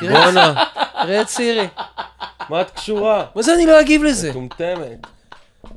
בואנה, 0.00 0.64
תראה 1.02 1.20
את 1.22 1.28
סירי. 1.28 1.66
מה 2.48 2.60
את 2.60 2.70
קשורה? 2.70 3.26
מה 3.34 3.42
זה 3.42 3.54
אני 3.54 3.66
לא 3.66 3.80
אגיב 3.80 4.02
לזה? 4.02 4.30
מטומטמת. 4.30 4.98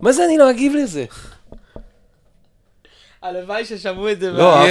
מה 0.02 0.12
זה 0.12 0.26
אני 0.26 0.38
לא 0.38 0.50
אגיב 0.50 0.74
לזה? 0.76 1.06
הלוואי 3.28 3.66
ששמעו 3.66 4.12
את 4.12 4.20
זה. 4.20 4.32
לא, 4.32 4.64
אף 4.64 4.70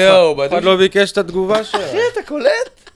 אחד- 0.53 0.65
לא 0.65 0.77
ביקש 0.77 1.13
את 1.13 1.19
התגובה 1.19 1.65
שלה. 1.65 1.87
אחי, 1.87 1.99
אתה 2.13 2.21
קולט? 2.29 2.91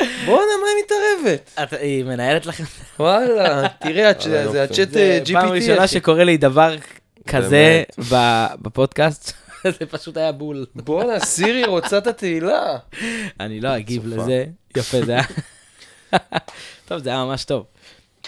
בואנה, 0.00 0.52
מה 0.60 0.66
היא 0.76 0.84
מתערבת? 0.84 1.70
היא 1.80 2.04
מנהלת 2.04 2.46
לכם. 2.46 2.64
וואלה, 3.00 3.68
תראה, 3.80 4.10
הצ'- 4.10 4.26
וואלה, 4.26 4.48
זה 4.52 4.58
יופי. 4.58 4.72
הצ'אט 4.74 4.88
זה 4.90 5.20
GPT. 5.26 5.32
פעם 5.32 5.48
ראשונה. 5.48 5.86
שקורה 5.86 6.24
לי 6.24 6.36
דבר 6.36 6.76
כזה 7.26 7.82
בפודקאסט. 8.62 9.32
זה 9.80 9.86
פשוט 9.90 10.16
היה 10.16 10.32
בול. 10.32 10.66
בואנה, 10.74 11.20
סירי 11.20 11.64
רוצה 11.64 11.98
את 11.98 12.06
התהילה. 12.06 12.76
אני 13.40 13.60
לא 13.60 13.76
אגיב. 13.76 14.06
לזה. 14.06 14.44
יפה, 14.76 14.98
זה 15.02 15.12
היה... 15.12 15.22
טוב, 16.88 16.98
זה 16.98 17.10
היה 17.10 17.24
ממש 17.24 17.44
טוב. 17.44 17.64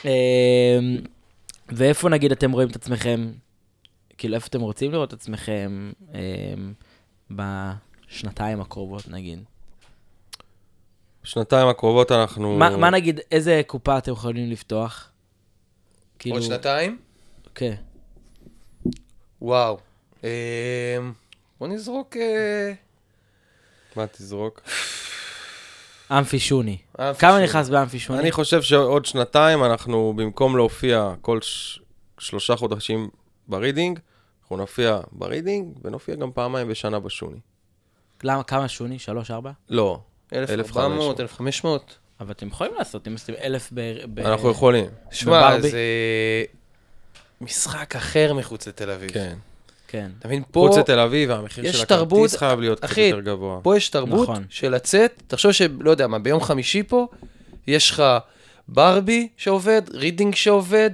אמ, 0.05 0.11
ואיפה 1.69 2.09
נגיד 2.09 2.33
אתם 2.33 2.53
רואים 2.53 2.69
את 2.69 2.77
עצמכם, 2.77 3.27
כאילו 4.19 4.35
איפה 4.35 4.47
אתם 4.47 4.61
רוצים 4.61 4.93
לראות 4.93 5.09
את 5.09 5.21
עצמכם 5.21 5.93
אמ, 6.15 6.73
בשנתיים 7.31 8.61
הקרובות 8.61 9.09
נגיד? 9.09 9.39
שנתיים 11.25 11.69
הקרובות 11.69 12.13
אנחנו... 12.13 12.57
מה 12.57 12.77
מה 12.77 12.91
נגיד, 12.91 13.21
איזה 13.31 13.63
קופה 13.67 13.99
אתם 13.99 14.13
יכולים 14.13 14.51
לפתוח? 14.51 15.11
כאילו, 16.19 16.37
עוד 16.37 16.45
שנתיים? 16.45 16.99
כן. 17.55 17.75
וואו. 19.43 19.79
אמ, 20.25 20.29
בוא 21.61 21.69
נזרוק... 21.69 22.17
אה, 22.17 22.73
מה 23.97 24.07
תזרוק? 24.07 24.61
אמפי 26.11 26.39
שוני. 26.39 26.79
אמפי 27.01 27.21
כמה 27.21 27.31
שוני. 27.33 27.45
נכנס 27.45 27.69
באמפי 27.69 27.99
שוני? 27.99 28.19
אני 28.21 28.33
חושב 28.33 28.63
שעוד 28.63 29.07
שנתיים 29.07 29.65
אנחנו, 29.65 30.13
במקום 30.17 30.57
להופיע 30.57 31.15
כל 31.21 31.41
ש... 31.43 31.81
שלושה 32.19 32.57
חודשים 32.57 33.09
ברידינג, 33.49 33.99
אנחנו 34.49 34.57
נופיע 34.57 35.01
ברידינג 35.13 35.67
ונופיע 35.85 36.15
גם 36.15 36.31
פעמיים 36.33 36.69
בשנה 36.69 36.99
בשוני. 37.01 37.39
למה, 38.23 38.43
כמה 38.43 38.69
שוני? 38.69 38.99
שלוש, 38.99 39.31
ארבע? 39.31 39.51
לא, 39.69 39.99
1,400, 40.33 41.21
1,500. 41.21 41.97
אבל 42.21 42.31
אתם 42.31 42.47
יכולים 42.47 42.73
לעשות, 42.79 43.09
אם 43.09 43.13
עושים 43.13 43.35
אלף 43.43 43.71
ב... 43.75 43.81
ב- 44.15 44.21
אנחנו 44.21 44.51
יכולים, 44.51 44.85
שמע? 45.11 45.61
זה 45.61 45.79
משחק 47.41 47.97
אחר 47.97 48.33
מחוץ 48.35 48.69
לתל 48.69 48.91
אביב. 48.91 49.11
כן. 49.11 49.37
כן. 49.89 50.11
אתה 50.19 50.29
מבין, 50.29 50.43
פה... 50.51 50.67
חוץ 50.69 50.79
לתל 50.79 50.99
אביב, 50.99 51.31
המחיר 51.31 51.67
יש 51.67 51.77
של 51.77 51.85
תרבות- 51.85 52.19
הכרטיס 52.19 52.37
חייב 52.37 52.61
להיות 52.61 52.79
קצת 52.79 52.85
אחי, 52.91 53.01
יותר 53.01 53.21
גבוה. 53.21 53.61
פה 53.63 53.77
יש 53.77 53.89
תרבות 53.89 54.29
נכון. 54.29 54.45
של 54.51 54.69
לצאת, 54.75 55.23
תחשוב 55.27 55.53
שלא 55.53 55.91
יודע 55.91 56.07
מה, 56.07 56.19
ביום 56.19 56.41
חמישי 56.41 56.83
פה, 56.83 57.07
יש 57.67 57.91
לך 57.91 58.03
בארבי 58.69 59.29
שעובד, 59.37 59.83
רידינג 59.93 60.35
שעובד, 60.35 60.91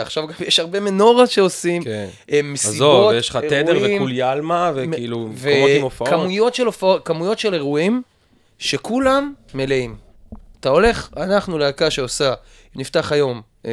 עכשיו 0.00 0.26
גם 0.26 0.34
יש 0.48 0.58
הרבה 0.58 0.80
מנורות 0.80 1.30
שעושים, 1.30 1.84
כן. 1.84 2.08
אה, 2.32 2.40
מסיבות, 2.44 2.74
עזוב, 2.74 3.12
יש 3.12 3.28
לך 3.28 3.36
תדר 3.36 3.74
אירועים, 3.74 3.96
וכוליאלמה, 3.96 4.72
וכאילו, 4.74 5.28
מקומות 5.28 5.70
עם 5.76 5.82
הופעות. 5.82 6.08
וכמויות 6.08 6.54
של, 6.54 6.66
כמויות 7.04 7.38
של 7.38 7.54
אירועים 7.54 8.02
שכולם 8.58 9.34
מלאים. 9.54 9.96
אתה 10.60 10.68
הולך, 10.68 11.08
אנחנו 11.16 11.58
להקה 11.58 11.90
שעושה, 11.90 12.34
נפתח 12.74 13.12
היום 13.12 13.42
אה, 13.66 13.70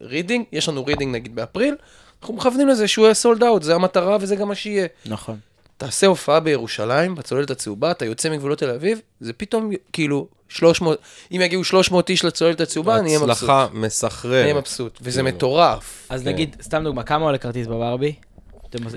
רידינג, 0.00 0.44
יש 0.52 0.68
לנו 0.68 0.86
רידינג 0.86 1.14
נגיד 1.14 1.34
באפריל, 1.34 1.74
אנחנו 2.20 2.34
מכוונים 2.34 2.68
לזה 2.68 2.88
שהוא 2.88 3.04
יהיה 3.04 3.14
sold 3.14 3.42
out, 3.44 3.62
זה 3.62 3.74
המטרה 3.74 4.16
וזה 4.20 4.36
גם 4.36 4.48
מה 4.48 4.54
שיהיה. 4.54 4.86
נכון. 5.06 5.38
תעשה 5.76 6.06
הופעה 6.06 6.40
בירושלים, 6.40 7.14
בצוללת 7.14 7.50
הצהובה, 7.50 7.90
אתה 7.90 8.04
יוצא 8.04 8.30
מגבולות 8.30 8.58
תל 8.58 8.70
אביב, 8.70 9.00
זה 9.20 9.32
פתאום 9.32 9.70
כאילו 9.92 10.26
300, 10.48 10.98
אם 11.32 11.40
יגיעו 11.40 11.64
300 11.64 12.10
איש 12.10 12.24
לצוללת 12.24 12.60
הצהובה, 12.60 12.98
אני 12.98 13.06
אהיה 13.08 13.18
מבסוט. 13.18 13.30
הצלחה 13.36 13.62
אני 13.64 13.76
אהיה 13.76 13.86
מסחררת. 13.86 14.56
מבסוט, 14.56 14.98
וזה 15.02 15.20
כאילו. 15.22 15.36
מטורף. 15.36 16.06
אז 16.10 16.22
כן. 16.22 16.28
נגיד, 16.28 16.56
סתם 16.62 16.84
דוגמה, 16.84 17.02
כמה 17.02 17.24
עולה 17.24 17.38
כרטיס 17.38 17.66
בברבי? 17.66 18.14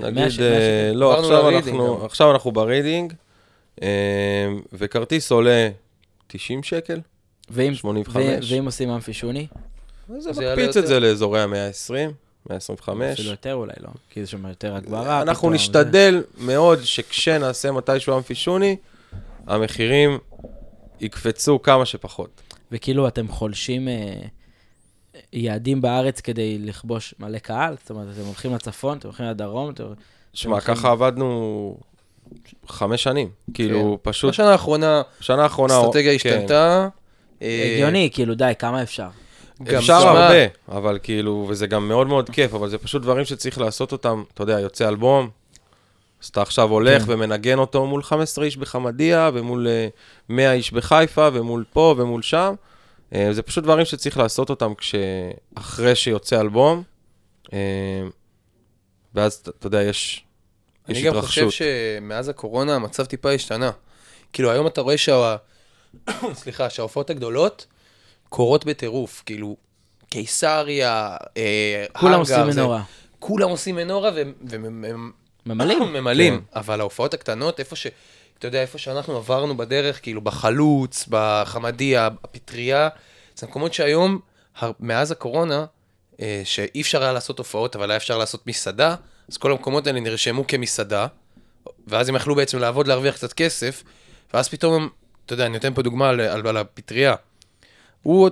נגיד, 0.02 0.40
אה. 0.40 0.92
לא, 0.94 1.18
עכשיו 1.18 1.48
אנחנו, 1.48 1.96
גם. 1.98 2.04
עכשיו 2.04 2.30
אנחנו 2.32 2.52
ברדינג, 2.52 3.12
אה, 3.82 3.88
וכרטיס 4.72 5.30
עולה 5.32 5.68
90 6.26 6.62
שקל, 6.62 7.00
ואם- 7.50 7.74
85. 7.74 8.50
ו- 8.52 8.54
ואם 8.54 8.64
עושים 8.66 8.90
אמפי 8.90 9.12
שוני? 9.12 9.46
זה 10.18 10.30
מקפיץ. 10.30 10.76
את 10.76 10.86
זה 10.86 11.00
לאזורי 11.00 11.40
ה-120, 11.42 12.12
125. 12.50 13.12
אפילו 13.12 13.30
יותר 13.30 13.54
אולי 13.54 13.72
לא, 13.80 13.88
כי 14.10 14.20
יש 14.20 14.30
שם 14.30 14.46
יותר 14.46 14.74
הגברה. 14.74 15.22
אנחנו 15.22 15.38
פתאום, 15.40 15.54
נשתדל 15.54 16.22
מאוד 16.38 16.78
שכשנעשה 16.84 17.72
מתישהו 17.72 18.16
אמפישוני, 18.16 18.76
המחירים 19.46 20.18
יקפצו 21.00 21.62
כמה 21.62 21.86
שפחות. 21.86 22.30
זה. 22.50 22.56
וכאילו 22.72 23.08
אתם 23.08 23.28
חולשים 23.28 23.88
אה, 23.88 24.12
יעדים 25.32 25.80
בארץ 25.80 26.20
כדי 26.20 26.58
לכבוש 26.58 27.14
מלא 27.18 27.38
קהל? 27.38 27.76
זאת 27.80 27.90
אומרת, 27.90 28.06
אתם 28.14 28.26
הולכים 28.26 28.54
לצפון, 28.54 28.98
אתם 28.98 29.08
הולכים 29.08 29.26
לדרום, 29.26 29.70
אתם... 29.70 29.84
שמע, 30.34 30.52
הולכים- 30.52 30.74
ככה 30.74 30.90
עבדנו 30.90 31.76
חמש 32.68 33.02
שנים. 33.02 33.28
כאילו, 33.54 33.98
פשוט, 34.02 34.30
בשנה 34.30 34.52
האחרונה, 34.52 35.02
בשנה 35.20 35.42
האחרונה... 35.42 35.74
האסטרטגיה 35.74 36.18
כן. 36.18 36.28
השתנתה. 36.30 36.88
אה, 37.42 37.72
הגיוני, 37.74 38.10
כאילו, 38.12 38.34
די, 38.34 38.52
כמה 38.58 38.82
אפשר? 38.82 39.08
אפשר 39.78 39.94
הרבה, 39.94 40.46
אבל 40.68 40.98
כאילו, 41.02 41.46
וזה 41.48 41.66
גם 41.66 41.88
מאוד 41.88 42.06
מאוד 42.06 42.30
כיף, 42.30 42.54
אבל 42.54 42.68
זה 42.68 42.78
פשוט 42.78 43.02
דברים 43.02 43.24
שצריך 43.24 43.58
לעשות 43.58 43.92
אותם, 43.92 44.22
אתה 44.34 44.42
יודע, 44.42 44.60
יוצא 44.60 44.88
אלבום, 44.88 45.30
אז 46.22 46.28
אתה 46.28 46.42
עכשיו 46.42 46.70
הולך 46.70 47.02
כן. 47.02 47.12
ומנגן 47.12 47.58
אותו 47.58 47.86
מול 47.86 48.02
15 48.02 48.44
איש 48.44 48.56
בחמדיה, 48.56 49.30
ומול 49.34 49.68
אה, 49.68 49.88
100 50.28 50.52
איש 50.52 50.72
בחיפה, 50.72 51.28
ומול 51.32 51.64
פה 51.72 51.94
ומול 51.98 52.22
שם. 52.22 52.54
אה, 53.14 53.28
זה 53.32 53.42
פשוט 53.42 53.64
דברים 53.64 53.84
שצריך 53.84 54.18
לעשות 54.18 54.50
אותם 54.50 54.72
כשאחרי 54.74 55.94
שיוצא 55.94 56.40
אלבום, 56.40 56.82
אה, 57.52 57.58
ואז, 59.14 59.34
אתה- 59.34 59.66
יודע, 59.66 59.82
יש, 59.82 60.24
יש 60.88 60.96
אני 60.98 61.06
גם 61.06 61.20
חושב 61.20 61.40
התרחשות. 61.40 61.66
שמאז 61.98 62.28
הקורונה 62.28 62.74
המצב 62.74 63.04
טיפה 63.04 63.32
השתנה. 63.32 63.70
כאילו, 64.32 64.50
היום 64.50 64.66
אתה 64.66 64.80
רואה 64.80 64.98
שה... 64.98 65.36
סליחה, 66.34 66.70
שההופעות 66.70 67.10
הגדולות 67.10 67.66
קורות 68.30 68.64
בטירוף. 68.64 69.22
כאילו, 69.26 69.56
קיסריה, 70.08 71.16
אה, 71.36 71.84
כולם 71.92 72.20
עושים 72.20 72.46
מנורה. 72.46 72.82
כולם 73.18 73.50
עושים 73.50 73.76
מנורה 73.76 74.10
וממלאים. 74.48 75.12
ממלאים? 75.96 76.38
כן. 76.38 76.58
אבל 76.58 76.80
ההופעות 76.80 77.14
הקטנות, 77.14 77.60
איפה 77.60 77.76
ש... 77.76 77.86
אתה 78.38 78.48
יודע, 78.48 78.62
איפה 78.62 78.78
שאנחנו 78.78 79.16
עברנו 79.16 79.56
בדרך, 79.56 80.02
כאילו 80.02 80.20
בחלוץ, 80.20 81.06
בחמדיה, 81.08 82.08
בפטריה, 82.08 82.88
זה 83.36 83.46
מקומות 83.46 83.74
שהיום, 83.74 84.18
מאז 84.80 85.12
הקורונה, 85.12 85.64
אה, 86.20 86.42
שאי 86.44 86.80
אפשר 86.80 87.02
היה 87.02 87.12
לעשות 87.12 87.38
הופעות, 87.38 87.76
אבל 87.76 87.90
היה 87.90 87.96
אפשר 87.96 88.18
לעשות 88.18 88.46
מסעדה, 88.46 88.94
אז 89.28 89.36
כל 89.36 89.52
המקומות 89.52 89.86
האלה 89.86 90.00
נרשמו 90.00 90.46
כמסעדה, 90.46 91.06
ואז 91.86 92.08
הם 92.08 92.16
יכלו 92.16 92.34
בעצם 92.34 92.58
לעבוד, 92.58 92.88
להרוויח 92.88 93.14
קצת 93.14 93.32
כסף, 93.32 93.82
ואז 94.34 94.48
פתאום 94.48 94.74
הם, 94.74 94.88
אתה 95.26 95.34
יודע, 95.34 95.46
אני 95.46 95.52
נותן 95.52 95.74
פה 95.74 95.82
דוגמה 95.82 96.08
על, 96.08 96.20
על, 96.20 96.46
על 96.46 96.56
הפטריה. 96.56 97.14
הוא 98.02 98.30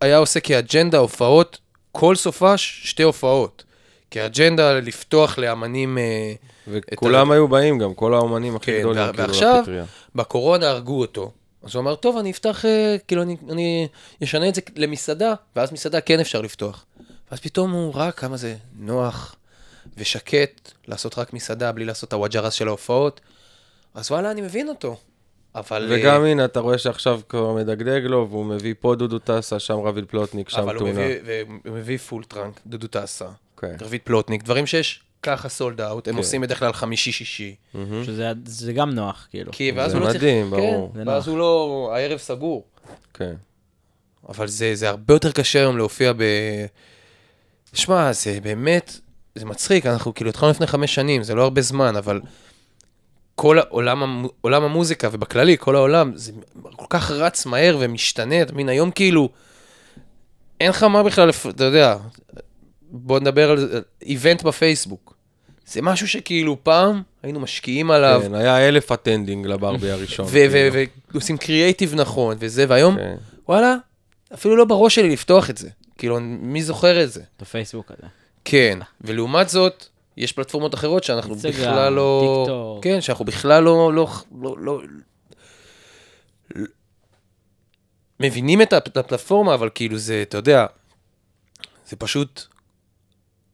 היה 0.00 0.16
עושה 0.16 0.40
כאג'נדה 0.40 0.98
הופעות, 0.98 1.58
כל 1.92 2.16
סופש 2.16 2.80
שתי 2.84 3.02
הופעות. 3.02 3.64
כאג'נדה 4.10 4.74
לפתוח 4.74 5.38
לאמנים... 5.38 5.98
אה, 5.98 6.32
וכולם 6.68 7.30
היו 7.30 7.48
באים 7.48 7.78
גם, 7.78 7.94
כל 7.94 8.14
האומנים 8.14 8.56
הכי 8.56 8.72
כן, 8.72 8.78
גדולים, 8.78 9.04
כאילו, 9.12 9.18
ועכשיו- 9.28 9.58
לפטריה. 9.60 9.84
בקורונה 10.14 10.68
הרגו 10.70 11.00
אותו. 11.00 11.30
אז 11.62 11.74
הוא 11.74 11.82
אמר, 11.82 11.94
טוב, 11.94 12.16
אני 12.16 12.30
אפתח, 12.30 12.64
אה, 12.64 12.96
כאילו, 13.08 13.22
אני, 13.22 13.36
אני 13.50 13.88
אשנה 14.24 14.48
את 14.48 14.54
זה 14.54 14.60
למסעדה, 14.76 15.34
ואז 15.56 15.72
מסעדה 15.72 16.00
כן 16.00 16.20
אפשר 16.20 16.40
לפתוח. 16.40 16.84
ואז 17.30 17.40
פתאום 17.40 17.72
הוא 17.72 17.94
ראה 17.94 18.12
כמה 18.12 18.36
זה 18.36 18.56
נוח 18.78 19.36
ושקט 19.96 20.72
לעשות 20.88 21.18
רק 21.18 21.32
מסעדה 21.32 21.72
בלי 21.72 21.84
לעשות 21.84 22.08
את 22.08 22.12
הוואג'רס 22.12 22.52
של 22.54 22.68
ההופעות. 22.68 23.20
אז 23.94 24.10
וואלה, 24.10 24.30
אני 24.30 24.40
מבין 24.40 24.68
אותו. 24.68 24.96
אבל... 25.56 25.88
וגם 25.90 26.24
אה, 26.24 26.30
הנה, 26.30 26.44
אתה 26.44 26.60
רואה 26.60 26.78
שעכשיו 26.78 27.20
כבר 27.28 27.52
מדגדג 27.52 28.00
לו, 28.04 28.26
והוא 28.30 28.44
מביא 28.44 28.74
פה 28.80 28.94
דודו 28.94 29.18
טסה, 29.18 29.58
שם 29.58 29.78
רביד 29.78 30.04
פלוטניק, 30.04 30.48
שם 30.48 30.58
אבל 30.58 30.76
הוא 30.76 30.78
טונה. 30.78 30.92
מביא, 30.92 31.44
והוא 31.64 31.76
מביא 31.78 31.98
full 31.98 32.24
trunk, 32.24 32.60
דודו 32.66 32.86
טסה, 32.86 33.26
כן. 33.56 33.76
רביד 33.80 34.00
פלוטניק, 34.04 34.42
דברים 34.42 34.66
שיש 34.66 35.02
ככה 35.22 35.48
sold 35.48 35.80
out, 35.80 36.08
הם 36.08 36.14
כן. 36.14 36.18
עושים 36.18 36.40
בדרך 36.40 36.58
כלל 36.58 36.72
חמישי-שישי. 36.72 37.54
שזה 38.04 38.32
זה 38.44 38.72
גם 38.72 38.90
נוח, 38.90 39.26
כאילו. 39.30 39.52
כי 39.52 39.72
ואז 39.76 39.90
זה 39.90 39.96
הוא 39.96 40.06
לא 40.06 40.10
צריך... 40.10 40.22
מדהים, 40.22 40.50
ברור. 40.50 40.90
כן, 40.94 41.04
זה 41.04 41.10
ואז 41.10 41.26
נוח. 41.26 41.28
הוא 41.28 41.38
לא... 41.38 41.90
הערב 41.94 42.18
סגור. 42.18 42.64
כן. 43.14 43.34
אבל 44.28 44.46
זה, 44.46 44.74
זה 44.74 44.88
הרבה 44.88 45.14
יותר 45.14 45.32
קשה 45.32 45.58
היום 45.58 45.76
להופיע 45.76 46.12
ב... 46.12 46.22
שמע, 47.72 48.12
זה 48.12 48.38
באמת, 48.42 49.00
זה 49.34 49.44
מצחיק, 49.44 49.86
אנחנו 49.86 50.14
כאילו 50.14 50.30
התחלנו 50.30 50.50
לפני 50.50 50.66
חמש 50.66 50.94
שנים, 50.94 51.22
זה 51.22 51.34
לא 51.34 51.42
הרבה 51.42 51.62
זמן, 51.62 51.96
אבל 51.96 52.20
כל 53.36 53.58
העולם, 53.58 54.26
עולם 54.40 54.62
המוזיקה, 54.62 55.08
ובכללי, 55.12 55.56
כל 55.58 55.76
העולם, 55.76 56.12
זה 56.14 56.32
כל 56.76 56.84
כך 56.90 57.10
רץ 57.10 57.46
מהר 57.46 57.76
ומשתנה, 57.80 58.42
אתה 58.42 58.52
מבין, 58.52 58.68
היום 58.68 58.90
כאילו, 58.90 59.28
אין 60.60 60.70
לך 60.70 60.82
מה 60.82 61.02
בכלל, 61.02 61.30
אתה 61.48 61.64
יודע, 61.64 61.96
בוא 62.90 63.20
נדבר 63.20 63.50
על 63.50 63.58
זה, 63.58 63.80
event 64.02 64.42
בפייסבוק. 64.42 65.14
זה 65.66 65.82
משהו 65.82 66.08
שכאילו 66.08 66.56
פעם 66.62 67.02
היינו 67.22 67.40
משקיעים 67.40 67.90
עליו, 67.90 68.20
כן, 68.24 68.34
היה 68.34 68.68
אלף 68.68 68.92
attending 68.92 69.46
לברבי 69.46 69.90
הראשון. 69.90 70.26
כאילו. 70.28 70.92
ועושים 71.10 71.38
קריאייטיב 71.38 71.94
נכון, 71.94 72.36
וזה, 72.40 72.64
והיום, 72.68 72.96
כן. 72.96 73.14
וואלה, 73.48 73.76
אפילו 74.34 74.56
לא 74.56 74.64
בראש 74.64 74.94
שלי 74.94 75.10
לפתוח 75.10 75.50
את 75.50 75.58
זה. 75.58 75.68
כאילו, 75.98 76.18
מי 76.20 76.62
זוכר 76.62 77.04
את 77.04 77.12
זה? 77.12 77.22
בפייסבוק 77.40 77.90
הזה. 77.90 78.08
כן, 78.44 78.78
ולעומת 79.00 79.48
זאת, 79.48 79.86
יש 80.16 80.32
פלטפורמות 80.32 80.74
אחרות 80.74 81.04
שאנחנו 81.04 81.30
אינסטגרם, 81.30 81.52
בכלל 81.70 81.92
לא... 81.92 82.42
טיקטוק. 82.46 82.84
כן, 82.84 83.00
שאנחנו 83.00 83.24
בכלל 83.24 83.62
לא... 83.62 83.92
לא, 83.94 84.08
לא, 84.42 84.56
לא... 84.58 84.80
מבינים 88.20 88.62
את 88.62 88.72
הפ- 88.72 88.86
את 88.88 88.96
הפלטפורמה, 88.96 89.54
אבל 89.54 89.70
כאילו 89.74 89.98
זה, 89.98 90.22
אתה 90.22 90.36
יודע, 90.36 90.66
זה 91.86 91.96
פשוט 91.96 92.42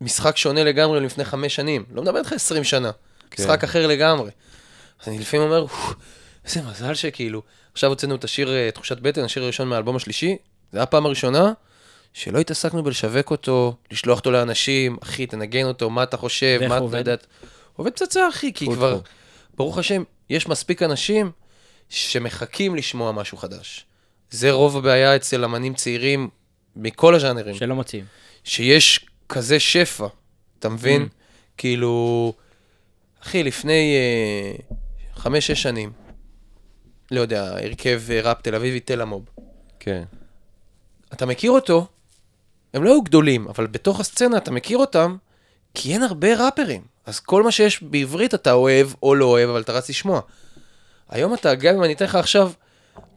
משחק 0.00 0.36
שונה 0.36 0.64
לגמרי 0.64 1.00
מלפני 1.00 1.24
חמש 1.24 1.54
שנים. 1.54 1.84
לא 1.92 2.02
מדבר 2.02 2.18
איתך 2.18 2.32
20 2.32 2.64
שנה, 2.64 2.90
כן. 3.30 3.42
משחק 3.42 3.64
אחר 3.64 3.86
לגמרי. 3.86 4.30
אז 5.02 5.08
אני 5.08 5.18
לפעמים 5.18 5.46
אומר, 5.46 5.60
"אוף, 5.60 5.94
איזה 6.44 6.62
מזל 6.62 6.94
שכאילו, 6.94 7.42
עכשיו 7.72 7.90
הוצאנו 7.90 8.14
את 8.14 8.24
השיר 8.24 8.50
אה, 8.54 8.70
תחושת 8.70 8.98
בטן, 8.98 9.24
השיר 9.24 9.42
הראשון 9.42 9.68
מהאלבום 9.68 9.96
השלישי, 9.96 10.36
זה 10.72 10.78
היה 10.78 10.82
הפעם 10.82 11.06
הראשונה 11.06 11.52
שלא 12.12 12.38
התעסקנו 12.38 12.82
בלשווק 12.82 13.30
אותו, 13.30 13.76
לשלוח 13.90 14.18
אותו 14.18 14.30
לאנשים, 14.30 14.96
אחי, 15.02 15.26
תנגן 15.26 15.64
אותו, 15.64 15.90
מה 15.90 16.02
אתה 16.02 16.16
חושב, 16.16 16.60
מה 16.68 16.78
אתה? 16.78 16.98
יודעת. 16.98 17.26
עובד 17.76 17.92
פצצה, 17.92 18.28
אחי, 18.28 18.52
כי 18.52 18.66
כבר. 18.66 19.00
ברוך 19.56 19.78
השם, 19.78 20.02
יש 20.30 20.48
מספיק 20.48 20.82
אנשים 20.82 21.30
שמחכים 21.88 22.74
לשמוע 22.74 23.12
משהו 23.12 23.38
חדש. 23.38 23.86
זה 24.30 24.50
רוב 24.50 24.76
הבעיה 24.76 25.16
אצל 25.16 25.44
אמנים 25.44 25.74
צעירים 25.74 26.28
מכל 26.76 27.14
הז'אנרים. 27.14 27.54
שלא 27.54 27.74
מוציאים. 27.74 28.04
שיש 28.44 29.06
כזה 29.28 29.60
שפע, 29.60 30.06
אתה 30.58 30.68
מבין? 30.68 31.02
Mm. 31.02 31.14
כאילו, 31.56 32.32
אחי, 33.22 33.42
לפני 33.42 33.94
אה, 33.96 34.76
חמש-שש 35.14 35.62
שנים, 35.62 35.92
לא 37.10 37.20
יודע, 37.20 37.58
הרכב 37.58 38.02
אה, 38.10 38.20
ראפ 38.20 38.42
תל 38.42 38.54
אביבי, 38.54 38.80
תל 38.80 39.00
המוב. 39.00 39.24
כן. 39.80 40.02
אתה 41.12 41.26
מכיר 41.26 41.50
אותו, 41.50 41.86
הם 42.74 42.84
לא 42.84 42.90
היו 42.90 43.02
גדולים, 43.02 43.48
אבל 43.48 43.66
בתוך 43.66 44.00
הסצנה 44.00 44.36
אתה 44.36 44.50
מכיר 44.50 44.78
אותם, 44.78 45.16
כי 45.74 45.92
אין 45.92 46.02
הרבה 46.02 46.44
ראפרים. 46.44 46.80
אז 47.06 47.20
כל 47.20 47.42
מה 47.42 47.50
שיש 47.50 47.82
בעברית 47.82 48.34
אתה 48.34 48.52
אוהב 48.52 48.88
או 49.02 49.14
לא 49.14 49.24
אוהב, 49.24 49.48
אבל 49.50 49.60
אתה 49.60 49.72
רץ 49.72 49.88
לשמוע. 49.90 50.20
היום 51.10 51.34
אתה, 51.34 51.54
גם 51.54 51.74
אם 51.74 51.84
אני 51.84 51.92
אתן 51.92 52.04
לך 52.04 52.14
עכשיו, 52.14 52.52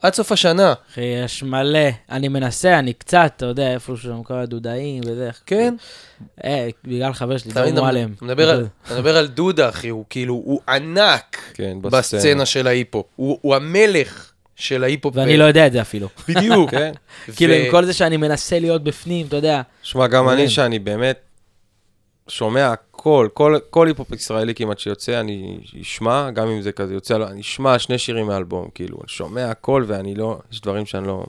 עד 0.01 0.13
סוף 0.13 0.31
השנה, 0.31 0.73
אחי, 0.91 1.01
יש 1.01 1.43
מלא. 1.43 1.79
אני 2.11 2.27
מנסה, 2.27 2.79
אני 2.79 2.93
קצת, 2.93 3.33
אתה 3.37 3.45
יודע, 3.45 3.73
איפה 3.73 3.93
שם 3.97 4.23
כל 4.23 4.33
הדודאים 4.33 5.03
וזה. 5.05 5.29
כן? 5.45 5.75
אה, 6.43 6.67
בגלל 6.83 7.13
חבר 7.13 7.37
שלי, 7.37 7.51
מבין, 7.51 7.77
מועלם. 7.79 8.13
אתה 8.13 8.25
מדבר 8.95 9.17
על- 9.17 9.27
דודה, 9.27 9.69
אחי, 9.69 9.89
הוא 9.89 10.05
כאילו, 10.09 10.33
הוא 10.33 10.61
ענק 10.69 11.37
כן, 11.53 11.77
בסצנה 11.81 12.45
של 12.45 12.67
ההיפו. 12.67 13.03
הוא 13.15 13.39
הוא 13.41 13.55
המלך, 13.55 14.31
של 14.55 14.83
ההיפ-הופ. 14.83 15.15
ואני 15.15 15.37
לא 15.37 15.43
יודע 15.43 15.67
את 15.67 15.71
זה 15.71 15.81
אפילו. 15.81 16.07
בדיוק. 16.29 16.71
כן. 16.75 16.91
כאילו, 17.35 17.53
עם 17.53 17.71
כל 17.71 17.85
זה 17.85 17.93
שאני 17.93 18.17
מנסה 18.17 18.59
להיות 18.59 18.83
בפנים, 18.83 19.27
אתה 19.27 19.35
יודע. 19.35 19.61
שמע, 19.83 20.07
גם. 20.07 20.29
אני, 20.29 20.49
שאני 20.49 20.79
באמת 20.79 21.19
שומע 22.27 22.71
הכל, 22.71 23.29
כל, 23.33 23.57
כל 23.69 23.87
היפ-הופ 23.87 24.11
ישראלי 24.11 24.55
כמעט 24.55 24.79
שיוצא, 24.79 25.19
אני 25.19 25.59
אשמע, 25.81 26.31
גם 26.31 26.47
אם 26.47 26.61
זה 26.61 26.71
כזה 26.71 26.93
יוצא, 26.93 27.17
לא, 27.17 27.27
אני 27.27 27.41
אשמע 27.41 27.79
שני 27.79 27.97
שירים 27.97 28.25
מהאלבום, 28.25 28.69
כאילו, 28.75 28.97
אני 28.97 29.07
שומע 29.07 29.51
הכל 29.51 29.83
ואני 29.87 30.15
לא, 30.15 30.39
יש 30.51 30.61
דברים 30.61 30.85
שאני 30.85 31.07
לא... 31.07 31.25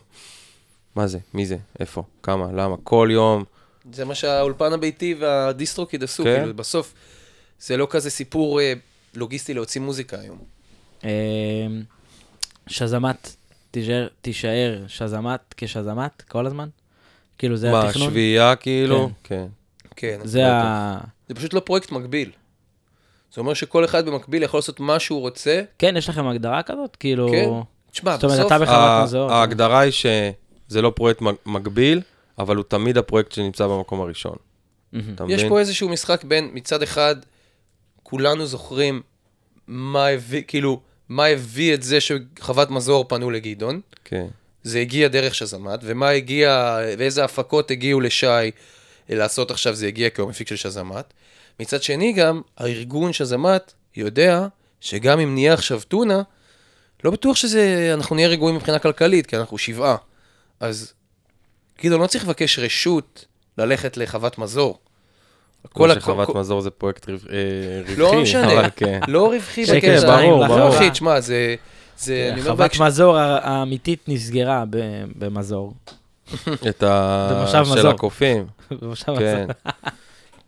מה 0.94 1.06
זה? 1.06 1.18
מי 1.34 1.46
זה? 1.46 1.56
איפה? 1.80 2.02
כמה? 2.22 2.46
למה? 2.54 2.76
כל 2.84 3.08
יום. 3.12 3.44
זה 3.92 4.04
מה 4.04 4.14
שהאולפן 4.14 4.72
הביתי 4.72 5.14
והדיסטרוקיד 5.18 6.02
עשו, 6.02 6.24
כן. 6.24 6.38
כאילו, 6.38 6.54
בסוף 6.54 6.94
זה 7.60 7.76
לא 7.76 7.86
כזה 7.90 8.10
סיפור 8.10 8.60
אה, 8.60 8.72
לוגיסטי 9.14 9.54
להוציא 9.54 9.80
מוזיקה 9.80 10.16
היום. 10.20 10.38
שזמת, 12.68 13.36
תישאר, 13.70 14.06
תישאר 14.20 14.82
שזמת 14.88 15.54
כשזמת 15.56 16.22
כל 16.22 16.46
הזמן? 16.46 16.68
כאילו, 17.38 17.56
זה 17.56 17.70
מה, 17.70 17.86
התכנון? 17.88 18.10
שביעייה 18.10 18.56
כאילו? 18.56 19.10
כן. 19.24 19.46
כן. 19.96 20.18
זה 20.24 20.52
ה... 20.52 20.98
זה 21.28 21.34
פשוט 21.34 21.54
לא 21.54 21.60
פרויקט 21.60 21.92
מקביל. 21.92 22.30
זה 23.34 23.40
אומר 23.40 23.54
שכל 23.54 23.84
אחד 23.84 24.06
במקביל 24.06 24.42
יכול 24.42 24.58
לעשות 24.58 24.80
מה 24.80 24.98
שהוא 24.98 25.20
רוצה. 25.20 25.62
כן, 25.78 25.94
יש 25.96 26.08
לכם 26.08 26.26
הגדרה 26.26 26.62
כזאת? 26.62 26.96
כאילו... 26.96 27.28
כן. 27.30 27.48
תשמע, 27.92 28.14
זאת 28.14 28.24
אומרת, 28.24 28.38
בסוף... 28.38 28.52
אתה 28.52 28.58
בחוות 28.58 28.78
ה- 28.78 29.02
מזור. 29.04 29.32
ההגדרה 29.32 29.80
היא 29.80 29.92
שזה 29.92 30.82
לא 30.82 30.92
פרויקט 30.96 31.22
מקביל, 31.46 32.00
אבל 32.38 32.56
הוא 32.56 32.64
תמיד 32.68 32.98
הפרויקט 32.98 33.32
שנמצא 33.32 33.66
במקום 33.66 34.00
הראשון. 34.00 34.36
יש? 35.28 35.44
פה 35.44 35.58
איזשהו 35.60 35.88
משחק 35.88 36.24
בין, 36.24 36.50
מצד 36.52 36.82
אחד, 36.82 37.16
כולנו 38.02 38.46
זוכרים 38.46 39.02
מה 39.66 40.06
הביא, 40.06 40.42
כאילו, 40.46 40.80
מה 41.08 41.26
הביא 41.26 41.74
את 41.74 41.82
זה 41.82 41.98
שחוות 42.00 42.70
מזור 42.70 43.04
פנו 43.08 43.30
לגדעון. 43.30 43.80
כן. 44.04 44.26
זה 44.62 44.78
הגיע 44.78 45.08
דרך 45.08 45.34
שזמת, 45.34 45.80
ומה 45.82 46.08
הגיע, 46.08 46.78
ואיזה 46.98 47.24
הפקות 47.24 47.70
הגיעו 47.70 48.00
לשי 48.00 48.50
לעשות 49.08 49.50
עכשיו, 49.50 49.74
זה 49.74 49.86
הגיע 49.86 50.10
כי 50.10 50.20
הוא 50.20 50.30
מפיק 50.30 50.48
של 50.48 50.56
שזמת. 50.56 51.12
מצד 51.60 51.82
שני 51.82 52.12
גם, 52.12 52.40
הארגון 52.56 53.12
שזמת 53.12 53.72
יודע 53.96 54.46
שגם 54.80 55.20
אם 55.20 55.34
נהיה 55.34 55.54
עכשיו 55.54 55.80
טונה, 55.88 56.22
לא 57.04 57.10
בטוח 57.10 57.36
שזה, 57.36 57.90
אנחנו 57.94 58.16
נהיה 58.16 58.28
רגועים 58.28 58.56
מבחינה 58.56 58.78
כלכלית, 58.78 59.26
כי 59.26 59.36
אנחנו 59.36 59.58
שבעה. 59.58 59.96
אז 60.60 60.92
גדעון 61.82 62.00
לא 62.02 62.06
צריך 62.06 62.24
לבקש 62.24 62.58
רשות 62.58 63.24
ללכת 63.58 63.96
לחוות 63.96 64.38
מזור. 64.38 64.78
כל 65.72 65.90
הכל- 65.90 66.00
שחוות 66.00 66.34
מזור 66.36 66.60
זה 66.60 66.70
פרויקט 66.70 67.08
אה, 67.08 67.14
רווחי, 67.80 67.96
לא 67.96 68.22
משנה, 68.22 68.52
אבל 68.52 68.68
כן. 68.76 69.00
לא 69.08 69.26
רווחי 69.32 69.64
בקטע. 69.64 70.20
ברור, 70.20 70.40
לא 70.40 70.46
ברור. 70.48 70.60
רווחי, 70.60 70.90
תשמע, 70.90 71.20
זה... 71.20 71.54
חוות 72.46 72.80
מזור 72.80 73.16
האמיתית 73.18 74.08
נסגרה 74.08 74.64
ב- 74.70 75.04
במזור. 75.18 75.72
את 76.68 76.82
ה... 76.82 77.28
במושב 77.32 77.64
של 77.64 77.78
מזור. 77.78 77.90
הקופים, 77.90 78.46
במושב 78.80 79.18
כן. 79.18 79.44
מזור. 79.44 79.54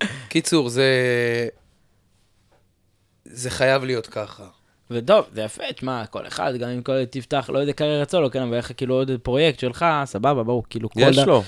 קיצור, 0.29 0.69
זה... 0.69 0.85
זה 3.25 3.51
חייב 3.51 3.85
להיות 3.85 4.07
ככה. 4.07 4.45
וטוב, 4.91 5.25
זה 5.35 5.43
יפה, 5.43 5.63
תשמע, 5.75 6.07
כל 6.07 6.27
אחד, 6.27 6.53
גם 6.59 6.69
אם 6.69 6.83
כל 6.83 7.05
תפתח, 7.05 7.51
לא 7.53 7.59
יודע 7.59 7.73
קריירה 7.73 8.03
אצלו, 8.03 8.21
לא, 8.23 8.29
כן, 8.29 8.43
אבל 8.43 8.55
איך 8.55 8.73
כאילו 8.77 8.95
עוד 8.95 9.11
פרויקט 9.23 9.59
שלך, 9.59 9.85
סבבה, 10.05 10.43
ברור, 10.43 10.63
כאילו 10.71 10.91
כל... 10.91 11.01
יש 11.01 11.19
לו. 11.19 11.43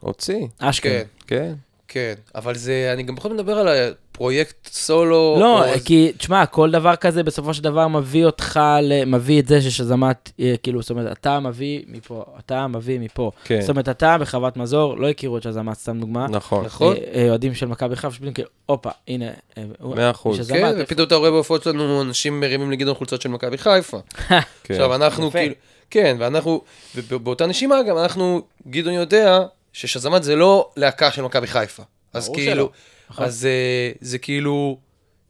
הוציא, 0.00 0.46
אשכרה. 0.58 1.00
כן, 1.26 1.54
כן. 1.94 2.14
אבל 2.34 2.54
זה, 2.54 2.90
אני 2.92 3.02
גם 3.02 3.14
זאת 3.14 3.32
מדבר 3.32 3.58
על 3.58 3.68
הפרויקט 3.68 4.66
סולו. 4.72 5.36
לא, 5.40 5.64
או- 5.74 5.80
כי, 5.84 6.12
תשמע, 6.18 6.46
כל 6.46 6.70
דבר 6.70 6.96
כזה 6.96 7.22
בסופו 7.22 7.54
של 7.54 7.62
דבר 7.62 7.88
מביא 7.88 8.24
אותך, 8.26 8.60
ל- 8.82 9.04
מביא 9.04 9.40
את 9.40 9.46
זה 9.46 9.60
ששזמת, 9.62 10.30
אה, 10.40 10.54
כאילו, 10.62 10.80
זאת 10.82 10.90
אומרת, 10.90 11.12
אתה 11.20 11.40
מביא 11.40 11.82
מפה, 11.88 12.24
אתה 12.38 12.66
מביא 12.66 12.98
מפה. 13.00 13.30
כן. 13.44 13.60
זאת 13.60 13.70
אומרת, 13.70 13.88
אתה 13.88 14.16
בחוות 14.20 14.56
מזור, 14.56 14.96
לא 14.98 15.08
הכירו 15.08 15.36
את 15.38 15.42
שזמת, 15.42 15.74
סתם 15.76 16.00
דוגמה. 16.00 16.26
נכון. 16.30 16.64
נכון? 16.64 16.96
אה, 16.96 17.02
אה, 17.22 17.28
אוהדים 17.28 17.54
של 17.54 17.66
מכבי 17.66 17.96
חיפה, 17.96 18.10
שפתאום 18.14 18.32
כאילו, 18.32 18.48
הופה, 18.66 18.90
הנה, 19.08 19.26
אה, 19.58 19.62
מאה 19.80 20.10
אחוז. 20.10 20.50
כן, 20.50 20.64
איפה- 20.66 20.82
ופתאום 20.82 21.06
אתה 21.06 21.14
רואה 21.14 21.30
בהופעות 21.30 21.62
שלנו 21.62 22.02
אנשים 22.02 22.40
מרימים 22.40 22.70
לגדעון 22.70 22.94
חולצות 22.96 23.22
של 23.22 23.28
מכבי 23.28 23.58
חיפה. 23.58 23.98
כן. 24.28 24.38
עכשיו, 24.70 24.94
אנחנו. 24.94 25.30
כאילו... 25.30 25.54
כן, 25.90 26.16
ואנחנו... 26.18 26.60
ובאותה 26.96 27.46
נשימה 27.46 27.76
גם, 27.88 27.98
אנחנו... 27.98 28.42
גדעון 28.70 28.94
יודע 28.94 29.40
ששזמת 29.74 30.22
זה 30.22 30.36
לא 30.36 30.70
להקה 30.76 31.10
של 31.10 31.22
מכבי 31.22 31.46
חיפה. 31.46 31.82
אז 32.12 32.30
כאילו... 32.34 32.52
שלא. 32.52 32.70
נכון. 33.10 33.24
אז 33.26 33.46
אה, 33.46 33.92
זה 34.00 34.18
כאילו... 34.18 34.78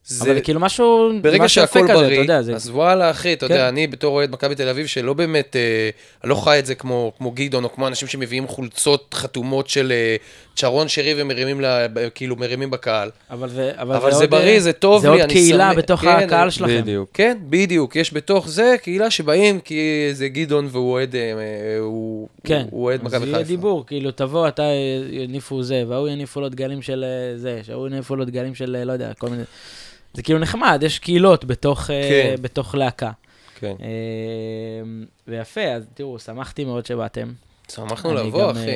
זה- 0.06 0.24
אבל 0.32 0.40
כאילו 0.44 0.60
משהו, 0.60 1.10
ברגע 1.22 1.44
משהו 1.44 1.54
שהכל 1.62 1.80
כזה, 1.84 1.92
בריא, 1.94 2.14
אתה 2.14 2.22
יודע, 2.22 2.42
זה... 2.42 2.54
אז 2.54 2.70
וואלה, 2.70 3.10
אחי, 3.10 3.32
אתה 3.32 3.48
כן. 3.48 3.54
יודע, 3.54 3.68
אני 3.68 3.86
בתור 3.86 4.14
אוהד 4.14 4.30
מכבי 4.30 4.54
תל 4.54 4.68
אביב, 4.68 4.86
שלא 4.86 5.12
באמת, 5.12 5.56
אה, 5.56 5.90
לא 6.24 6.34
חי 6.34 6.58
את 6.58 6.66
זה 6.66 6.74
כמו, 6.74 7.12
כמו 7.18 7.30
גדעון, 7.30 7.64
או 7.64 7.72
כמו 7.72 7.86
אנשים 7.86 8.08
שמביאים 8.08 8.48
חולצות 8.48 9.14
חתומות 9.14 9.68
של 9.68 9.92
אה, 9.92 10.16
צ'רון 10.56 10.88
שרי 10.88 11.14
ומרימים, 11.22 11.60
לה, 11.60 11.86
כאילו, 12.14 12.36
מרימים 12.36 12.70
בקהל. 12.70 13.10
אבל 13.30 13.48
זה, 13.48 13.72
אבל 13.76 13.96
אבל 13.96 14.10
זה 14.10 14.16
עוד, 14.24 14.30
בריא, 14.30 14.54
אה, 14.54 14.60
זה 14.60 14.72
טוב 14.72 15.02
זה 15.02 15.08
לי, 15.08 15.12
עוד 15.14 15.22
אני 15.22 15.32
קהילה 15.32 15.70
שמח- 15.70 15.78
בתוך 15.78 16.00
כן, 16.00 16.08
הקהל 16.08 16.42
אני- 16.42 16.50
שלכם. 16.50 16.80
בדיוק. 16.82 17.10
כן, 17.14 17.38
בדיוק, 17.48 17.96
יש 17.96 18.14
בתוך 18.14 18.48
זה 18.48 18.74
קהילה 18.82 19.10
שבאים 19.10 19.60
כי 19.60 19.80
זה 20.12 20.28
גדעון 20.28 20.68
והוא 20.70 20.92
אוהד, 20.92 21.14
אה, 21.16 21.20
הוא 21.80 22.28
כן, 22.44 22.66
הוא 22.70 22.84
אוהד 22.84 23.00
אז 23.00 23.06
מכבי 23.06 23.24
יהיה 23.26 23.36
חיפה. 23.36 23.48
דיבור, 23.48 23.86
כאילו, 23.86 24.10
תבוא, 24.10 24.48
אתה 24.48 24.62
אה, 24.62 24.74
יניפו 25.10 25.62
זה, 25.62 25.84
וההוא 25.88 26.08
יניפו 26.08 26.40
לו 26.40 26.48
דגלים 26.48 26.82
של 26.82 27.04
אה, 27.04 27.38
זה, 27.38 27.60
שההוא 27.62 27.86
יניפו 27.88 28.16
לו 28.16 28.24
דגלים 28.24 28.54
של, 28.54 28.76
אה, 28.78 28.84
לא 28.84 28.92
יודע, 28.92 29.12
כל 29.18 29.28
מיני... 29.28 29.42
זה 30.14 30.22
כאילו 30.22 30.38
נחמד, 30.38 30.82
יש 30.86 30.98
קהילות 30.98 31.44
בתוך, 31.44 31.90
אה, 31.90 32.08
כן. 32.08 32.42
בתוך 32.42 32.74
להקה. 32.74 33.10
כן. 33.60 33.74
אה, 33.82 33.86
ויפה, 35.28 35.60
אז 35.60 35.86
תראו, 35.94 36.18
שמחתי 36.18 36.64
מאוד 36.64 36.86
שבאתם. 36.86 37.32
שמחנו 37.72 38.14
לבוא, 38.14 38.42
גם, 38.42 38.50
אחי. 38.50 38.70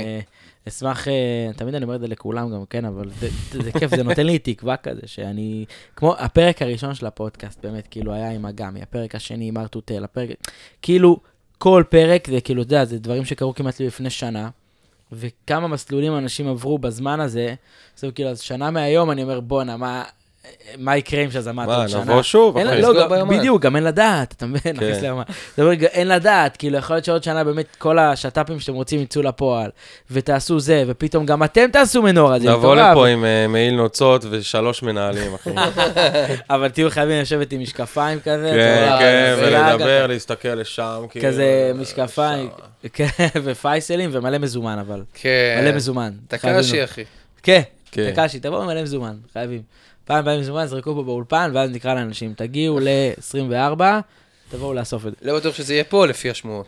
אשמח, 0.68 1.08
אה, 1.08 1.50
תמיד 1.56 1.74
אני 1.74 1.84
אומר 1.84 1.94
את 1.94 2.00
זה 2.00 2.06
לכולם 2.08 2.50
גם, 2.50 2.64
כן, 2.70 2.84
אבל 2.84 3.10
זה, 3.52 3.72
כיף, 3.72 3.96
זה 3.96 4.02
נותן 4.02 4.26
לי 4.26 4.38
תקווה 4.38 4.76
כזה, 4.76 5.00
שאני, 5.06 5.64
כמו 5.96 6.14
הפרק 6.18 6.62
הראשון 6.62 6.94
של 6.94 7.06
הפודקאסט, 7.06 7.64
באמת, 7.64 7.86
כאילו, 7.90 8.12
היה 8.12 8.30
עם 8.30 8.46
אגמי, 8.46 8.82
הפרק 8.82 9.14
השני 9.14 9.48
עם 9.48 9.58
ארטוטל, 9.58 10.04
הפרק, 10.04 10.28
כאילו, 10.82 11.20
כל 11.58 11.84
פרק 11.88 12.30
זה 12.30 12.40
כאילו, 12.40 12.62
אתה 12.62 12.74
יודע, 12.74 12.84
זה 12.84 12.98
דברים 12.98 13.24
שקרו 13.24 13.54
כמעט 13.54 13.80
לפני 13.80 14.10
שנה, 14.10 14.48
וכמה 15.12 15.68
מסלולים 15.68 16.18
אנשים 16.18 16.48
עברו 16.48 16.78
בזמן 16.78 17.20
הזה, 17.20 17.54
זה 17.96 18.10
כאילו, 18.10 18.30
אז 18.30 18.40
שנה 18.40 18.70
מהיום 18.70 19.10
אני 19.10 19.22
אומר, 19.22 19.40
בואנה, 19.40 19.76
מה... 19.76 20.04
מה 20.78 20.96
יקרה 20.96 21.22
עם 21.22 21.30
שזמת 21.30 21.66
מה, 21.66 21.76
עוד 21.76 21.88
שנה? 21.88 22.00
נבוא 22.00 22.22
שוב? 22.22 22.58
לא, 22.58 22.74
נסגור 22.74 23.00
גם, 23.00 23.08
ביומן. 23.08 23.38
בדיוק, 23.38 23.62
גם 23.62 23.76
אין 23.76 23.84
לדעת, 23.84 24.32
אתה 24.36 24.46
מבין? 24.46 24.60
כן. 24.62 24.72
נכניס 24.72 25.02
ליומן. 25.02 25.22
זה 25.56 25.62
אומר, 25.62 25.72
אין 25.72 26.08
לדעת, 26.08 26.56
כאילו, 26.56 26.78
יכול 26.78 26.96
להיות 26.96 27.04
שעוד 27.04 27.22
שנה 27.22 27.44
באמת 27.44 27.76
כל 27.78 27.98
השת"פים 27.98 28.60
שאתם 28.60 28.74
רוצים 28.74 29.00
יצאו 29.00 29.22
לפועל, 29.22 29.70
ותעשו 30.10 30.60
זה, 30.60 30.84
ופתאום 30.86 31.26
גם 31.26 31.44
אתם 31.44 31.70
תעשו 31.72 32.02
מנורה, 32.02 32.38
זה 32.38 32.50
נבוא. 32.50 32.76
לפה 32.76 33.06
עם 33.06 33.24
אה, 33.24 33.46
מעיל 33.48 33.74
נוצות 33.74 34.24
ושלוש 34.30 34.82
מנהלים, 34.82 35.34
אחי. 35.34 35.50
אבל 36.50 36.68
תהיו 36.68 36.90
חייבים 36.90 37.20
לשבת 37.20 37.52
עם 37.52 37.60
משקפיים 37.60 38.20
כזה, 38.20 38.50
כן, 38.54 38.96
כן, 38.98 39.34
ולדבר, 39.38 40.06
להסתכל 40.06 40.48
לשם, 40.48 41.04
כאילו. 41.10 41.26
כזה 41.26 41.72
משקפיים, 41.74 42.48
כן, 42.92 43.06
ופייסלים 43.44 44.10
ומלא 44.12 44.38
מזומן, 44.38 44.78
אבל. 44.78 45.02
כן. 45.14 45.60
מלא 45.62 45.76
מזומן. 45.76 46.10
תקשי. 46.28 46.84
אחי. 46.84 47.04
כן, 47.42 47.60
כן. 47.90 48.10
תקשי, 48.14 48.40
תבואו 48.40 48.66
מלא 48.66 48.82
מזומן, 48.82 49.14
חייבים. 49.32 49.62
פעם 50.08 50.24
באים 50.24 50.40
מזומן, 50.40 50.66
זרקו 50.66 50.94
פה 50.94 51.02
באולפן, 51.02 51.50
ואז 51.54 51.70
נקרא 51.70 51.94
לאנשים, 51.94 52.34
תגיעו 52.36 52.80
ל-24, 52.80 53.80
תבואו 54.50 54.74
לאסוף 54.74 55.06
את 55.06 55.10
זה. 55.10 55.16
לא 55.22 55.38
בטוח 55.38 55.54
שזה 55.54 55.74
יהיה 55.74 55.84
פה, 55.84 56.06
לפי 56.06 56.30
השמועות. 56.30 56.66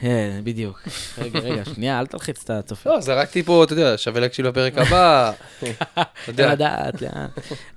כן, 0.00 0.40
בדיוק. 0.44 0.82
רגע, 1.18 1.38
רגע, 1.38 1.64
שנייה, 1.74 2.00
אל 2.00 2.06
תלחיץ 2.06 2.44
את 2.44 2.50
הצופים. 2.50 2.92
לא, 2.92 3.00
זרקתי 3.00 3.42
פה, 3.42 3.64
אתה 3.64 3.72
יודע, 3.72 3.98
שווה 3.98 4.20
להקשיב 4.20 4.46
לפרק 4.46 4.78
הבא. 4.78 5.32
אתה 5.58 5.66
אין 5.66 5.74
יודע. 6.28 6.52
לדעת 6.52 7.02
לאן. 7.02 7.26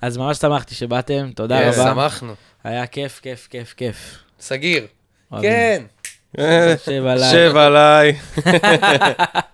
אז 0.01 0.17
ממש 0.17 0.37
שמחתי 0.37 0.75
שבאתם, 0.75 1.29
תודה 1.35 1.59
כן, 1.59 1.69
רבה. 1.81 1.91
שמחנו. 1.91 2.33
היה 2.63 2.87
כיף, 2.87 3.19
כיף, 3.23 3.47
כיף, 3.51 3.73
כיף. 3.77 4.17
סגיר. 4.39 4.87
כן. 5.41 5.83
אה, 6.39 6.75
שב 6.85 7.05
עליי. 7.05 7.31
שב 7.31 7.57
עליי. 7.57 8.13